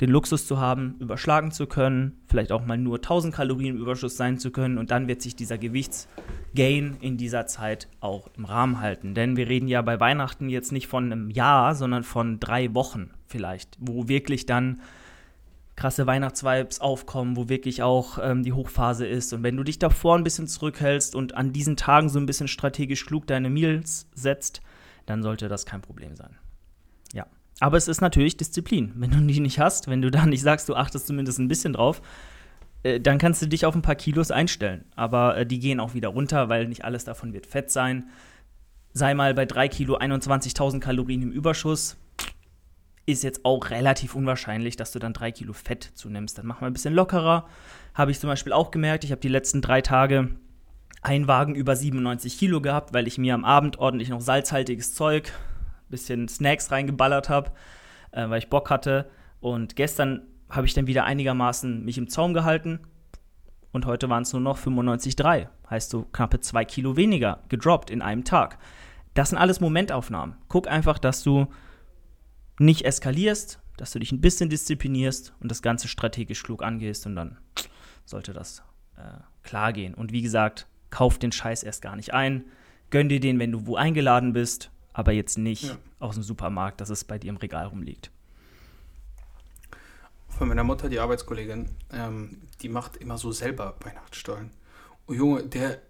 den 0.04 0.10
Luxus 0.10 0.46
zu 0.46 0.60
haben, 0.60 0.98
überschlagen 1.00 1.52
zu 1.52 1.66
können, 1.66 2.22
vielleicht 2.28 2.52
auch 2.52 2.66
mal 2.66 2.78
nur 2.78 2.98
1000 2.98 3.34
Kalorien 3.34 3.78
Überschuss 3.78 4.18
sein 4.18 4.38
zu 4.38 4.52
können 4.52 4.78
und 4.78 4.92
dann 4.92 5.08
wird 5.08 5.22
sich 5.22 5.34
dieser 5.34 5.58
Gewichtsgain 5.58 6.98
in 7.00 7.16
dieser 7.16 7.48
Zeit 7.48 7.88
auch 8.02 8.28
im 8.36 8.44
Rahmen 8.44 8.82
halten. 8.82 9.16
Denn 9.16 9.38
wir 9.38 9.48
reden 9.48 9.70
ja 9.70 9.82
bei 9.82 10.02
Weihnachten 10.02 10.50
jetzt 10.50 10.74
nicht 10.74 10.88
von 10.88 11.06
einem 11.06 11.30
Jahr, 11.30 11.74
sondern 11.74 12.04
von 12.04 12.42
drei 12.42 12.74
Wochen 12.74 13.12
vielleicht, 13.28 13.78
wo 13.80 14.10
wirklich 14.10 14.46
dann 14.46 14.82
krasse 15.78 16.06
Weihnachtsvibes 16.06 16.82
aufkommen, 16.82 17.38
wo 17.38 17.48
wirklich 17.48 17.82
auch 17.82 18.20
ähm, 18.22 18.44
die 18.44 18.52
Hochphase 18.52 19.08
ist. 19.08 19.32
Und 19.32 19.44
wenn 19.44 19.56
du 19.56 19.64
dich 19.64 19.80
davor 19.80 20.18
ein 20.18 20.26
bisschen 20.26 20.48
zurückhältst 20.48 21.16
und 21.16 21.36
an 21.36 21.54
diesen 21.54 21.78
Tagen 21.78 22.10
so 22.10 22.20
ein 22.20 22.26
bisschen 22.26 22.50
strategisch 22.50 23.06
klug 23.06 23.26
deine 23.26 23.50
Meals 23.50 24.10
setzt, 24.14 24.62
dann 25.06 25.24
sollte 25.24 25.48
das 25.48 25.66
kein 25.66 25.82
Problem 25.82 26.18
sein. 26.18 26.36
Aber 27.60 27.78
es 27.78 27.88
ist 27.88 28.02
natürlich 28.02 28.38
Disziplin. 28.38 28.92
Wenn 28.96 29.12
du 29.12 29.20
die 29.20 29.40
nicht 29.40 29.60
hast, 29.60 29.88
wenn 29.88 30.02
du 30.02 30.12
da 30.12 30.26
nicht 30.26 30.42
sagst, 30.42 30.70
du 30.70 30.76
achtest 30.76 31.08
zumindest 31.08 31.40
ein 31.40 31.48
bisschen 31.48 31.74
drauf, 31.74 32.02
äh, 32.84 33.00
dann 33.00 33.18
kannst 33.18 33.42
du 33.42 33.48
dich 33.48 33.66
auf 33.66 33.76
ein 33.76 33.82
paar 33.82 33.96
Kilos 33.96 34.32
einstellen. 34.32 34.86
Aber 34.96 35.38
äh, 35.38 35.46
die 35.46 35.60
gehen 35.60 35.80
auch 35.80 35.94
wieder 35.94 36.10
runter, 36.10 36.50
weil 36.50 36.68
nicht 36.68 36.84
alles 36.84 37.06
davon 37.06 37.34
wird 37.34 37.46
Fett 37.46 37.72
sein. 37.72 38.10
Sei 38.94 39.14
mal 39.14 39.34
bei 39.34 39.46
3 39.46 39.70
Kilo 39.70 39.98
21.000 39.98 40.80
Kalorien 40.80 41.22
im 41.22 41.32
Überschuss 41.32 41.98
ist 43.06 43.24
jetzt 43.24 43.44
auch 43.44 43.70
relativ 43.70 44.16
unwahrscheinlich, 44.16 44.76
dass 44.76 44.92
du 44.92 45.00
dann 45.00 45.14
drei 45.14 45.32
Kilo 45.32 45.54
Fett 45.54 45.84
zunimmst. 45.94 46.38
Dann 46.38 46.46
mach 46.46 46.62
mal 46.62 46.68
ein 46.68 46.74
bisschen 46.74 46.94
lockerer. 46.94 47.48
Habe 47.94 48.12
ich 48.12 48.20
zum 48.20 48.30
Beispiel 48.30 48.54
auch 48.54 48.72
gemerkt. 48.72 49.04
Ich 49.04 49.12
habe 49.12 49.22
die 49.22 49.28
letzten 49.28 49.62
drei 49.62 49.82
Tage 49.82 50.30
einen 51.02 51.28
Wagen 51.28 51.54
über 51.54 51.76
97 51.76 52.38
Kilo 52.38 52.62
gehabt, 52.62 52.94
weil 52.94 53.08
ich 53.08 53.18
mir 53.18 53.34
am 53.34 53.44
Abend 53.44 53.78
ordentlich 53.78 54.08
noch 54.10 54.22
salzhaltiges 54.22 54.94
Zeug, 54.94 55.34
bisschen 55.94 56.28
Snacks 56.28 56.72
reingeballert 56.72 57.30
habe, 57.30 57.52
äh, 58.12 58.28
weil 58.30 58.40
ich 58.40 58.50
Bock 58.50 58.70
hatte. 58.70 59.10
Und 59.40 59.76
gestern 59.76 60.24
habe 60.50 60.68
ich 60.68 60.74
dann 60.74 60.88
wieder 60.88 61.06
einigermaßen 61.06 61.86
mich 61.86 61.98
im 61.98 62.10
Zaum 62.10 62.34
gehalten. 62.34 62.80
Und 63.72 63.86
heute 63.86 64.10
waren 64.10 64.24
es 64.24 64.34
nur 64.34 64.42
noch 64.42 64.58
95,3. 64.58 65.48
Heißt 65.70 65.90
so 65.90 66.04
knappe 66.04 66.40
zwei 66.40 66.66
Kilo 66.66 66.98
weniger 66.98 67.44
gedroppt 67.50 67.90
in 67.90 68.02
einem 68.02 68.24
Tag. 68.24 68.58
Das 69.14 69.30
sind 69.30 69.38
alles 69.38 69.60
Momentaufnahmen. 69.60 70.36
Guck 70.48 70.68
einfach, 70.68 71.00
dass 71.00 71.24
du 71.24 71.48
nicht 72.60 72.86
eskalierst, 72.86 73.60
dass 73.78 73.92
du 73.92 74.00
dich 74.00 74.12
ein 74.12 74.22
bisschen 74.22 74.50
disziplinierst 74.50 75.34
und 75.40 75.50
das 75.50 75.62
Ganze 75.62 75.88
strategisch 75.88 76.44
klug 76.44 76.64
angehst 76.64 77.06
und 77.06 77.16
dann 77.16 77.38
sollte 78.06 78.34
das 78.34 78.64
äh, 78.98 79.20
klar 79.44 79.74
gehen. 79.74 79.94
Und 79.94 80.12
wie 80.12 80.22
gesagt, 80.22 80.68
kauf 80.90 81.18
den 81.18 81.32
Scheiß 81.32 81.64
erst 81.64 81.82
gar 81.82 81.96
nicht 81.96 82.14
ein. 82.14 82.46
Gönn 82.92 83.10
dir 83.10 83.20
den, 83.20 83.40
wenn 83.40 83.52
du 83.52 83.66
wo 83.66 83.76
eingeladen 83.76 84.34
bist, 84.34 84.72
aber 84.94 85.12
jetzt 85.12 85.38
nicht 85.38 85.64
ja. 85.64 85.78
aus 86.00 86.16
dem 86.16 86.24
Supermarkt, 86.24 86.80
dass 86.82 86.90
es 86.90 87.04
bei 87.04 87.18
dir 87.18 87.30
im 87.30 87.38
Regal 87.38 87.68
rumliegt. 87.68 88.12
Von 90.30 90.48
meiner 90.48 90.64
Mutter, 90.64 90.90
die 90.90 91.00
Arbeitskollegin, 91.00 91.70
ähm, 91.92 92.38
die 92.62 92.70
macht 92.70 92.98
immer 92.98 93.18
so 93.18 93.32
selber 93.32 93.76
Weihnachtsstollen. 93.82 94.52
Und 95.06 95.18
Junge, 95.18 95.44
der 95.44 95.82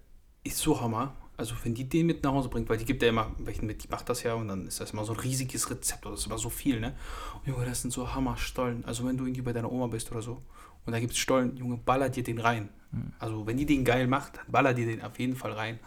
ist 0.44 0.58
so 0.58 0.82
Hammer. 0.82 1.16
Also 1.36 1.56
wenn 1.63 1.74
die 1.74 1.88
den 1.88 2.06
mit 2.06 2.24
nach 2.24 2.32
Hause 2.32 2.50
bringt, 2.50 2.70
weil 2.70 2.78
die 2.78 2.86
gibt 2.86 3.02
ja 3.02 3.10
immer 3.10 3.32
welchen 3.39 3.66
mit, 3.66 3.84
die 3.84 3.88
macht 3.88 4.08
das 4.08 4.22
ja 4.24 4.36
und 4.36 4.50
dann 4.50 4.68
ist 4.68 4.80
das 4.80 4.92
immer 4.92 5.04
so 5.04 5.13
ein 5.13 5.20
riesiges 5.20 5.70
Rezept 5.70 6.06
oder 6.06 6.12
das 6.12 6.22
ist 6.22 6.28
immer 6.28 6.38
so 6.38 6.50
viel, 6.50 6.80
ne? 6.80 6.94
Und 7.39 7.48
Junge, 7.48 7.66
das 7.66 7.82
sind 7.82 7.92
so 7.92 8.13
Hammerstollen. 8.13 8.86
Also 8.86 9.06
wenn 9.08 9.18
du 9.18 9.26
irgendwie 9.26 9.42
bei 9.42 9.52
deiner 9.52 9.72
Oma 9.72 9.88
bist 9.88 10.12
oder 10.12 10.22
so 10.22 10.44
und 10.86 10.94
da 10.94 11.00
gibt 11.00 11.13
es 11.13 11.18
Stollen, 11.18 11.58
Junge, 11.58 11.78
baller 11.78 12.10
dir 12.10 12.24
den 12.24 12.39
rein. 12.39 12.70
Mhm. 12.92 13.13
Also 13.18 13.48
wenn 13.48 13.58
die 13.58 13.66
den 13.66 13.84
geil 13.84 14.08
macht, 14.08 14.38
dann 14.38 14.46
baller 14.50 14.74
dir 14.74 14.86
den 14.86 15.02
auf 15.02 15.18
jeden 15.18 15.36
Fall 15.36 15.54
rein. 15.54 15.80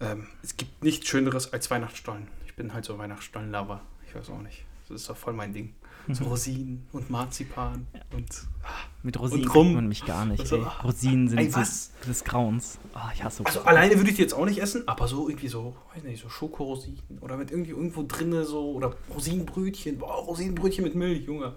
Ähm, 0.00 0.26
es 0.42 0.56
gibt 0.56 0.82
nichts 0.82 1.08
Schöneres 1.08 1.52
als 1.52 1.70
Weihnachtsstollen. 1.70 2.28
Ich 2.46 2.54
bin 2.54 2.72
halt 2.72 2.84
so 2.84 2.98
Weihnachtsstollen-Lover. 2.98 3.80
Ich 4.06 4.14
weiß 4.14 4.30
auch 4.30 4.42
nicht. 4.42 4.64
Das 4.88 5.02
ist 5.02 5.10
doch 5.10 5.16
voll 5.16 5.32
mein 5.32 5.52
Ding. 5.52 5.74
So. 6.10 6.24
Rosinen 6.24 6.86
und 6.92 7.10
Marzipan 7.10 7.86
ja. 7.92 8.00
und 8.16 8.30
ah, 8.62 8.68
mit 9.02 9.20
Rosinen 9.20 9.44
und 9.44 9.54
rum. 9.54 9.74
man 9.74 9.88
mich 9.88 10.06
gar 10.06 10.24
nicht. 10.24 10.40
Also, 10.40 10.66
Rosinen 10.82 11.28
sind 11.28 11.54
was? 11.54 11.90
des 12.08 12.24
Grauens. 12.24 12.78
Oh, 12.94 12.98
ich 13.12 13.22
hasse 13.22 13.44
Also 13.44 13.60
alleine 13.60 13.94
würde 13.96 14.08
ich 14.08 14.16
die 14.16 14.22
jetzt 14.22 14.32
auch 14.32 14.46
nicht 14.46 14.58
essen, 14.58 14.88
aber 14.88 15.06
so 15.06 15.28
irgendwie 15.28 15.48
so, 15.48 15.76
weiß 15.94 16.04
nicht, 16.04 16.22
so 16.22 16.30
Schokorosinen 16.30 17.18
oder 17.20 17.36
mit 17.36 17.50
irgendwie 17.50 17.72
irgendwo 17.72 18.04
drinne 18.08 18.46
so 18.46 18.72
oder 18.72 18.96
Rosinenbrötchen. 19.14 19.98
Boah, 19.98 20.14
Rosinenbrötchen 20.14 20.82
mit 20.82 20.94
Milch, 20.94 21.26
Junge. 21.26 21.52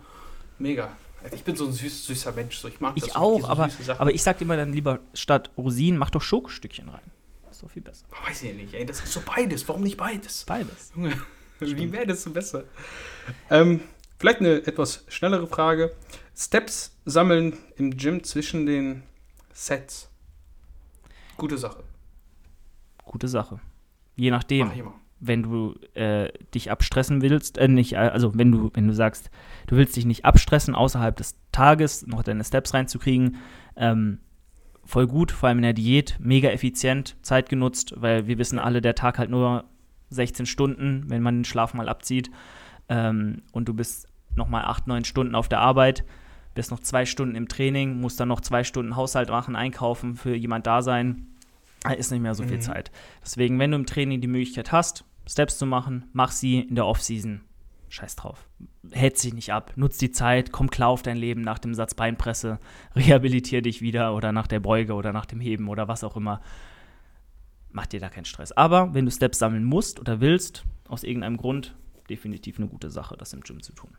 Mega. 0.60 0.98
Ich 1.34 1.46
bin 1.46 1.56
so 1.56 1.68
ein 1.68 1.72
süß, 1.72 2.08
süßer 2.08 2.34
Mensch. 2.34 2.58
So. 2.58 2.68
Ich 2.68 2.82
mag 2.82 2.94
ich 2.98 3.06
das. 3.06 3.16
auch, 3.16 3.40
so 3.40 3.48
aber, 3.48 3.70
aber 4.00 4.14
ich 4.14 4.22
sag 4.22 4.38
dir 4.40 4.46
mal 4.46 4.58
dann 4.58 4.74
lieber 4.74 5.00
statt 5.14 5.50
Rosinen, 5.58 5.98
mach 5.98 6.10
doch 6.10 6.22
Schokostückchen 6.22 6.90
rein. 6.90 7.00
Doch 7.62 7.70
viel 7.72 7.82
besser. 7.82 8.06
Weiß 8.26 8.44
ich 8.44 8.54
nicht, 8.54 8.74
ey, 8.74 8.86
das 8.86 9.02
ist 9.02 9.14
so 9.14 9.22
beides. 9.26 9.68
Warum 9.68 9.84
nicht 9.84 9.98
beides? 9.98 10.46
Beides. 10.46 10.92
Junge, 10.96 11.14
wie 11.60 11.92
wäre 11.92 12.08
das 12.08 12.24
so 12.24 12.32
besser? 12.32 12.64
Ähm, 13.50 13.82
vielleicht 14.20 14.40
eine 14.40 14.66
etwas 14.66 15.06
schnellere 15.08 15.48
Frage. 15.48 15.94
Steps 16.36 16.98
sammeln 17.06 17.58
im 17.78 17.96
Gym 17.98 18.24
zwischen 18.24 18.66
den 18.66 19.04
Sets. 19.54 20.10
Gute 21.38 21.58
Sache. 21.58 21.84
Gute 23.04 23.28
Sache. 23.28 23.60
Je 24.16 24.32
nachdem. 24.32 24.68
Mach 24.68 24.74
ich 24.74 24.80
immer. 24.80 24.96
wenn 25.20 25.44
du 25.44 25.76
äh, 25.94 26.32
dich 26.54 26.72
abstressen 26.72 27.22
willst, 27.22 27.58
äh, 27.58 27.68
nicht, 27.68 27.98
also 27.98 28.38
wenn 28.38 28.52
du, 28.52 28.72
wenn 28.74 28.88
du 28.88 28.94
sagst, 28.94 29.30
du 29.68 29.76
willst 29.76 29.96
dich 29.96 30.06
nicht 30.06 30.26
abstressen, 30.26 30.74
außerhalb 30.74 31.16
des 31.16 31.36
Tages 31.52 32.08
noch 32.08 32.24
deine 32.24 32.44
Steps 32.44 32.74
reinzukriegen, 32.74 33.38
ähm, 33.76 34.20
voll 34.92 35.08
gut, 35.08 35.32
vor 35.32 35.48
allem 35.48 35.60
in 35.60 35.64
der 35.64 35.74
Diät, 35.74 36.18
mega 36.20 36.50
effizient, 36.50 37.16
Zeit 37.22 37.48
genutzt, 37.48 37.94
weil 37.96 38.28
wir 38.28 38.38
wissen 38.38 38.60
alle, 38.60 38.82
der 38.82 38.94
Tag 38.94 39.18
halt 39.20 39.30
nur 39.30 39.64
16 40.10 40.46
Stunden, 40.46 41.06
wenn 41.08 41.24
man 41.24 41.38
den 41.38 41.46
Schlaf 41.46 41.74
mal 41.74 41.88
abzieht 41.88 42.30
ähm, 42.90 43.42
und 43.54 43.70
du 43.70 43.74
bist 43.74 44.10
nochmal 44.36 44.66
8, 44.66 44.88
9 44.88 45.06
Stunden 45.06 45.34
auf 45.34 45.48
der 45.48 45.62
Arbeit, 45.62 46.04
bist 46.56 46.72
noch 46.72 46.82
zwei 46.82 47.06
Stunden 47.06 47.36
im 47.36 47.48
Training, 47.48 48.02
musst 48.02 48.20
dann 48.20 48.28
noch 48.28 48.42
zwei 48.42 48.66
Stunden 48.66 48.98
Haushalt 48.98 49.30
machen, 49.30 49.56
einkaufen, 49.56 50.16
für 50.16 50.36
jemand 50.36 50.68
da 50.68 50.82
sein, 50.82 51.28
da 51.84 51.92
ist 51.92 52.12
nicht 52.12 52.22
mehr 52.22 52.36
so 52.36 52.44
viel 52.44 52.58
Mhm. 52.58 52.62
Zeit. 52.62 52.92
Deswegen, 53.24 53.60
wenn 53.60 53.72
du 53.72 53.78
im 53.78 53.86
Training 53.86 54.20
die 54.20 54.28
Möglichkeit 54.28 54.74
hast, 54.74 55.06
Steps 55.26 55.58
zu 55.58 55.66
machen, 55.66 56.04
mach 56.12 56.32
sie 56.32 56.60
in 56.60 56.76
der 56.76 56.86
Offseason. 56.86 57.40
Scheiß 57.92 58.16
drauf. 58.16 58.48
Hetz 58.92 59.22
dich 59.22 59.34
nicht 59.34 59.52
ab. 59.52 59.74
Nutz 59.76 59.98
die 59.98 60.12
Zeit, 60.12 60.52
komm 60.52 60.70
klar 60.70 60.90
auf 60.90 61.02
dein 61.02 61.18
Leben 61.18 61.42
nach 61.42 61.60
dem 61.60 61.74
Satz 61.74 61.94
Beinpresse, 61.94 62.58
rehabilitier 62.96 63.62
dich 63.62 63.82
wieder 63.82 64.16
oder 64.16 64.32
nach 64.32 64.48
der 64.48 64.62
Beuge 64.62 64.94
oder 64.94 65.12
nach 65.12 65.26
dem 65.26 65.42
Heben 65.42 65.68
oder 65.68 65.88
was 65.88 66.04
auch 66.04 66.16
immer. 66.16 66.42
Mach 67.72 67.86
dir 67.86 68.00
da 68.00 68.10
keinen 68.10 68.26
Stress. 68.26 68.52
Aber 68.54 68.94
wenn 68.94 69.06
du 69.06 69.12
Steps 69.12 69.40
sammeln 69.40 69.64
musst 69.66 70.00
oder 70.00 70.22
willst, 70.22 70.64
aus 70.88 71.04
irgendeinem 71.04 71.38
Grund, 71.38 71.76
definitiv 72.10 72.58
eine 72.58 72.68
gute 72.68 72.90
Sache, 72.90 73.16
das 73.18 73.34
im 73.34 73.42
Gym 73.42 73.62
zu 73.62 73.74
tun. 73.74 73.92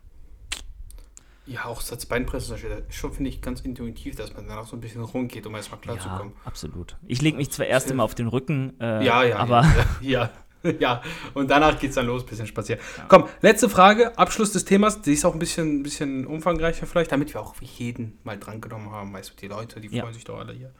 Ja, 1.45 1.65
auch 1.65 1.81
Beispiel, 1.83 2.25
das 2.31 2.49
ist 2.49 2.95
schon, 2.95 3.11
finde 3.11 3.29
ich, 3.29 3.41
ganz 3.41 3.61
intuitiv, 3.61 4.15
dass 4.15 4.33
man 4.33 4.47
danach 4.47 4.65
so 4.65 4.77
ein 4.77 4.79
bisschen 4.79 5.01
rumgeht, 5.01 5.45
um 5.45 5.53
erstmal 5.55 5.79
Ja, 5.79 5.83
klarzukommen. 5.95 6.33
absolut. 6.45 6.97
Ich 7.05 7.21
lege 7.21 7.35
mich 7.37 7.51
zwar 7.51 7.65
erst 7.65 7.85
Hilft. 7.85 7.93
immer 7.93 8.03
auf 8.03 8.15
den 8.15 8.27
Rücken, 8.27 8.79
äh, 8.79 9.03
Ja, 9.05 9.23
ja, 9.23 9.37
aber 9.37 9.63
ja, 10.01 10.09
ja, 10.09 10.29
ja. 10.79 11.01
Und 11.33 11.49
danach 11.51 11.79
geht 11.79 11.89
es 11.89 11.95
dann 11.95 12.05
los, 12.07 12.25
bisschen 12.25 12.47
spazieren. 12.47 12.81
Komm, 13.07 13.27
letzte 13.41 13.69
Frage, 13.69 14.17
Abschluss 14.17 14.51
des 14.51 14.65
Themas. 14.65 15.01
Die 15.01 15.13
ist 15.13 15.25
auch 15.25 15.33
ein 15.33 15.39
bisschen, 15.39 15.83
bisschen 15.83 16.25
umfangreicher 16.25 16.85
vielleicht, 16.87 17.11
damit 17.11 17.33
wir 17.33 17.41
auch 17.41 17.55
jeden 17.61 18.17
mal 18.23 18.37
drangenommen 18.39 18.89
haben. 18.91 19.13
Weißt 19.13 19.31
du, 19.31 19.33
die 19.35 19.47
Leute, 19.47 19.79
die 19.81 19.87
Ja. 19.89 20.01
freuen 20.03 20.13
sich 20.13 20.23
doch 20.23 20.39
alle 20.39 20.53
hier. 20.53 20.71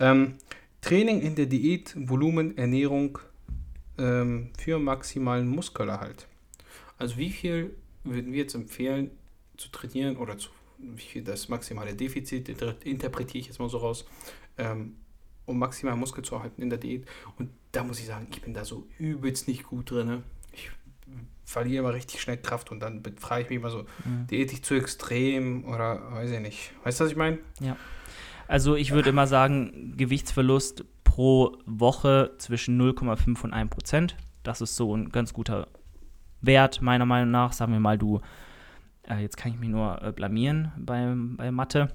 Ähm, 0.00 0.34
Training 0.82 1.20
in 1.22 1.34
der 1.34 1.46
Diät, 1.46 1.94
Volumen, 1.96 2.56
Ernährung 2.58 3.18
ähm, 3.98 4.50
für 4.58 4.78
maximalen 4.78 5.48
Muskelerhalt. 5.48 6.26
Also 6.98 7.16
wie 7.16 7.30
viel 7.30 7.74
würden 8.04 8.32
wir 8.32 8.40
jetzt 8.40 8.54
empfehlen 8.54 9.10
zu 9.56 9.68
trainieren 9.70 10.16
oder 10.16 10.36
zu, 10.36 10.50
wie 10.78 11.00
viel 11.02 11.22
das 11.22 11.48
maximale 11.48 11.94
Defizit, 11.94 12.48
inter- 12.48 12.74
interpretiere 12.84 13.38
ich 13.38 13.46
jetzt 13.46 13.58
mal 13.58 13.68
so 13.70 13.78
raus, 13.78 14.04
ähm, 14.58 14.96
um 15.46 15.58
maximal 15.58 15.96
Muskel 15.96 16.22
zu 16.24 16.34
erhalten 16.34 16.60
in 16.60 16.68
der 16.70 16.78
Diät. 16.78 17.06
Und 17.38 17.50
da 17.74 17.84
muss 17.84 17.98
ich 18.00 18.06
sagen, 18.06 18.26
ich 18.30 18.40
bin 18.42 18.54
da 18.54 18.64
so 18.64 18.86
übelst 18.98 19.48
nicht 19.48 19.64
gut 19.64 19.90
drin. 19.90 20.06
ne? 20.06 20.22
Ich 20.52 20.70
verliere 21.44 21.80
immer 21.84 21.94
richtig 21.94 22.20
schnell 22.20 22.38
Kraft 22.38 22.70
und 22.70 22.80
dann 22.80 23.02
frage 23.18 23.42
ich 23.42 23.48
mich 23.50 23.58
immer 23.58 23.70
so, 23.70 23.84
Mhm. 24.04 24.26
diät 24.30 24.52
ich 24.52 24.62
zu 24.64 24.74
extrem 24.74 25.64
oder 25.64 26.12
weiß 26.12 26.30
ich 26.30 26.40
nicht. 26.40 26.72
Weißt 26.84 27.00
du, 27.00 27.04
was 27.04 27.10
ich 27.10 27.16
meine? 27.16 27.38
Also 28.48 28.76
ich 28.76 28.92
würde 28.92 29.10
immer 29.10 29.26
sagen, 29.26 29.94
Gewichtsverlust 29.96 30.84
pro 31.04 31.56
Woche 31.66 32.32
zwischen 32.38 32.76
0,5 32.80 33.42
und 33.44 33.52
1 33.52 33.70
Prozent. 33.70 34.16
Das 34.42 34.60
ist 34.60 34.76
so 34.76 34.94
ein 34.96 35.10
ganz 35.10 35.32
guter 35.32 35.68
Wert, 36.42 36.82
meiner 36.82 37.06
Meinung 37.06 37.30
nach. 37.30 37.52
Sagen 37.52 37.72
wir 37.72 37.80
mal, 37.80 37.96
du, 37.96 38.20
äh, 39.08 39.20
jetzt 39.20 39.36
kann 39.36 39.52
ich 39.52 39.58
mich 39.58 39.68
nur 39.70 40.02
äh, 40.02 40.12
blamieren 40.12 40.72
bei, 40.76 41.14
bei 41.16 41.50
Mathe, 41.50 41.88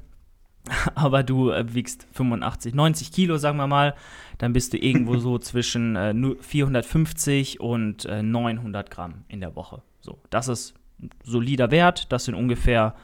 aber 0.96 1.24
du 1.24 1.52
äh, 1.52 1.74
wiegst 1.74 2.08
85, 2.14 2.74
90 2.74 3.12
Kilo, 3.12 3.38
sagen 3.38 3.58
wir 3.58 3.68
mal, 3.68 3.96
dann 4.38 4.54
bist 4.54 4.74
du 4.74 4.78
irgendwo 4.78 5.18
so 5.18 5.38
zwischen 5.40 5.96
äh, 5.96 6.14
nu- 6.14 6.36
450 6.40 7.60
und 7.60 8.06
äh, 8.06 8.24
900 8.24 8.90
Gramm 8.90 9.24
in 9.28 9.40
der 9.42 9.56
Woche. 9.56 9.82
So, 10.02 10.20
das 10.30 10.48
ist 10.48 10.76
ein 11.02 11.10
solider 11.24 11.72
Wert. 11.72 12.12
Das 12.12 12.26
sind 12.26 12.36
ungefähr 12.36 12.96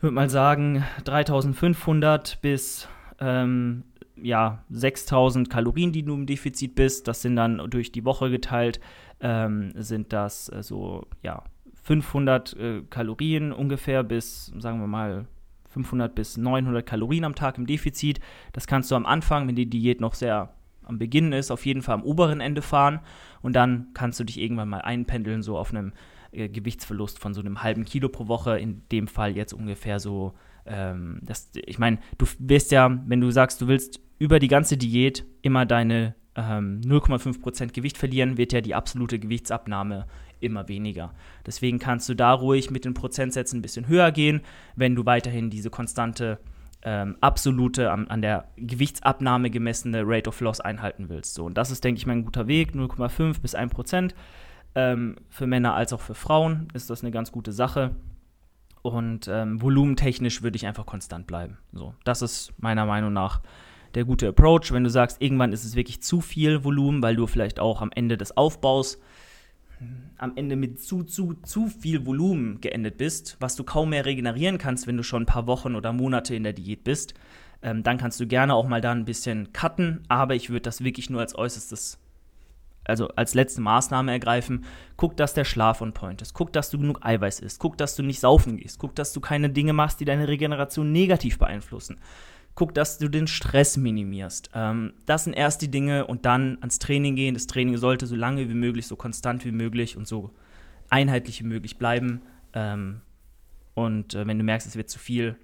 ich 0.00 0.02
würde 0.02 0.14
mal 0.14 0.30
sagen, 0.30 0.82
3500 1.04 2.40
bis 2.40 2.88
ähm, 3.20 3.84
ja, 4.16 4.64
6000 4.70 5.50
Kalorien, 5.50 5.92
die 5.92 6.02
du 6.02 6.14
im 6.14 6.24
Defizit 6.24 6.74
bist. 6.74 7.06
Das 7.06 7.20
sind 7.20 7.36
dann 7.36 7.68
durch 7.68 7.92
die 7.92 8.06
Woche 8.06 8.30
geteilt, 8.30 8.80
ähm, 9.20 9.72
sind 9.76 10.14
das 10.14 10.48
äh, 10.48 10.62
so, 10.62 11.06
ja, 11.22 11.44
500 11.82 12.56
äh, 12.56 12.82
Kalorien 12.88 13.52
ungefähr 13.52 14.02
bis, 14.02 14.46
sagen 14.58 14.80
wir 14.80 14.86
mal, 14.86 15.26
500 15.70 16.14
bis 16.14 16.36
900 16.36 16.84
Kalorien 16.84 17.24
am 17.24 17.34
Tag 17.34 17.58
im 17.58 17.66
Defizit. 17.66 18.20
Das 18.52 18.66
kannst 18.66 18.90
du 18.90 18.96
am 18.96 19.06
Anfang, 19.06 19.48
wenn 19.48 19.56
die 19.56 19.70
Diät 19.70 20.00
noch 20.00 20.14
sehr 20.14 20.54
am 20.84 20.98
Beginn 20.98 21.32
ist, 21.32 21.50
auf 21.50 21.64
jeden 21.64 21.82
Fall 21.82 21.94
am 21.94 22.02
oberen 22.02 22.40
Ende 22.40 22.62
fahren. 22.62 23.00
Und 23.42 23.54
dann 23.54 23.88
kannst 23.94 24.20
du 24.20 24.24
dich 24.24 24.38
irgendwann 24.38 24.68
mal 24.68 24.82
einpendeln, 24.82 25.42
so 25.42 25.56
auf 25.56 25.70
einem 25.70 25.92
äh, 26.32 26.48
Gewichtsverlust 26.48 27.18
von 27.18 27.32
so 27.32 27.40
einem 27.40 27.62
halben 27.62 27.84
Kilo 27.84 28.08
pro 28.08 28.28
Woche. 28.28 28.58
In 28.58 28.82
dem 28.92 29.06
Fall 29.06 29.36
jetzt 29.36 29.52
ungefähr 29.52 30.00
so, 30.00 30.34
ähm, 30.66 31.20
das, 31.22 31.50
ich 31.54 31.78
meine, 31.78 31.98
du 32.18 32.26
wirst 32.38 32.72
ja, 32.72 33.00
wenn 33.06 33.20
du 33.20 33.30
sagst, 33.30 33.60
du 33.60 33.68
willst 33.68 34.00
über 34.18 34.38
die 34.38 34.48
ganze 34.48 34.76
Diät 34.76 35.24
immer 35.42 35.64
deine 35.64 36.14
ähm, 36.34 36.80
0,5% 36.84 37.72
Gewicht 37.72 37.96
verlieren, 37.96 38.36
wird 38.36 38.52
ja 38.52 38.60
die 38.60 38.74
absolute 38.74 39.18
Gewichtsabnahme 39.18 40.06
immer 40.40 40.68
weniger. 40.68 41.12
Deswegen 41.46 41.78
kannst 41.78 42.08
du 42.08 42.14
da 42.14 42.32
ruhig 42.32 42.70
mit 42.70 42.84
den 42.84 42.94
Prozentsätzen 42.94 43.58
ein 43.58 43.62
bisschen 43.62 43.88
höher 43.88 44.12
gehen, 44.12 44.40
wenn 44.76 44.94
du 44.94 45.06
weiterhin 45.06 45.50
diese 45.50 45.70
konstante 45.70 46.38
ähm, 46.82 47.16
absolute, 47.20 47.90
an, 47.90 48.08
an 48.08 48.22
der 48.22 48.48
Gewichtsabnahme 48.56 49.50
gemessene 49.50 50.02
Rate 50.04 50.28
of 50.28 50.40
Loss 50.40 50.60
einhalten 50.60 51.08
willst. 51.08 51.34
So, 51.34 51.44
und 51.44 51.58
das 51.58 51.70
ist, 51.70 51.84
denke 51.84 51.98
ich 51.98 52.06
mal, 52.06 52.14
ein 52.14 52.24
guter 52.24 52.46
Weg, 52.46 52.72
0,5 52.74 53.40
bis 53.40 53.54
1 53.54 53.72
Prozent. 53.72 54.14
Ähm, 54.74 55.16
für 55.28 55.46
Männer 55.46 55.74
als 55.74 55.92
auch 55.92 56.00
für 56.00 56.14
Frauen 56.14 56.68
ist 56.74 56.90
das 56.90 57.02
eine 57.02 57.10
ganz 57.10 57.32
gute 57.32 57.52
Sache. 57.52 57.96
Und 58.82 59.28
ähm, 59.28 59.60
volumentechnisch 59.60 60.42
würde 60.42 60.56
ich 60.56 60.66
einfach 60.66 60.86
konstant 60.86 61.26
bleiben. 61.26 61.58
So, 61.72 61.94
das 62.04 62.22
ist 62.22 62.54
meiner 62.56 62.86
Meinung 62.86 63.12
nach 63.12 63.42
der 63.94 64.04
gute 64.04 64.28
Approach. 64.28 64.72
Wenn 64.72 64.84
du 64.84 64.90
sagst, 64.90 65.20
irgendwann 65.20 65.52
ist 65.52 65.64
es 65.64 65.76
wirklich 65.76 66.02
zu 66.02 66.20
viel 66.20 66.64
Volumen, 66.64 67.02
weil 67.02 67.16
du 67.16 67.26
vielleicht 67.26 67.60
auch 67.60 67.82
am 67.82 67.90
Ende 67.94 68.16
des 68.16 68.36
Aufbaus 68.36 68.98
am 70.18 70.32
Ende 70.36 70.56
mit 70.56 70.82
zu, 70.82 71.02
zu, 71.02 71.34
zu 71.42 71.68
viel 71.68 72.04
Volumen 72.04 72.60
geendet 72.60 72.98
bist, 72.98 73.36
was 73.40 73.56
du 73.56 73.64
kaum 73.64 73.90
mehr 73.90 74.04
regenerieren 74.04 74.58
kannst, 74.58 74.86
wenn 74.86 74.96
du 74.96 75.02
schon 75.02 75.22
ein 75.22 75.26
paar 75.26 75.46
Wochen 75.46 75.74
oder 75.74 75.92
Monate 75.92 76.34
in 76.34 76.42
der 76.42 76.52
Diät 76.52 76.84
bist, 76.84 77.14
ähm, 77.62 77.82
dann 77.82 77.98
kannst 77.98 78.20
du 78.20 78.26
gerne 78.26 78.54
auch 78.54 78.68
mal 78.68 78.80
da 78.80 78.92
ein 78.92 79.04
bisschen 79.06 79.52
cutten, 79.52 80.04
aber 80.08 80.34
ich 80.34 80.50
würde 80.50 80.62
das 80.62 80.84
wirklich 80.84 81.08
nur 81.08 81.20
als 81.20 81.36
äußerstes, 81.36 81.98
also 82.84 83.08
als 83.08 83.34
letzte 83.34 83.62
Maßnahme 83.62 84.12
ergreifen. 84.12 84.64
Guck, 84.96 85.16
dass 85.16 85.32
der 85.32 85.44
Schlaf 85.44 85.80
on 85.80 85.94
point 85.94 86.20
ist, 86.20 86.34
guck, 86.34 86.52
dass 86.52 86.70
du 86.70 86.78
genug 86.78 87.04
Eiweiß 87.04 87.40
isst, 87.40 87.58
guck, 87.58 87.78
dass 87.78 87.96
du 87.96 88.02
nicht 88.02 88.20
saufen 88.20 88.58
gehst, 88.58 88.78
guck, 88.78 88.94
dass 88.94 89.14
du 89.14 89.20
keine 89.20 89.48
Dinge 89.48 89.72
machst, 89.72 90.00
die 90.00 90.04
deine 90.04 90.28
Regeneration 90.28 90.92
negativ 90.92 91.38
beeinflussen. 91.38 91.98
Guck, 92.54 92.74
dass 92.74 92.98
du 92.98 93.08
den 93.08 93.26
Stress 93.26 93.76
minimierst. 93.76 94.50
Ähm, 94.54 94.92
das 95.06 95.24
sind 95.24 95.32
erst 95.32 95.62
die 95.62 95.70
Dinge 95.70 96.06
und 96.06 96.26
dann 96.26 96.58
ans 96.60 96.78
Training 96.78 97.16
gehen. 97.16 97.34
Das 97.34 97.46
Training 97.46 97.76
sollte 97.76 98.06
so 98.06 98.16
lange 98.16 98.48
wie 98.48 98.54
möglich, 98.54 98.86
so 98.86 98.96
konstant 98.96 99.44
wie 99.44 99.52
möglich 99.52 99.96
und 99.96 100.06
so 100.06 100.30
einheitlich 100.90 101.40
wie 101.40 101.46
möglich 101.46 101.78
bleiben. 101.78 102.22
Ähm, 102.52 103.00
und 103.74 104.14
äh, 104.14 104.26
wenn 104.26 104.38
du 104.38 104.44
merkst, 104.44 104.66
es 104.66 104.76
wird 104.76 104.90
zu 104.90 104.98
viel, 104.98 105.36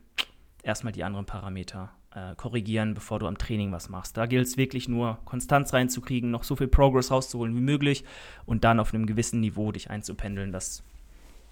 erstmal 0.62 0.92
die 0.92 1.04
anderen 1.04 1.26
Parameter 1.26 1.92
äh, 2.16 2.34
korrigieren, 2.34 2.94
bevor 2.94 3.18
du 3.18 3.26
am 3.26 3.38
Training 3.38 3.72
was 3.72 3.88
machst. 3.88 4.16
Da 4.16 4.26
gilt 4.26 4.46
es 4.46 4.56
wirklich 4.56 4.88
nur, 4.88 5.18
Konstanz 5.24 5.72
reinzukriegen, 5.72 6.30
noch 6.30 6.44
so 6.44 6.56
viel 6.56 6.68
Progress 6.68 7.10
rauszuholen 7.10 7.54
wie 7.54 7.60
möglich 7.60 8.04
und 8.46 8.64
dann 8.64 8.80
auf 8.80 8.92
einem 8.92 9.06
gewissen 9.06 9.40
Niveau 9.40 9.70
dich 9.70 9.90
einzupendeln. 9.90 10.50
Das, 10.50 10.82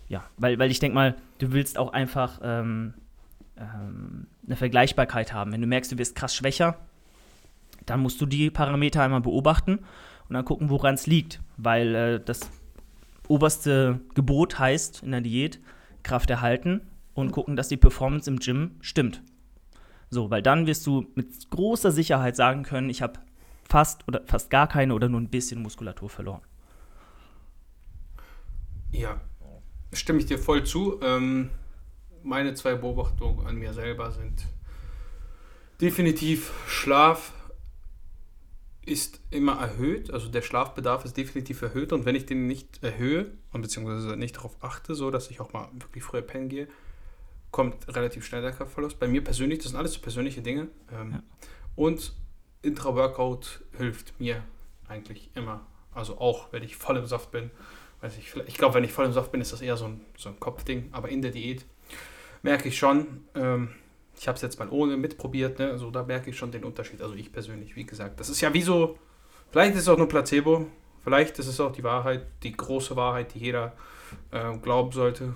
ja, 0.09 0.24
weil, 0.36 0.59
weil 0.59 0.70
ich 0.70 0.80
denke 0.80 0.94
mal, 0.94 1.16
du 1.38 1.52
willst 1.52 1.78
auch 1.78 1.92
einfach 1.92 2.40
ähm, 2.42 2.94
ähm, 3.57 4.26
eine 4.46 4.57
Vergleichbarkeit 4.57 5.32
haben. 5.32 5.52
Wenn 5.52 5.61
du 5.61 5.66
merkst, 5.66 5.92
du 5.92 5.98
wirst 5.98 6.14
krass 6.14 6.34
schwächer, 6.34 6.78
dann 7.86 8.00
musst 8.00 8.20
du 8.20 8.26
die 8.26 8.50
Parameter 8.50 9.02
einmal 9.02 9.20
beobachten 9.20 9.80
und 10.28 10.34
dann 10.34 10.44
gucken, 10.44 10.70
woran 10.70 10.94
es 10.94 11.07
liegt. 11.07 11.40
Weil 11.57 11.94
äh, 11.94 12.20
das 12.24 12.50
oberste 13.28 14.00
Gebot 14.14 14.59
heißt 14.59 15.02
in 15.02 15.12
der 15.12 15.20
Diät, 15.20 15.61
Kraft 16.02 16.30
erhalten 16.30 16.82
und 17.14 17.32
gucken, 17.32 17.57
dass 17.57 17.68
die 17.68 17.76
Performance 17.76 18.28
im 18.28 18.38
Gym 18.38 18.72
stimmt. 18.80 19.22
So, 20.11 20.30
weil 20.30 20.42
dann 20.42 20.66
wirst 20.66 20.86
du 20.86 21.07
mit 21.14 21.50
großer 21.50 21.90
Sicherheit 21.90 22.36
sagen 22.36 22.62
können, 22.62 22.90
ich 22.90 23.02
habe 23.02 23.20
fast 23.68 24.07
oder 24.07 24.22
fast 24.26 24.50
gar 24.50 24.68
keine 24.68 24.94
oder 24.94 25.09
nur 25.09 25.20
ein 25.20 25.30
bisschen 25.30 25.62
Muskulatur 25.62 26.11
verloren. 26.11 26.42
Ja, 28.92 29.20
stimme 29.92 30.20
ich 30.20 30.26
dir 30.26 30.38
voll 30.38 30.64
zu. 30.64 31.00
Ähm, 31.02 31.50
meine 32.24 32.54
zwei 32.54 32.74
Beobachtungen 32.74 33.46
an 33.46 33.56
mir 33.56 33.72
selber 33.72 34.10
sind 34.10 34.46
definitiv 35.80 36.52
Schlaf 36.66 37.32
ist 38.86 39.20
immer 39.30 39.58
erhöht, 39.58 40.10
also 40.10 40.28
der 40.28 40.42
Schlafbedarf 40.42 41.04
ist 41.04 41.16
definitiv 41.16 41.62
erhöht 41.62 41.92
und 41.92 42.04
wenn 42.04 42.14
ich 42.14 42.26
den 42.26 42.46
nicht 42.46 42.82
erhöhe 42.82 43.30
und 43.52 43.62
beziehungsweise 43.62 44.16
nicht 44.16 44.36
darauf 44.36 44.56
achte, 44.62 44.94
so 44.94 45.10
dass 45.10 45.30
ich 45.30 45.40
auch 45.40 45.52
mal 45.52 45.68
wirklich 45.72 46.04
früher 46.04 46.22
pennen 46.22 46.48
gehe, 46.48 46.68
kommt 47.50 47.86
relativ 47.94 48.26
schnell 48.26 48.42
der 48.42 48.52
Kraftverlust. 48.52 48.98
Bei 48.98 49.06
mir 49.06 49.22
persönlich, 49.22 49.60
das 49.60 49.68
sind 49.68 49.78
alles 49.78 49.94
so 49.94 50.00
persönliche 50.00 50.42
Dinge. 50.42 50.68
Ähm, 50.92 51.12
ja. 51.12 51.22
Und 51.76 52.12
Intra-Workout 52.62 53.62
hilft 53.76 54.18
mir 54.18 54.42
eigentlich 54.88 55.30
immer. 55.34 55.64
Also 55.92 56.18
auch, 56.18 56.52
wenn 56.52 56.64
ich 56.64 56.76
voll 56.76 56.96
im 56.96 57.06
Saft 57.06 57.30
bin. 57.30 57.52
Weiß 58.00 58.18
ich 58.18 58.34
ich 58.46 58.54
glaube, 58.54 58.74
wenn 58.74 58.84
ich 58.84 58.92
voll 58.92 59.06
im 59.06 59.12
Saft 59.12 59.30
bin, 59.30 59.40
ist 59.40 59.52
das 59.52 59.62
eher 59.62 59.76
so 59.76 59.84
ein, 59.84 60.00
so 60.18 60.30
ein 60.30 60.40
Kopfding. 60.40 60.88
Aber 60.90 61.08
in 61.08 61.22
der 61.22 61.30
Diät 61.30 61.64
merke 62.45 62.68
ich 62.68 62.78
schon, 62.78 63.24
ähm, 63.34 63.70
ich 64.16 64.28
habe 64.28 64.36
es 64.36 64.42
jetzt 64.42 64.59
mal 64.61 64.68
ohne 64.68 64.97
mitprobiert, 64.97 65.59
ne? 65.59 65.70
also 65.70 65.90
da 65.90 66.05
merke 66.05 66.30
ich 66.30 66.36
schon 66.36 66.53
den 66.53 66.62
Unterschied. 66.62 67.03
Also 67.03 67.14
ich 67.14 67.32
persönlich, 67.32 67.74
wie 67.74 67.84
gesagt. 67.84 68.20
Das 68.20 68.28
ist 68.28 68.40
ja 68.40 68.55
wie 68.55 68.62
so, 68.62 68.97
vielleicht 69.51 69.74
ist 69.74 69.82
es 69.82 69.88
auch 69.88 69.99
nur 69.99 70.09
Placebo, 70.09 70.66
vielleicht 71.03 71.38
ist 71.40 71.49
es 71.49 71.59
auch 71.59 71.72
die 71.72 71.82
Wahrheit, 71.82 72.26
die 72.45 72.53
große 72.53 72.95
Wahrheit, 72.95 73.34
die 73.34 73.40
jeder 73.40 73.72
äh, 74.30 74.57
glauben 74.59 74.92
sollte. 74.92 75.34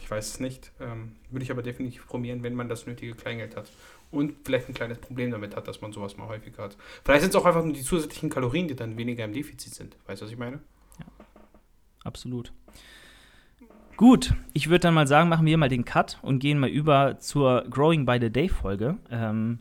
Ich 0.00 0.10
weiß 0.10 0.28
es 0.28 0.40
nicht. 0.40 0.72
Ähm, 0.80 1.12
würde 1.30 1.44
ich 1.44 1.50
aber 1.50 1.62
definitiv 1.62 2.06
probieren, 2.06 2.42
wenn 2.42 2.54
man 2.54 2.68
das 2.68 2.86
nötige 2.86 3.14
Kleingeld 3.14 3.56
hat. 3.56 3.70
Und 4.10 4.34
vielleicht 4.44 4.68
ein 4.68 4.74
kleines 4.74 4.98
Problem 4.98 5.30
damit 5.30 5.54
hat, 5.54 5.68
dass 5.68 5.80
man 5.80 5.92
sowas 5.92 6.16
mal 6.16 6.26
häufiger 6.26 6.64
hat. 6.64 6.76
Vielleicht 7.04 7.22
sind 7.22 7.30
es 7.30 7.36
auch 7.36 7.46
einfach 7.46 7.64
nur 7.64 7.72
die 7.72 7.82
zusätzlichen 7.82 8.28
Kalorien, 8.28 8.66
die 8.66 8.74
dann 8.74 8.98
weniger 8.98 9.24
im 9.24 9.32
Defizit 9.32 9.74
sind. 9.74 9.96
Weißt 10.06 10.20
du, 10.20 10.26
was 10.26 10.32
ich 10.32 10.38
meine? 10.38 10.60
Ja, 10.98 11.06
absolut. 12.04 12.52
Gut, 13.96 14.34
ich 14.52 14.68
würde 14.68 14.80
dann 14.80 14.94
mal 14.94 15.06
sagen, 15.06 15.28
machen 15.28 15.46
wir 15.46 15.56
mal 15.58 15.68
den 15.68 15.84
Cut 15.84 16.18
und 16.22 16.38
gehen 16.38 16.58
mal 16.58 16.70
über 16.70 17.18
zur 17.18 17.64
Growing 17.70 18.04
by 18.06 18.18
the 18.20 18.30
Day 18.30 18.48
Folge. 18.48 18.96
Ähm, 19.10 19.58